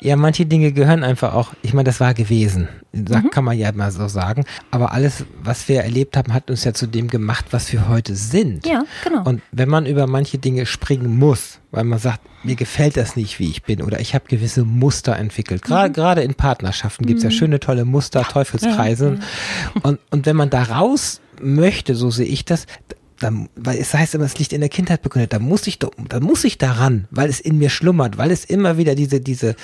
ja, 0.00 0.16
manche 0.16 0.46
Dinge 0.46 0.72
gehören 0.72 1.04
einfach 1.04 1.34
auch, 1.34 1.54
ich 1.62 1.72
meine, 1.72 1.84
das 1.84 2.00
war 2.00 2.14
gewesen. 2.14 2.68
Das 2.92 3.22
mhm. 3.22 3.30
kann 3.30 3.44
man 3.44 3.56
ja 3.56 3.70
mal 3.72 3.90
so 3.90 4.08
sagen. 4.08 4.44
Aber 4.70 4.92
alles, 4.92 5.24
was 5.42 5.68
wir 5.68 5.82
erlebt 5.82 6.16
haben, 6.16 6.32
hat 6.32 6.50
uns 6.50 6.64
ja 6.64 6.72
zu 6.72 6.86
dem 6.86 7.08
gemacht, 7.08 7.46
was 7.50 7.72
wir 7.72 7.88
heute 7.88 8.14
sind. 8.14 8.66
Ja, 8.66 8.84
genau. 9.04 9.22
Und 9.24 9.42
wenn 9.52 9.68
man 9.68 9.86
über 9.86 10.06
manche 10.06 10.38
Dinge 10.38 10.66
springen 10.66 11.18
muss, 11.18 11.60
weil 11.70 11.84
man 11.84 11.98
sagt, 11.98 12.20
mir 12.44 12.56
gefällt 12.56 12.96
das 12.96 13.16
nicht, 13.16 13.38
wie 13.38 13.50
ich 13.50 13.62
bin, 13.62 13.82
oder 13.82 14.00
ich 14.00 14.14
habe 14.14 14.24
gewisse 14.28 14.64
Muster 14.64 14.97
entwickelt. 15.06 15.62
Gerade, 15.62 15.88
mhm. 15.88 15.92
gerade 15.94 16.22
in 16.22 16.34
Partnerschaften 16.34 17.06
gibt 17.06 17.18
es 17.18 17.24
ja 17.24 17.30
mhm. 17.30 17.34
schöne, 17.34 17.60
tolle 17.60 17.84
Muster, 17.84 18.22
Teufelskreise. 18.22 19.18
Und, 19.82 19.98
und 20.10 20.26
wenn 20.26 20.36
man 20.36 20.50
da 20.50 20.62
raus 20.62 21.20
möchte, 21.40 21.94
so 21.94 22.10
sehe 22.10 22.26
ich 22.26 22.44
das, 22.44 22.66
dann, 23.18 23.48
weil 23.56 23.78
es 23.78 23.94
heißt 23.94 24.14
immer, 24.14 24.24
es 24.24 24.38
liegt 24.38 24.52
in 24.52 24.60
der 24.60 24.68
Kindheit 24.70 25.02
begründet, 25.02 25.32
da 25.32 25.38
muss 25.38 25.66
ich, 25.66 25.78
da 25.78 26.20
muss 26.20 26.44
ich 26.44 26.58
daran, 26.58 27.06
weil 27.10 27.28
es 27.28 27.40
in 27.40 27.58
mir 27.58 27.70
schlummert, 27.70 28.16
weil 28.18 28.30
es 28.30 28.44
immer 28.44 28.76
wieder 28.76 28.94
diese, 28.94 29.20
diese, 29.20 29.56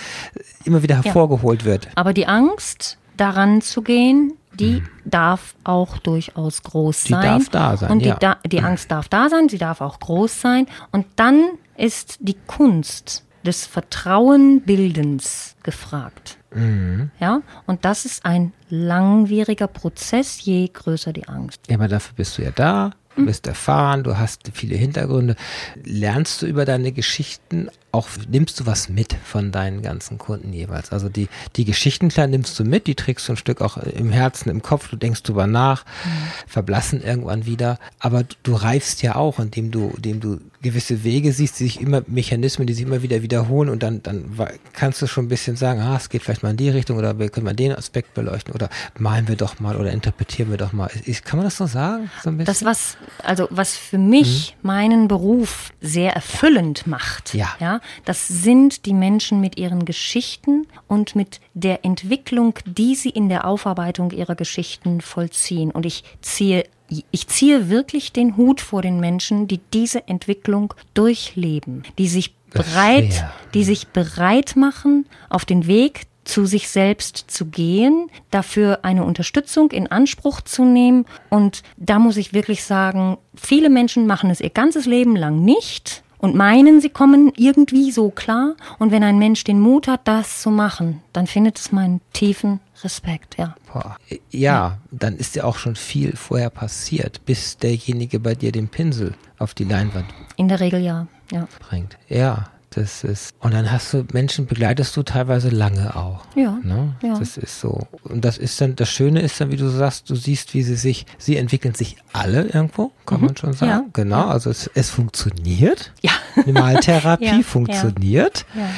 immer 0.65 0.83
wieder 0.83 0.97
hervorgeholt 1.03 1.63
ja. 1.63 1.67
wird. 1.67 1.89
Aber 1.95 2.13
die 2.13 2.27
Angst, 2.27 2.99
daran 3.17 3.61
zu 3.61 3.83
gehen, 3.83 4.35
die 4.55 4.77
hm. 4.77 4.89
darf 5.05 5.55
auch 5.65 5.99
durchaus 5.99 6.63
groß 6.63 7.05
sein. 7.05 7.21
Die 7.21 7.27
darf 7.27 7.49
da 7.49 7.77
sein. 7.77 7.91
Und 7.91 8.01
die, 8.01 8.09
ja. 8.09 8.17
da, 8.17 8.37
die 8.47 8.61
Angst 8.61 8.91
darf 8.91 9.09
da 9.09 9.29
sein, 9.29 9.49
sie 9.49 9.59
darf 9.59 9.81
auch 9.81 9.99
groß 9.99 10.41
sein. 10.41 10.67
Und 10.93 11.07
dann 11.17 11.45
ist 11.77 12.19
die 12.21 12.37
Kunst 12.47 13.24
des 13.45 13.67
Vertrauenbildens 13.67 15.57
gefragt. 15.63 16.39
Mhm. 16.55 17.11
Ja, 17.21 17.43
und 17.67 17.85
das 17.85 18.05
ist 18.05 18.25
ein 18.25 18.53
langwieriger 18.69 19.67
Prozess, 19.67 20.45
je 20.45 20.69
größer 20.73 21.13
die 21.13 21.29
Angst. 21.29 21.61
Ja, 21.69 21.77
aber 21.77 21.89
dafür 21.89 22.15
bist 22.17 22.39
du 22.39 22.43
ja 22.43 22.51
da, 22.51 22.93
du 23.17 23.23
mhm. 23.23 23.27
bist 23.27 23.47
erfahren, 23.47 24.05
du 24.05 24.19
hast 24.19 24.51
viele 24.53 24.77
Hintergründe. 24.77 25.37
Lernst 25.83 26.43
du 26.43 26.47
über 26.47 26.65
deine 26.65 26.93
Geschichten 26.93 27.69
auch 27.95 28.09
nimmst 28.29 28.61
du 28.61 28.67
was 28.67 28.89
mit 28.89 29.17
von 29.25 29.53
deinen 29.53 29.81
ganzen 29.81 30.19
Kunden 30.19 30.53
jeweils. 30.53 30.93
Also 30.93 31.09
die, 31.09 31.29
die 31.57 31.65
Geschichten 31.65 32.09
klar 32.09 32.27
nimmst 32.27 32.59
du 32.59 32.65
mit, 32.65 32.87
die 32.87 32.95
trägst 32.95 33.29
du 33.29 33.33
ein 33.33 33.37
Stück 33.37 33.61
auch 33.61 33.77
im 33.77 34.11
Herzen, 34.11 34.51
im 34.51 34.63
Kopf, 34.63 34.89
du 34.89 34.97
denkst 34.97 35.23
drüber 35.23 35.47
nach, 35.47 35.85
mhm. 35.85 36.11
verblassen 36.47 37.03
irgendwann 37.03 37.47
wieder. 37.47 37.79
Aber 38.01 38.25
du 38.43 38.55
reifst 38.55 39.03
ja 39.03 39.15
auch, 39.15 39.39
indem 39.39 39.71
du, 39.71 39.93
indem 39.97 40.21
du 40.21 40.41
gewisse 40.65 41.05
Wege 41.05 41.33
siehst, 41.33 41.61
die 41.61 41.65
sich 41.65 41.81
immer, 41.81 42.03
Mechanismen, 42.07 42.67
die 42.67 42.73
sich 42.73 42.85
immer 42.85 43.03
wieder 43.03 43.23
wiederholen 43.23 43.69
und 43.69 43.83
dann, 43.83 44.03
dann 44.03 44.25
kannst 44.73 45.01
du 45.03 45.07
schon 45.07 45.27
ein 45.27 45.29
bisschen 45.29 45.57
sagen, 45.57 45.81
ah, 45.81 45.97
es 45.97 46.09
geht 46.09 46.23
vielleicht 46.23 46.43
mal 46.43 46.51
in 46.51 46.57
die 46.57 46.71
Richtung 46.71 46.97
oder 46.97 47.19
wir 47.19 47.29
können 47.29 47.45
mal 47.45 47.55
den 47.55 47.73
Aspekt 47.73 48.15
beleuchten 48.15 48.53
oder 48.55 48.71
malen 48.99 49.29
wir 49.29 49.37
doch 49.37 49.61
mal 49.61 49.77
oder 49.77 49.93
interpretieren 49.93 50.51
wir 50.51 50.57
doch 50.57 50.73
mal. 50.73 50.91
Kann 51.25 51.39
man 51.39 51.47
das 51.47 51.59
so 51.59 51.67
sagen? 51.67 52.11
So 52.25 52.31
das, 52.33 52.65
was, 52.65 52.97
also 53.23 53.47
was 53.51 53.77
für 53.77 53.99
mich 53.99 54.57
mhm. 54.63 54.67
meinen 54.67 55.09
Beruf 55.09 55.71
sehr 55.81 56.15
erfüllend 56.15 56.87
macht, 56.87 57.35
ja. 57.35 57.55
ja, 57.61 57.81
das 58.05 58.27
sind 58.29 58.87
die 58.87 58.95
Menschen 58.95 59.41
mit 59.41 59.59
ihren 59.59 59.85
Geschichten 59.85 60.67
und 60.89 61.17
mit 61.17 61.41
der 61.55 61.85
Entwicklung, 61.85 62.59
die 62.67 62.95
sie 62.95 63.11
in 63.11 63.29
der 63.29 63.47
Aufarbeitung 63.47 64.11
ihrer 64.11 64.35
Geschichten 64.35 65.01
vollziehen. 65.01 65.71
Und 65.71 65.87
ich 65.87 66.05
ziehe 66.21 66.65
ich 67.11 67.29
ziehe 67.29 67.71
wirklich 67.71 68.13
den 68.13 68.37
Hut 68.37 68.61
vor 68.61 68.83
den 68.83 69.01
Menschen, 69.01 69.49
die 69.49 69.59
diese 69.73 70.07
Entwicklung 70.07 70.75
durchleben, 70.93 71.83
die 71.99 72.09
sich 72.09 72.35
bereit, 72.51 73.25
die 73.55 73.65
sich 73.65 73.89
bereit 73.89 74.55
machen, 74.55 75.07
auf 75.29 75.45
den 75.45 75.67
Weg 75.67 76.07
zu 76.25 76.47
sich 76.47 76.69
selbst 76.69 77.25
zu 77.29 77.47
gehen, 77.47 78.11
dafür 78.31 78.81
eine 78.83 79.05
Unterstützung 79.05 79.71
in 79.71 79.91
Anspruch 79.91 80.41
zu 80.41 80.65
nehmen. 80.65 81.05
Und 81.31 81.63
da 81.77 81.99
muss 81.99 82.17
ich 82.17 82.33
wirklich 82.33 82.65
sagen, 82.65 83.19
viele 83.35 83.69
Menschen 83.69 84.07
machen 84.07 84.31
es 84.31 84.41
ihr 84.41 84.51
ganzes 84.51 84.87
Leben 84.87 85.17
lang 85.17 85.45
nicht 85.45 86.03
und 86.25 86.35
meinen, 86.35 86.81
sie 86.81 86.89
kommen 86.89 87.33
irgendwie 87.37 87.91
so 87.91 88.09
klar. 88.09 88.55
Und 88.79 88.91
wenn 88.91 89.03
ein 89.03 89.19
Mensch 89.19 89.45
den 89.45 89.61
Mut 89.61 89.87
hat, 89.87 90.09
das 90.09 90.41
zu 90.41 90.51
machen, 90.51 91.03
dann 91.13 91.27
findet 91.27 91.59
es 91.59 91.71
meinen 91.71 92.01
tiefen 92.15 92.61
Respekt, 92.83 93.37
ja. 93.37 93.55
Boah. 93.71 93.99
Ja, 94.09 94.19
ja, 94.31 94.79
dann 94.91 95.17
ist 95.17 95.37
ja 95.37 95.45
auch 95.45 95.59
schon 95.59 95.77
viel 95.77 96.17
vorher 96.17 96.49
passiert, 96.49 97.27
bis 97.27 97.59
derjenige 97.59 98.21
bei 98.21 98.35
dir 98.35 98.53
den 98.53 98.69
Pinsel 98.69 99.13
auf 99.39 99.53
die 99.53 99.65
Leinwand. 99.65 100.07
In 100.37 100.49
der 100.49 100.61
Regel 100.61 100.81
ja, 100.81 101.07
ja. 101.31 101.47
Bringt. 101.61 101.99
Ja, 102.09 102.47
das 102.77 103.05
ist, 103.05 103.35
und 103.41 103.55
dann 103.55 103.71
hast 103.71 103.93
du 103.93 104.05
Menschen, 104.13 104.47
begleitest 104.47 104.97
du 104.97 105.03
teilweise 105.03 105.49
lange 105.49 105.95
auch. 105.97 106.25
Ja, 106.35 106.59
ne? 106.63 106.97
ja. 107.03 107.19
Das 107.19 107.37
ist 107.37 107.61
so. 107.61 107.87
Und 108.03 108.25
das 108.25 108.39
ist 108.39 108.61
dann, 108.61 108.77
das 108.77 108.91
Schöne 108.91 109.21
ist 109.21 109.41
dann, 109.41 109.51
wie 109.51 109.57
du 109.57 109.69
sagst, 109.69 110.11
du 110.11 110.15
siehst, 110.15 110.55
wie 110.55 110.63
sie 110.63 110.77
sich, 110.77 111.07
sie 111.19 111.37
entwickeln 111.37 111.75
sich 111.75 111.97
alle 112.13 112.43
irgendwo, 112.43 112.93
kann 113.07 113.21
mhm. 113.21 113.27
man 113.27 113.37
schon 113.37 113.53
sagen. 113.53 113.71
Ja. 113.71 113.85
Genau, 113.93 114.27
also 114.27 114.51
es, 114.51 114.71
es 114.75 114.91
funktioniert. 114.91 115.93
Ja. 116.03 116.13
Maltherapie 116.47 117.25
ja. 117.25 117.43
funktioniert. 117.43 118.45
Ja. 118.55 118.71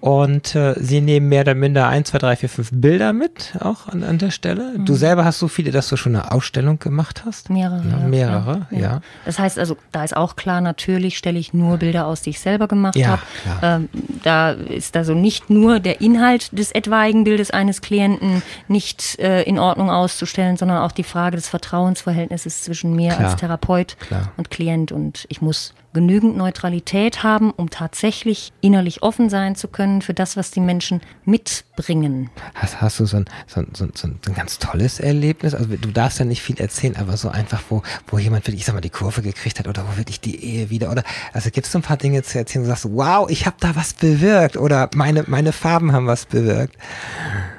Und 0.00 0.54
äh, 0.54 0.74
sie 0.78 1.00
nehmen 1.00 1.28
mehr 1.28 1.42
oder 1.42 1.54
minder 1.54 1.86
ein, 1.88 2.04
zwei, 2.04 2.18
drei, 2.18 2.36
vier, 2.36 2.48
fünf 2.48 2.70
Bilder 2.72 3.12
mit, 3.12 3.54
auch 3.60 3.86
an, 3.86 4.02
an 4.02 4.16
der 4.18 4.30
Stelle. 4.30 4.78
Mhm. 4.78 4.86
Du 4.86 4.94
selber 4.94 5.24
hast 5.24 5.38
so 5.38 5.48
viele, 5.48 5.70
dass 5.70 5.88
du 5.88 5.96
schon 5.96 6.16
eine 6.16 6.32
Ausstellung 6.32 6.78
gemacht 6.78 7.24
hast? 7.26 7.50
Mehrere. 7.50 7.82
Ja, 7.86 7.96
mehrere, 8.06 8.66
ja, 8.70 8.78
ja. 8.78 9.00
Das 9.26 9.38
heißt 9.38 9.58
also, 9.58 9.76
da 9.92 10.02
ist 10.02 10.16
auch 10.16 10.36
klar, 10.36 10.62
natürlich 10.62 11.18
stelle 11.18 11.38
ich 11.38 11.52
nur 11.52 11.76
Bilder 11.76 12.06
aus, 12.06 12.22
die 12.22 12.30
ich 12.30 12.40
selber 12.40 12.66
gemacht 12.66 12.96
ja, 12.96 13.08
habe. 13.08 13.22
Ähm, 13.62 13.88
da 14.22 14.52
ist 14.52 14.96
also 14.96 15.14
nicht 15.14 15.50
nur 15.50 15.80
der 15.80 16.00
Inhalt 16.00 16.56
des 16.56 16.72
etwaigen 16.72 17.24
Bildes 17.24 17.50
eines 17.50 17.82
Klienten 17.82 18.42
nicht 18.68 19.18
äh, 19.18 19.42
in 19.42 19.58
Ordnung 19.58 19.90
auszustellen, 19.90 20.56
sondern 20.56 20.78
auch 20.78 20.92
die 20.92 21.04
Frage 21.04 21.36
des 21.36 21.48
Vertrauensverhältnisses 21.48 22.62
zwischen 22.62 22.96
mir 22.96 23.12
klar, 23.12 23.30
als 23.30 23.36
Therapeut 23.36 23.96
klar. 23.98 24.32
und 24.38 24.50
Klient. 24.50 24.92
Und 24.92 25.26
ich 25.28 25.42
muss 25.42 25.74
genügend 25.92 26.36
Neutralität 26.36 27.22
haben, 27.22 27.50
um 27.50 27.70
tatsächlich 27.70 28.52
innerlich 28.60 29.02
offen 29.02 29.28
sein 29.28 29.56
zu 29.56 29.68
können 29.68 30.02
für 30.02 30.14
das, 30.14 30.36
was 30.36 30.50
die 30.50 30.60
Menschen 30.60 31.00
mitbringen. 31.24 32.30
Hast, 32.54 32.80
hast 32.80 33.00
du 33.00 33.06
so 33.06 33.18
ein, 33.18 33.24
so, 33.46 33.62
so, 33.72 33.88
so 33.94 34.08
ein 34.08 34.34
ganz 34.34 34.58
tolles 34.58 35.00
Erlebnis? 35.00 35.54
Also 35.54 35.76
du 35.76 35.90
darfst 35.90 36.18
ja 36.18 36.24
nicht 36.24 36.42
viel 36.42 36.60
erzählen, 36.60 36.96
aber 36.96 37.16
so 37.16 37.28
einfach, 37.28 37.62
wo, 37.68 37.82
wo 38.06 38.18
jemand 38.18 38.46
wirklich, 38.46 38.60
ich 38.60 38.66
sag 38.66 38.74
mal, 38.74 38.80
die 38.80 38.90
Kurve 38.90 39.22
gekriegt 39.22 39.58
hat 39.58 39.66
oder 39.66 39.84
wo 39.88 39.96
wirklich 39.96 40.20
die 40.20 40.44
Ehe 40.44 40.70
wieder 40.70 40.90
oder 40.90 41.02
also 41.32 41.50
gibt 41.50 41.66
es 41.66 41.72
so 41.72 41.78
ein 41.78 41.82
paar 41.82 41.96
Dinge 41.96 42.22
zu 42.22 42.38
erzählen, 42.38 42.64
wo 42.64 42.66
du 42.66 42.70
sagst, 42.70 42.88
wow, 42.90 43.28
ich 43.28 43.46
habe 43.46 43.56
da 43.58 43.74
was 43.74 43.94
bewirkt 43.94 44.56
oder 44.56 44.88
meine, 44.94 45.24
meine 45.26 45.52
Farben 45.52 45.92
haben 45.92 46.06
was 46.06 46.26
bewirkt? 46.26 46.76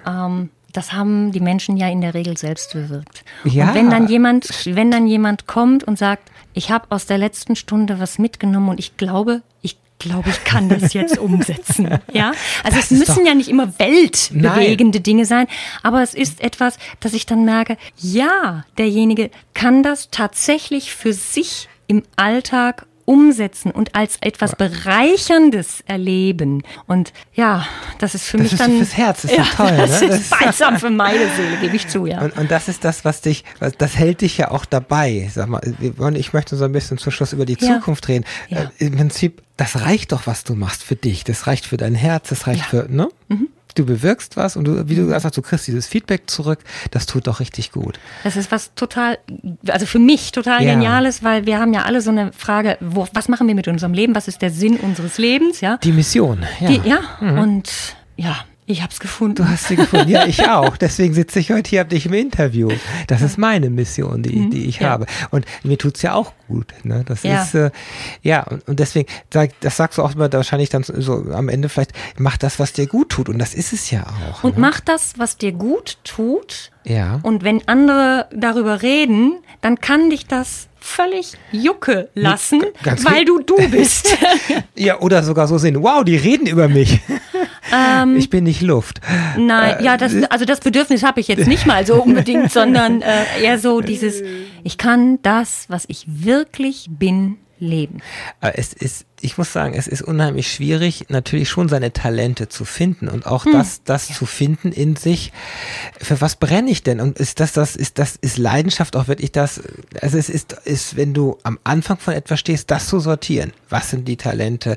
Ähm, 0.08 0.50
das 0.72 0.94
haben 0.94 1.32
die 1.32 1.40
Menschen 1.40 1.78
ja 1.78 1.90
in 1.90 2.02
der 2.02 2.14
Regel 2.14 2.38
selbst 2.38 2.74
bewirkt. 2.74 3.24
Ja. 3.44 3.70
Und 3.70 3.76
wenn 3.76 3.90
dann 3.90 4.08
jemand, 4.08 4.50
wenn 4.66 4.92
dann 4.92 5.08
jemand 5.08 5.48
kommt 5.48 5.84
und 5.84 5.98
sagt, 5.98 6.32
ich 6.54 6.72
habe 6.72 6.88
aus 6.90 7.06
der 7.06 7.18
letzten 7.18 7.56
Stunde 7.56 8.00
was 8.00 8.20
mitgenommen 8.20 8.70
und 8.70 8.80
ich 8.80 8.98
glaube, 8.98 9.42
ich 9.62 9.78
glaube, 10.00 10.30
ich 10.30 10.44
kann 10.44 10.68
das 10.68 10.94
jetzt 10.94 11.18
umsetzen. 11.20 12.00
Ja, 12.12 12.32
also 12.64 12.78
das 12.78 12.92
es 12.92 13.00
müssen 13.00 13.26
ja 13.26 13.34
nicht 13.34 13.50
immer 13.50 13.78
weltbewegende 13.80 14.98
Nein. 15.00 15.04
Dinge 15.04 15.26
sein, 15.26 15.48
aber 15.84 16.02
es 16.02 16.14
ist 16.14 16.42
etwas, 16.42 16.78
dass 17.00 17.14
ich 17.14 17.26
dann 17.26 17.46
merke, 17.46 17.78
ja, 17.98 18.66
derjenige 18.78 19.30
kann 19.54 19.84
das 19.84 20.10
tatsächlich 20.10 20.94
für 20.94 21.14
sich 21.14 21.70
im 21.88 22.04
Alltag 22.16 22.86
umsetzen 23.12 23.72
und 23.72 23.94
als 23.94 24.18
etwas 24.22 24.56
Bereicherndes 24.56 25.84
erleben. 25.86 26.64
Und 26.88 27.12
ja, 27.34 27.68
das 28.00 28.16
ist 28.16 28.24
für 28.26 28.38
das 28.38 28.44
mich 28.46 28.54
ist 28.54 28.62
dann. 28.62 28.78
Fürs 28.78 28.96
Herz, 28.96 29.24
das 29.24 29.32
ist 29.32 29.38
ja, 29.38 29.44
toll. 29.44 29.74
Das 29.76 30.00
ne? 30.00 30.08
ist 30.08 30.30
balsam 30.30 30.78
für 30.80 30.90
meine 30.90 31.28
Seele, 31.36 31.58
gebe 31.60 31.76
ich 31.76 31.90
zu, 31.90 32.06
ja. 32.06 32.22
Und, 32.22 32.38
und, 32.38 32.50
das 32.50 32.70
ist 32.70 32.86
das, 32.86 33.04
was 33.04 33.20
dich, 33.20 33.44
das 33.78 33.98
hält 33.98 34.22
dich 34.22 34.38
ja 34.38 34.52
auch 34.52 34.64
dabei. 34.64 35.30
Sag 35.30 35.50
mal, 35.50 35.62
ich 36.16 36.32
möchte 36.32 36.56
so 36.56 36.64
ein 36.64 36.72
bisschen 36.72 36.98
zum 36.98 37.12
Schluss 37.12 37.34
über 37.34 37.46
die 37.46 37.58
ja. 37.60 37.76
Zukunft 37.76 38.08
reden. 38.08 38.24
Ja. 38.48 38.62
Äh, 38.78 38.86
Im 38.86 38.96
Prinzip, 38.96 39.42
das 39.58 39.82
reicht 39.82 40.14
doch, 40.14 40.26
was 40.26 40.46
du 40.46 40.56
machst 40.56 40.82
für 40.82 40.96
dich. 40.96 41.26
Das 41.26 41.48
reicht 41.48 41.66
für 41.66 41.76
dein 41.76 41.96
Herz, 41.96 42.30
das 42.30 42.48
reicht 42.48 42.64
für, 42.64 42.88
ne? 42.90 43.10
Mhm 43.28 43.50
du 43.76 43.86
bewirkst 43.86 44.38
was 44.38 44.56
und 44.56 44.66
du, 44.66 44.90
wie 44.90 44.96
du 44.96 45.06
gesagt 45.06 45.26
hast, 45.26 45.38
du 45.38 45.42
kriegst 45.42 45.68
dieses 45.68 45.88
Feedback 45.88 46.30
zurück, 46.30 46.60
das 46.92 47.06
tut 47.06 47.28
doch 47.28 47.40
richtig 47.40 47.72
gut. 47.72 48.00
Das 48.24 48.36
ist 48.36 48.52
was 48.52 48.74
total, 48.76 49.18
also 49.68 49.86
für 49.86 50.00
mich 50.00 50.32
total 50.32 50.64
ja. 50.64 50.74
geniales, 50.74 51.24
weil 51.24 51.46
wir 51.46 51.60
haben 51.60 51.74
ja 51.74 51.84
alle 51.84 52.02
so 52.02 52.12
eine 52.12 52.32
Frage, 52.34 52.78
wo, 52.80 53.08
was 53.14 53.30
machen 53.30 53.48
wir 53.48 53.56
mit 53.56 53.68
unserem 53.68 53.94
Leben, 53.94 54.16
was 54.16 54.28
ist 54.28 54.42
der 54.42 54.52
Sinn 54.52 54.78
unseres 54.78 55.18
Lebens, 55.18 55.62
ja? 55.62 55.78
Die 55.78 55.92
Mission, 55.92 56.46
ja. 56.60 56.68
Die, 56.68 56.90
ja, 56.90 57.00
mhm. 57.20 57.38
und 57.38 57.72
ja, 58.18 58.38
Ich 58.68 58.82
habe 58.82 58.92
es 58.92 59.00
gefunden. 59.00 59.36
Du 59.36 59.48
hast 59.48 59.68
sie 59.68 59.76
gefunden. 59.76 60.10
Ja, 60.10 60.26
ich 60.26 60.48
auch. 60.48 60.78
Deswegen 60.78 61.14
sitze 61.14 61.40
ich 61.40 61.52
heute 61.52 61.70
hier, 61.70 61.80
habe 61.80 61.90
dich 61.90 62.06
im 62.06 62.14
Interview. 62.14 62.70
Das 63.08 63.22
ist 63.22 63.38
meine 63.38 63.70
Mission, 63.70 64.22
die, 64.24 64.50
die 64.50 64.66
ich 64.66 64.80
ja. 64.80 64.90
habe. 64.90 65.08
Und 65.32 65.46
mir 65.64 65.78
tut 65.78 65.98
es 65.98 66.04
ja 66.04 66.14
auch 66.14 66.32
gut. 66.48 66.74
Ne? 66.84 67.04
Das 67.06 67.24
ja. 67.24 67.42
ist, 67.42 67.56
äh, 67.56 67.72
ja, 68.22 68.46
und, 68.68 68.80
deswegen, 68.80 69.10
das 69.30 69.78
sagst 69.78 69.98
du 69.98 70.04
auch 70.04 70.14
immer 70.14 70.32
wahrscheinlich 70.32 70.70
dann 70.70 70.84
so 70.84 71.26
am 71.32 71.50
Ende 71.50 71.70
vielleicht, 71.70 71.92
mach 72.18 72.38
das, 72.38 72.60
was 72.60 72.72
dir 72.74 72.88
gut 72.88 73.10
tut. 73.10 73.30
Und 73.30 73.40
das 73.40 73.54
ist 73.54 73.74
es 73.74 73.90
ja 73.92 74.06
auch. 74.30 74.44
Und 74.44 74.56
ne? 74.56 74.62
mach 74.62 74.80
das, 74.80 75.14
was 75.18 75.38
dir 75.38 75.52
gut 75.52 75.98
tut. 76.04 76.72
Ja. 76.84 77.20
Und 77.24 77.44
wenn 77.44 77.68
andere 77.68 78.28
darüber 78.34 78.82
reden, 78.82 79.40
dann 79.62 79.80
kann 79.80 80.10
dich 80.10 80.28
das 80.28 80.68
völlig 80.80 81.34
jucke 81.52 82.10
lassen, 82.16 82.64
Ganz 82.84 83.06
weil 83.06 83.26
du 83.26 83.40
du 83.42 83.56
bist. 83.72 84.18
ja, 84.76 85.00
oder 85.00 85.24
sogar 85.24 85.48
so 85.48 85.58
sehen, 85.58 85.82
wow, 85.82 86.04
die 86.04 86.16
reden 86.16 86.48
über 86.48 86.68
mich. 86.68 87.00
Ähm, 87.72 88.18
ich 88.18 88.30
bin 88.30 88.44
nicht 88.44 88.62
Luft. 88.62 89.02
Nein, 89.38 89.80
äh, 89.80 89.84
ja, 89.84 89.98
das, 89.98 90.14
also 90.30 90.46
das 90.46 90.60
Bedürfnis 90.60 91.04
habe 91.04 91.20
ich 91.20 91.28
jetzt 91.28 91.48
nicht 91.48 91.66
mal 91.66 91.86
so 91.86 92.02
unbedingt, 92.02 92.52
sondern 92.52 93.02
äh, 93.02 93.42
eher 93.42 93.60
so 93.60 93.82
dieses, 93.82 94.22
ich 94.64 94.78
kann 94.78 95.22
das, 95.22 95.66
was 95.68 95.86
ich 95.88 96.06
wirklich 96.08 96.88
bin, 96.90 97.38
leben. 97.60 98.00
Äh, 98.42 98.54
es 98.56 98.74
ist 98.74 99.06
ich 99.24 99.38
muss 99.38 99.54
sagen, 99.54 99.74
es 99.74 99.88
ist 99.88 100.02
unheimlich 100.02 100.52
schwierig, 100.52 101.06
natürlich 101.10 101.50
schon 101.50 101.70
seine 101.70 101.94
Talente 101.94 102.50
zu 102.50 102.66
finden 102.66 103.08
und 103.08 103.26
auch 103.26 103.46
hm. 103.46 103.54
das, 103.54 103.84
das 103.84 104.10
ja. 104.10 104.16
zu 104.16 104.26
finden 104.26 104.72
in 104.72 104.96
sich. 104.96 105.32
Für 106.00 106.22
was 106.22 106.36
brenne 106.36 106.72
ich 106.72 106.84
denn? 106.84 107.00
Und 107.00 107.20
ist 107.20 107.40
das, 107.40 107.54
das, 107.54 107.76
ist 107.76 108.00
das, 108.00 108.16
ist 108.16 108.38
Leidenschaft 108.38 108.96
auch 108.96 109.08
wirklich 109.08 109.32
das? 109.32 109.62
Also 110.02 110.18
es 110.18 110.30
ist, 110.30 110.54
ist, 110.66 110.96
wenn 110.98 111.14
du 111.14 111.38
am 111.44 111.60
Anfang 111.64 111.98
von 111.98 112.14
etwas 112.14 112.40
stehst, 112.40 112.72
das 112.72 112.88
zu 112.88 113.00
sortieren. 113.00 113.54
Was 113.70 113.90
sind 113.90 114.08
die 114.08 114.18
Talente? 114.18 114.76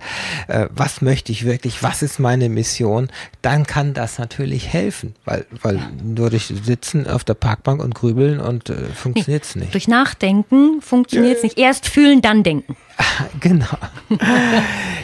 Äh, 0.49 0.69
was 0.75 1.01
möchte 1.01 1.33
ich 1.33 1.45
wirklich? 1.45 1.83
Was 1.83 2.03
ist 2.03 2.19
meine 2.19 2.49
Mission? 2.49 3.09
Dann 3.43 3.67
kann 3.67 3.95
das 3.95 4.19
natürlich 4.19 4.73
helfen, 4.73 5.15
weil, 5.25 5.47
weil 5.63 5.77
ja. 5.77 5.91
nur 6.03 6.31
durch 6.31 6.47
Sitzen 6.47 7.07
auf 7.07 7.25
der 7.25 7.35
Parkbank 7.35 7.83
und 7.83 7.95
grübeln 7.95 8.41
und 8.41 8.71
äh, 8.71 8.77
funktioniert 8.95 9.45
es 9.45 9.57
nee. 9.57 9.63
nicht. 9.63 9.75
Durch 9.75 9.89
Nachdenken 9.89 10.81
funktioniert 10.81 11.39
es 11.39 11.43
nicht. 11.43 11.59
Erst 11.59 11.89
fühlen, 11.89 12.23
dann 12.23 12.43
denken. 12.43 12.77
genau. 13.41 13.67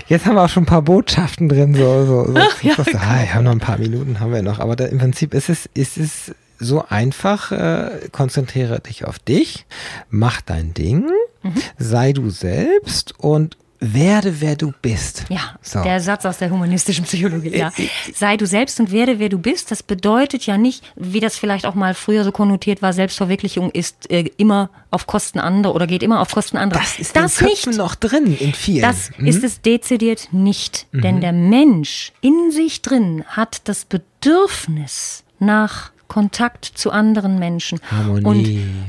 Jetzt 0.07 0.27
haben 0.27 0.35
wir 0.35 0.45
auch 0.45 0.49
schon 0.49 0.65
ein 0.65 0.67
paar 0.67 0.83
Botschaften 0.83 1.49
drin. 1.49 1.75
So, 1.75 2.07
so, 2.07 2.27
so. 2.27 2.35
Ach, 2.37 2.63
ja, 2.63 2.75
ah, 2.79 2.85
wir 2.85 3.35
haben 3.35 3.45
noch 3.45 3.53
ein 3.53 3.61
paar 3.61 3.79
Minuten, 3.79 4.21
haben 4.21 4.33
wir 4.33 4.43
noch. 4.43 4.59
Aber 4.59 4.77
da, 4.77 4.87
im 4.87 4.99
Prinzip 4.99 5.35
ist 5.35 5.49
es, 5.49 5.69
ist 5.75 5.97
es 5.97 6.35
so 6.59 6.85
einfach. 6.89 7.53
Äh, 7.53 8.09
konzentriere 8.13 8.81
dich 8.81 9.05
auf 9.05 9.19
dich, 9.19 9.67
mach 10.11 10.41
dein 10.41 10.75
Ding, 10.75 11.11
mhm. 11.43 11.55
sei 11.79 12.13
du 12.13 12.31
selbst 12.31 13.15
und 13.19 13.57
werde, 13.81 14.41
wer 14.41 14.57
du 14.57 14.73
bist. 14.83 15.25
Ja, 15.31 15.57
so. 15.63 15.83
der 15.83 16.01
Satz 16.01 16.27
aus 16.27 16.39
der 16.39 16.51
humanistischen 16.51 17.05
Psychologie. 17.05 17.57
Ja. 17.57 17.73
Sei 18.15 18.37
du 18.37 18.47
selbst 18.47 18.79
und 18.79 18.93
werde, 18.93 19.19
wer 19.19 19.31
du 19.31 19.39
bist. 19.39 19.71
Das 19.71 19.83
bedeutet 19.83 20.47
ja 20.47 20.59
nicht, 20.59 20.85
wie 20.97 21.21
das 21.21 21.39
vielleicht 21.39 21.65
auch 21.65 21.75
mal 21.75 21.95
früher 21.95 22.23
so 22.25 22.31
konnotiert 22.31 22.83
war, 22.83 22.93
Selbstverwirklichung 22.93 23.71
ist 23.71 24.11
äh, 24.11 24.31
immer 24.37 24.71
auf 24.91 25.07
Kosten 25.07 25.39
anderer 25.39 25.75
oder 25.75 25.87
geht 25.87 26.03
immer 26.03 26.21
auf 26.21 26.33
Kosten 26.33 26.59
anderer. 26.59 26.81
Das 26.81 26.99
ist 26.99 27.17
das 27.17 27.41
nicht 27.41 27.67
noch 27.69 27.95
drin 27.95 28.37
in 28.39 28.53
vielen. 28.53 28.83
Das 28.83 29.11
mhm. 29.17 29.27
ist 29.27 29.43
es 29.43 29.63
dezidiert 29.63 30.29
nicht. 30.33 30.87
Mhm. 30.93 31.01
Denn 31.01 31.21
der 31.21 31.33
Mensch 31.33 32.13
in 32.21 32.51
sich 32.53 32.83
drin 32.83 33.25
hat 33.29 33.63
das 33.65 33.87
Bedürfnis 33.87 35.25
nach 35.39 35.91
Kontakt 36.11 36.65
zu 36.65 36.91
anderen 36.91 37.39
Menschen. 37.39 37.81
Harmonie. 37.89 38.25
Und 38.25 38.47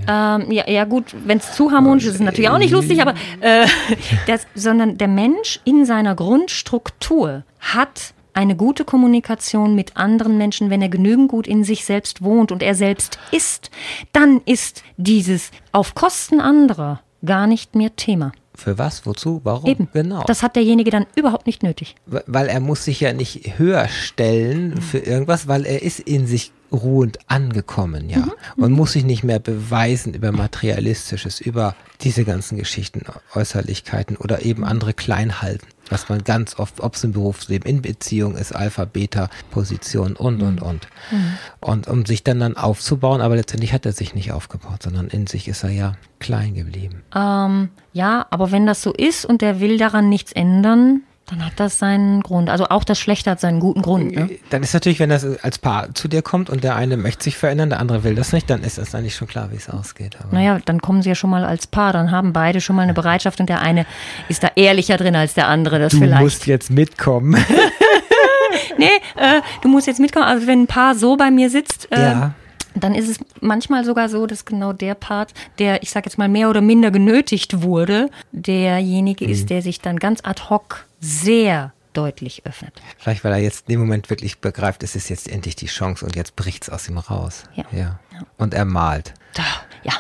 ähm, 0.09 0.51
ja, 0.51 0.67
ja 0.67 0.85
gut, 0.85 1.15
wenn 1.25 1.37
es 1.37 1.53
zu 1.53 1.71
harmonisch 1.71 2.03
ist, 2.03 2.15
ist 2.15 2.15
es 2.15 2.25
natürlich 2.25 2.49
auch 2.49 2.57
nicht 2.57 2.71
lustig, 2.71 2.99
aber 2.99 3.13
äh, 3.39 3.67
das, 4.27 4.47
sondern 4.55 4.97
der 4.97 5.07
Mensch 5.07 5.59
in 5.63 5.85
seiner 5.85 6.15
Grundstruktur 6.15 7.43
hat 7.59 8.15
eine 8.33 8.55
gute 8.55 8.85
Kommunikation 8.85 9.75
mit 9.75 9.97
anderen 9.97 10.39
Menschen, 10.39 10.71
wenn 10.71 10.81
er 10.81 10.89
genügend 10.89 11.29
gut 11.29 11.45
in 11.45 11.63
sich 11.63 11.85
selbst 11.85 12.23
wohnt 12.23 12.51
und 12.51 12.63
er 12.63 12.73
selbst 12.73 13.19
ist, 13.31 13.69
dann 14.13 14.41
ist 14.45 14.83
dieses 14.97 15.51
auf 15.71 15.93
Kosten 15.93 16.41
anderer 16.41 17.01
gar 17.23 17.45
nicht 17.45 17.75
mehr 17.75 17.95
Thema. 17.95 18.31
Für 18.55 18.79
was? 18.79 19.05
Wozu? 19.05 19.41
Warum? 19.43 19.69
Eben. 19.69 19.89
Genau. 19.93 20.23
Das 20.25 20.41
hat 20.41 20.55
derjenige 20.55 20.89
dann 20.89 21.05
überhaupt 21.15 21.45
nicht 21.45 21.61
nötig. 21.61 21.95
Weil 22.07 22.47
er 22.47 22.59
muss 22.59 22.83
sich 22.83 22.99
ja 22.99 23.13
nicht 23.13 23.59
höher 23.59 23.87
stellen 23.89 24.81
für 24.81 24.99
irgendwas, 24.99 25.47
weil 25.47 25.65
er 25.65 25.83
ist 25.83 25.99
in 25.99 26.25
sich 26.25 26.51
ruhend 26.71 27.19
angekommen, 27.27 28.09
ja. 28.09 28.19
Mhm. 28.19 28.63
Und 28.63 28.71
muss 28.71 28.93
sich 28.93 29.03
nicht 29.03 29.23
mehr 29.23 29.39
beweisen 29.39 30.13
über 30.13 30.31
Materialistisches, 30.31 31.41
über 31.41 31.75
diese 32.01 32.23
ganzen 32.23 32.57
Geschichten, 32.57 33.03
Äußerlichkeiten 33.35 34.17
oder 34.17 34.43
eben 34.43 34.63
andere 34.63 34.93
Kleinhalten, 34.93 35.67
was 35.89 36.09
man 36.09 36.23
ganz 36.23 36.57
oft, 36.57 36.79
ob 36.81 36.95
es 36.95 37.03
im 37.03 37.11
Berufsleben, 37.11 37.69
in 37.69 37.81
Beziehung 37.81 38.35
ist, 38.35 38.55
Alpha, 38.55 38.85
Beta, 38.85 39.29
Position 39.51 40.15
und, 40.15 40.41
und, 40.41 40.61
mhm. 40.61 40.67
und. 40.67 40.87
Mhm. 41.11 41.37
Und 41.59 41.87
um 41.87 42.05
sich 42.05 42.23
dann 42.23 42.39
dann 42.39 42.57
aufzubauen, 42.57 43.21
aber 43.21 43.35
letztendlich 43.35 43.73
hat 43.73 43.85
er 43.85 43.91
sich 43.91 44.15
nicht 44.15 44.31
aufgebaut, 44.31 44.83
sondern 44.83 45.07
in 45.07 45.27
sich 45.27 45.47
ist 45.47 45.63
er 45.63 45.71
ja 45.71 45.93
klein 46.19 46.53
geblieben. 46.55 47.03
Ähm, 47.15 47.69
ja, 47.93 48.25
aber 48.29 48.51
wenn 48.51 48.65
das 48.65 48.81
so 48.81 48.93
ist 48.93 49.25
und 49.25 49.41
der 49.41 49.59
will 49.59 49.77
daran 49.77 50.09
nichts 50.09 50.31
ändern, 50.31 51.01
dann 51.31 51.45
hat 51.45 51.53
das 51.55 51.79
seinen 51.79 52.21
Grund. 52.21 52.49
Also 52.49 52.67
auch 52.67 52.83
das 52.83 52.99
Schlechte 52.99 53.31
hat 53.31 53.39
seinen 53.39 53.61
guten 53.61 53.81
Grund. 53.81 54.13
Ne? 54.13 54.29
Dann 54.49 54.63
ist 54.63 54.73
natürlich, 54.73 54.99
wenn 54.99 55.09
das 55.09 55.25
als 55.41 55.59
Paar 55.59 55.95
zu 55.95 56.09
dir 56.09 56.21
kommt 56.21 56.49
und 56.49 56.61
der 56.61 56.75
eine 56.75 56.97
möchte 56.97 57.23
sich 57.23 57.37
verändern, 57.37 57.69
der 57.69 57.79
andere 57.79 58.03
will 58.03 58.15
das 58.15 58.33
nicht, 58.33 58.49
dann 58.49 58.63
ist 58.63 58.77
das 58.77 58.93
eigentlich 58.93 59.15
schon 59.15 59.29
klar, 59.29 59.49
wie 59.51 59.55
es 59.55 59.69
ausgeht. 59.69 60.17
Aber 60.21 60.35
naja, 60.35 60.59
dann 60.65 60.81
kommen 60.81 61.01
sie 61.01 61.09
ja 61.09 61.15
schon 61.15 61.29
mal 61.29 61.45
als 61.45 61.67
Paar, 61.67 61.93
dann 61.93 62.11
haben 62.11 62.33
beide 62.33 62.59
schon 62.59 62.75
mal 62.75 62.81
eine 62.81 62.93
Bereitschaft 62.93 63.39
und 63.39 63.47
der 63.47 63.61
eine 63.61 63.85
ist 64.27 64.43
da 64.43 64.49
ehrlicher 64.55 64.97
drin 64.97 65.15
als 65.15 65.33
der 65.33 65.47
andere. 65.47 65.79
Das 65.79 65.93
du 65.93 65.99
vielleicht. 65.99 66.21
musst 66.21 66.47
jetzt 66.47 66.69
mitkommen. 66.69 67.33
nee, 68.77 68.85
äh, 69.15 69.41
du 69.61 69.69
musst 69.69 69.87
jetzt 69.87 70.01
mitkommen. 70.01 70.25
Also 70.25 70.47
wenn 70.47 70.63
ein 70.63 70.67
Paar 70.67 70.95
so 70.95 71.15
bei 71.15 71.31
mir 71.31 71.49
sitzt, 71.49 71.89
äh, 71.93 72.01
ja 72.01 72.33
dann 72.75 72.95
ist 72.95 73.09
es 73.09 73.19
manchmal 73.41 73.83
sogar 73.85 74.09
so, 74.09 74.25
dass 74.25 74.45
genau 74.45 74.73
der 74.73 74.95
Part, 74.95 75.33
der, 75.59 75.83
ich 75.83 75.91
sag 75.91 76.05
jetzt 76.05 76.17
mal, 76.17 76.29
mehr 76.29 76.49
oder 76.49 76.61
minder 76.61 76.91
genötigt 76.91 77.61
wurde, 77.61 78.09
derjenige 78.31 79.25
mhm. 79.25 79.31
ist, 79.31 79.49
der 79.49 79.61
sich 79.61 79.79
dann 79.81 79.97
ganz 79.97 80.21
ad 80.23 80.43
hoc 80.49 80.85
sehr 80.99 81.73
deutlich 81.93 82.45
öffnet. 82.45 82.73
Vielleicht, 82.97 83.23
weil 83.23 83.33
er 83.33 83.39
jetzt 83.39 83.67
in 83.67 83.73
dem 83.73 83.79
Moment 83.81 84.09
wirklich 84.09 84.39
begreift, 84.39 84.83
es 84.83 84.95
ist 84.95 85.09
jetzt 85.09 85.27
endlich 85.27 85.55
die 85.55 85.65
Chance 85.65 86.05
und 86.05 86.15
jetzt 86.15 86.35
bricht 86.35 86.63
es 86.63 86.69
aus 86.69 86.87
ihm 86.87 86.97
raus. 86.97 87.43
Ja. 87.55 87.65
ja. 87.71 87.99
ja. 88.13 88.25
Und 88.37 88.53
er 88.53 88.65
malt. 88.65 89.13
Da, 89.33 89.43
ja. 89.83 89.93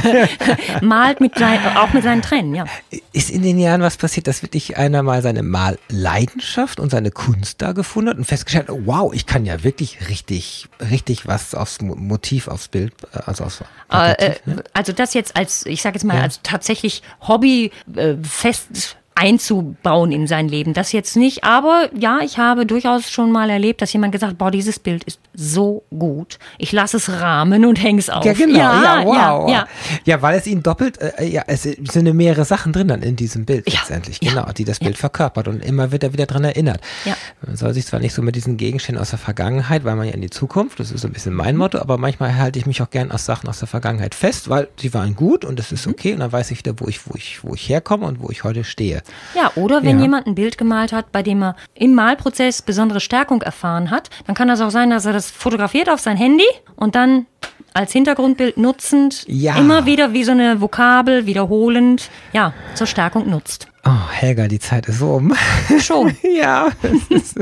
Malt 0.82 1.20
mit 1.20 1.38
sein, 1.38 1.58
auch 1.76 1.92
mit 1.92 2.02
seinen 2.02 2.22
Tränen, 2.22 2.54
ja. 2.54 2.64
Ist 3.12 3.30
in 3.30 3.42
den 3.42 3.58
Jahren 3.58 3.82
was 3.82 3.96
passiert, 3.96 4.26
dass 4.26 4.42
wirklich 4.42 4.76
einer 4.76 5.02
mal 5.02 5.22
seine 5.22 5.42
Malleidenschaft 5.42 6.80
und 6.80 6.90
seine 6.90 7.10
Kunst 7.10 7.62
da 7.62 7.72
gefunden 7.72 8.10
hat 8.10 8.18
und 8.18 8.24
festgestellt 8.24 8.68
hat, 8.68 8.76
wow, 8.84 9.12
ich 9.14 9.26
kann 9.26 9.44
ja 9.44 9.62
wirklich 9.62 10.08
richtig, 10.08 10.68
richtig 10.90 11.26
was 11.26 11.54
aufs 11.54 11.80
Motiv, 11.80 12.48
aufs 12.48 12.68
Bild, 12.68 12.92
äh, 13.12 13.20
also 13.26 13.44
aufs 13.44 13.62
äh, 13.90 14.34
ne? 14.44 14.64
Also 14.72 14.92
das 14.92 15.14
jetzt 15.14 15.36
als, 15.36 15.66
ich 15.66 15.82
sage 15.82 15.94
jetzt 15.94 16.04
mal, 16.04 16.16
ja. 16.16 16.22
als 16.22 16.40
tatsächlich 16.42 17.02
Hobby 17.20 17.70
äh, 17.94 18.14
fest 18.22 18.96
einzubauen 19.16 20.10
in 20.10 20.26
sein 20.26 20.48
Leben. 20.48 20.74
Das 20.74 20.92
jetzt 20.92 21.16
nicht, 21.16 21.44
aber 21.44 21.88
ja, 21.96 22.20
ich 22.24 22.38
habe 22.38 22.66
durchaus 22.66 23.10
schon 23.10 23.30
mal 23.30 23.48
erlebt, 23.48 23.80
dass 23.80 23.92
jemand 23.92 24.12
gesagt, 24.12 24.38
boah, 24.38 24.50
dieses 24.50 24.78
Bild 24.78 25.04
ist 25.04 25.20
so 25.34 25.84
gut. 25.96 26.38
Ich 26.58 26.72
lasse 26.72 26.96
es 26.96 27.08
rahmen 27.08 27.64
und 27.64 27.80
hänge 27.80 28.00
es 28.00 28.10
auf. 28.10 28.24
Ja, 28.24 28.32
genau. 28.32 28.58
Ja, 28.58 28.82
ja, 28.82 29.04
wow. 29.04 29.48
Ja, 29.48 29.54
ja. 29.54 29.68
ja, 30.04 30.22
weil 30.22 30.38
es 30.38 30.46
ihn 30.46 30.62
doppelt, 30.62 30.98
äh, 31.00 31.26
ja, 31.26 31.44
es 31.46 31.62
sind 31.62 32.12
mehrere 32.14 32.44
Sachen 32.44 32.72
drin 32.72 32.88
dann 32.88 33.02
in 33.02 33.14
diesem 33.14 33.44
Bild 33.44 33.70
letztendlich, 33.70 34.18
genau, 34.20 34.50
die 34.52 34.64
das 34.64 34.80
Bild 34.80 34.98
verkörpert 34.98 35.46
und 35.46 35.64
immer 35.64 35.92
wird 35.92 36.02
er 36.02 36.12
wieder 36.12 36.26
dran 36.26 36.44
erinnert. 36.44 36.80
Ja. 37.04 37.16
Man 37.46 37.56
soll 37.56 37.72
sich 37.72 37.86
zwar 37.86 38.00
nicht 38.00 38.14
so 38.14 38.22
mit 38.22 38.34
diesen 38.34 38.56
Gegenständen 38.56 39.00
aus 39.00 39.10
der 39.10 39.18
Vergangenheit, 39.18 39.84
weil 39.84 39.94
man 39.94 40.08
ja 40.08 40.14
in 40.14 40.22
die 40.22 40.30
Zukunft, 40.30 40.80
das 40.80 40.90
ist 40.90 41.02
so 41.02 41.08
ein 41.08 41.12
bisschen 41.12 41.34
mein 41.34 41.56
Motto, 41.56 41.78
aber 41.78 41.98
manchmal 41.98 42.36
halte 42.36 42.58
ich 42.58 42.66
mich 42.66 42.82
auch 42.82 42.90
gern 42.90 43.12
aus 43.12 43.24
Sachen 43.24 43.48
aus 43.48 43.60
der 43.60 43.68
Vergangenheit 43.68 44.14
fest, 44.14 44.48
weil 44.48 44.68
sie 44.76 44.92
waren 44.92 45.14
gut 45.14 45.44
und 45.44 45.60
es 45.60 45.70
ist 45.70 45.86
mhm. 45.86 45.92
okay 45.92 46.12
und 46.14 46.20
dann 46.20 46.32
weiß 46.32 46.50
ich 46.50 46.58
wieder, 46.58 46.74
wo 46.78 46.88
ich, 46.88 47.06
wo 47.06 47.14
ich, 47.14 47.44
wo 47.44 47.54
ich 47.54 47.68
herkomme 47.68 48.06
und 48.06 48.20
wo 48.20 48.30
ich 48.30 48.42
heute 48.42 48.64
stehe. 48.64 49.03
Ja, 49.34 49.52
oder 49.56 49.82
wenn 49.82 49.98
ja. 49.98 50.04
jemand 50.04 50.26
ein 50.26 50.34
Bild 50.34 50.58
gemalt 50.58 50.92
hat, 50.92 51.12
bei 51.12 51.22
dem 51.22 51.42
er 51.42 51.56
im 51.74 51.94
Malprozess 51.94 52.62
besondere 52.62 53.00
Stärkung 53.00 53.42
erfahren 53.42 53.90
hat, 53.90 54.10
dann 54.26 54.34
kann 54.34 54.48
das 54.48 54.60
auch 54.60 54.70
sein, 54.70 54.90
dass 54.90 55.06
er 55.06 55.12
das 55.12 55.30
fotografiert 55.30 55.88
auf 55.88 56.00
sein 56.00 56.16
Handy 56.16 56.46
und 56.76 56.94
dann 56.94 57.26
als 57.72 57.92
Hintergrundbild 57.92 58.56
nutzend 58.56 59.24
ja. 59.26 59.56
immer 59.56 59.84
wieder 59.84 60.12
wie 60.12 60.24
so 60.24 60.30
eine 60.32 60.60
Vokabel 60.60 61.26
wiederholend, 61.26 62.08
ja, 62.32 62.54
zur 62.74 62.86
Stärkung 62.86 63.28
nutzt. 63.28 63.68
Oh, 63.86 64.10
Helga, 64.10 64.48
die 64.48 64.58
Zeit 64.58 64.86
ist 64.86 64.98
so 64.98 65.14
um. 65.14 65.34
Schon. 65.78 66.16
ja. 66.38 66.68
Ist, 67.10 67.38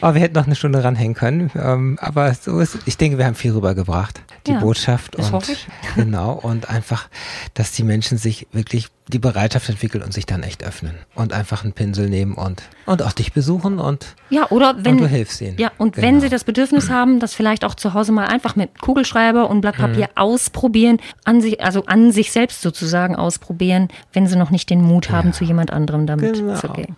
oh, 0.00 0.14
wir 0.14 0.20
hätten 0.20 0.34
noch 0.34 0.46
eine 0.46 0.54
Stunde 0.54 0.82
ranhängen 0.82 1.14
können. 1.14 1.50
Ähm, 1.54 1.98
aber 2.00 2.32
so 2.32 2.60
ist, 2.60 2.78
ich 2.86 2.96
denke, 2.96 3.18
wir 3.18 3.26
haben 3.26 3.34
viel 3.34 3.52
rübergebracht. 3.52 4.22
Die 4.46 4.52
ja, 4.52 4.60
Botschaft. 4.60 5.18
Das 5.18 5.26
und, 5.26 5.32
hoffe 5.32 5.52
ich. 5.52 5.66
Genau. 5.96 6.32
Und 6.32 6.70
einfach, 6.70 7.08
dass 7.52 7.72
die 7.72 7.82
Menschen 7.82 8.16
sich 8.16 8.46
wirklich 8.52 8.88
die 9.10 9.18
Bereitschaft 9.18 9.68
entwickeln 9.68 10.02
und 10.02 10.12
sich 10.12 10.24
dann 10.24 10.42
echt 10.42 10.64
öffnen. 10.64 10.94
Und 11.14 11.32
einfach 11.32 11.64
einen 11.64 11.72
Pinsel 11.72 12.08
nehmen 12.08 12.34
und, 12.34 12.62
und 12.86 13.02
auch 13.02 13.12
dich 13.12 13.32
besuchen 13.32 13.78
und, 13.78 14.14
ja, 14.30 14.48
oder 14.50 14.76
wenn, 14.84 14.94
und 14.94 15.00
du 15.02 15.06
hilfst 15.08 15.40
ihnen. 15.40 15.58
Ja, 15.58 15.72
und 15.78 15.94
genau. 15.94 16.06
wenn 16.06 16.20
sie 16.20 16.28
das 16.28 16.44
Bedürfnis 16.44 16.90
haben, 16.90 17.18
das 17.18 17.34
vielleicht 17.34 17.64
auch 17.64 17.74
zu 17.74 17.92
Hause 17.92 18.12
mal 18.12 18.26
einfach 18.26 18.56
mit 18.56 18.80
Kugelschreiber 18.80 19.50
und 19.50 19.60
Blatt 19.60 19.76
Papier 19.76 20.06
mhm. 20.06 20.16
ausprobieren, 20.16 20.98
an 21.24 21.40
sich, 21.40 21.60
also 21.62 21.84
an 21.86 22.12
sich 22.12 22.30
selbst 22.32 22.62
sozusagen 22.62 23.16
ausprobieren, 23.16 23.88
wenn 24.12 24.26
sie 24.26 24.36
noch 24.36 24.50
nicht 24.50 24.70
den 24.70 24.80
Mut 24.80 25.10
haben, 25.10 25.28
ja. 25.28 25.34
zu 25.34 25.44
jemand 25.50 25.72
anderem 25.72 26.06
damit 26.06 26.34
genau. 26.34 26.54
zu 26.54 26.68
gehen. 26.68 26.96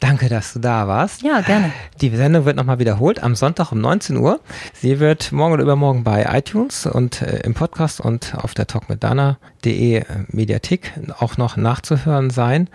Danke, 0.00 0.28
dass 0.28 0.52
du 0.52 0.58
da 0.58 0.86
warst. 0.88 1.22
Ja, 1.22 1.40
gerne. 1.40 1.72
Die 2.02 2.14
Sendung 2.14 2.44
wird 2.44 2.56
nochmal 2.56 2.78
wiederholt 2.78 3.22
am 3.22 3.34
Sonntag 3.34 3.72
um 3.72 3.80
19 3.80 4.18
Uhr. 4.18 4.40
Sie 4.74 5.00
wird 5.00 5.32
morgen 5.32 5.54
oder 5.54 5.62
übermorgen 5.62 6.04
bei 6.04 6.26
iTunes 6.30 6.84
und 6.86 7.22
äh, 7.22 7.40
im 7.44 7.54
Podcast 7.54 8.00
und 8.00 8.34
auf 8.34 8.52
der 8.52 8.66
talkmitdana.de 8.66 9.96
äh, 9.96 10.04
Mediathek 10.28 10.92
auch 11.18 11.38
noch 11.38 11.56
nachzuhören 11.56 12.28
sein. 12.28 12.68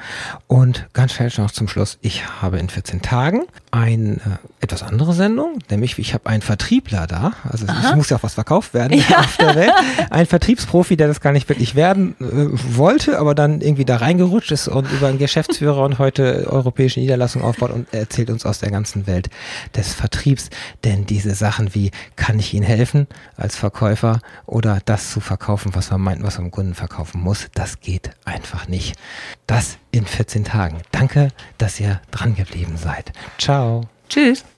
Und 0.48 0.88
ganz 0.94 1.14
schnell 1.14 1.32
noch 1.38 1.52
zum 1.52 1.68
Schluss, 1.68 2.00
ich 2.02 2.28
habe 2.42 2.58
in 2.58 2.70
14 2.70 3.04
Tagen 3.04 3.44
eine 3.70 4.14
äh, 4.14 4.20
etwas 4.62 4.84
andere 4.84 5.14
Sendung, 5.14 5.60
nämlich 5.70 5.98
ich 5.98 6.14
habe 6.14 6.28
einen 6.28 6.42
Vertriebler 6.42 7.08
da, 7.08 7.34
also 7.44 7.66
es 7.66 7.96
muss 7.96 8.10
ja 8.10 8.18
auch 8.18 8.24
was 8.24 8.36
verkauft 8.36 8.74
werden 8.74 8.98
ja. 8.98 9.20
auf 9.20 9.38
der 9.38 9.56
Welt. 9.56 9.72
Ein 10.12 10.28
Vertriebsprofi, 10.28 10.96
der 10.96 11.08
das 11.08 11.20
gar 11.20 11.32
nicht 11.32 11.50
wirklich 11.50 11.76
werden 11.76 12.16
äh, 12.20 12.76
wollte, 12.78 13.18
aber 13.18 13.34
dann 13.34 13.62
irgendwie 13.62 13.86
da 13.86 13.98
reingerutscht 13.98 14.52
ist 14.52 14.68
und 14.68 14.90
über 14.92 15.08
einen 15.08 15.18
Geschäftsführer 15.18 15.84
und 15.84 15.98
heute 15.98 16.48
europäische 16.48 17.00
Niederlassung 17.00 17.42
aufbaut 17.42 17.72
und 17.72 17.92
erzählt 17.92 18.30
uns 18.30 18.46
aus 18.46 18.60
der 18.60 18.70
ganzen 18.70 19.08
Welt 19.08 19.30
des 19.76 19.94
Vertriebs. 19.94 20.50
Denn 20.84 21.06
diese 21.06 21.34
Sachen 21.34 21.74
wie, 21.74 21.92
kann 22.16 22.38
ich 22.38 22.54
Ihnen 22.54 22.66
helfen 22.66 23.08
als 23.38 23.56
Verkäufer 23.56 24.20
oder 24.46 24.80
das 24.86 25.12
zu 25.12 25.20
verkaufen, 25.22 25.74
was 25.74 25.90
man 25.90 26.02
meint, 26.02 26.24
was 26.24 26.38
man 26.38 26.52
Kunden 26.52 26.76
verkaufen 26.76 27.22
muss, 27.22 27.48
das 27.56 27.80
geht 27.80 28.12
einfach 28.26 28.68
nicht. 28.68 28.96
Das 29.48 29.78
in 29.92 30.06
14 30.06 30.44
Tagen. 30.44 30.82
Danke, 30.92 31.30
dass 31.58 31.80
ihr 31.80 32.00
dran 32.12 32.36
geblieben 32.36 32.78
seid. 32.78 33.12
Ciao. 33.38 33.88
Tschüss. 34.10 34.44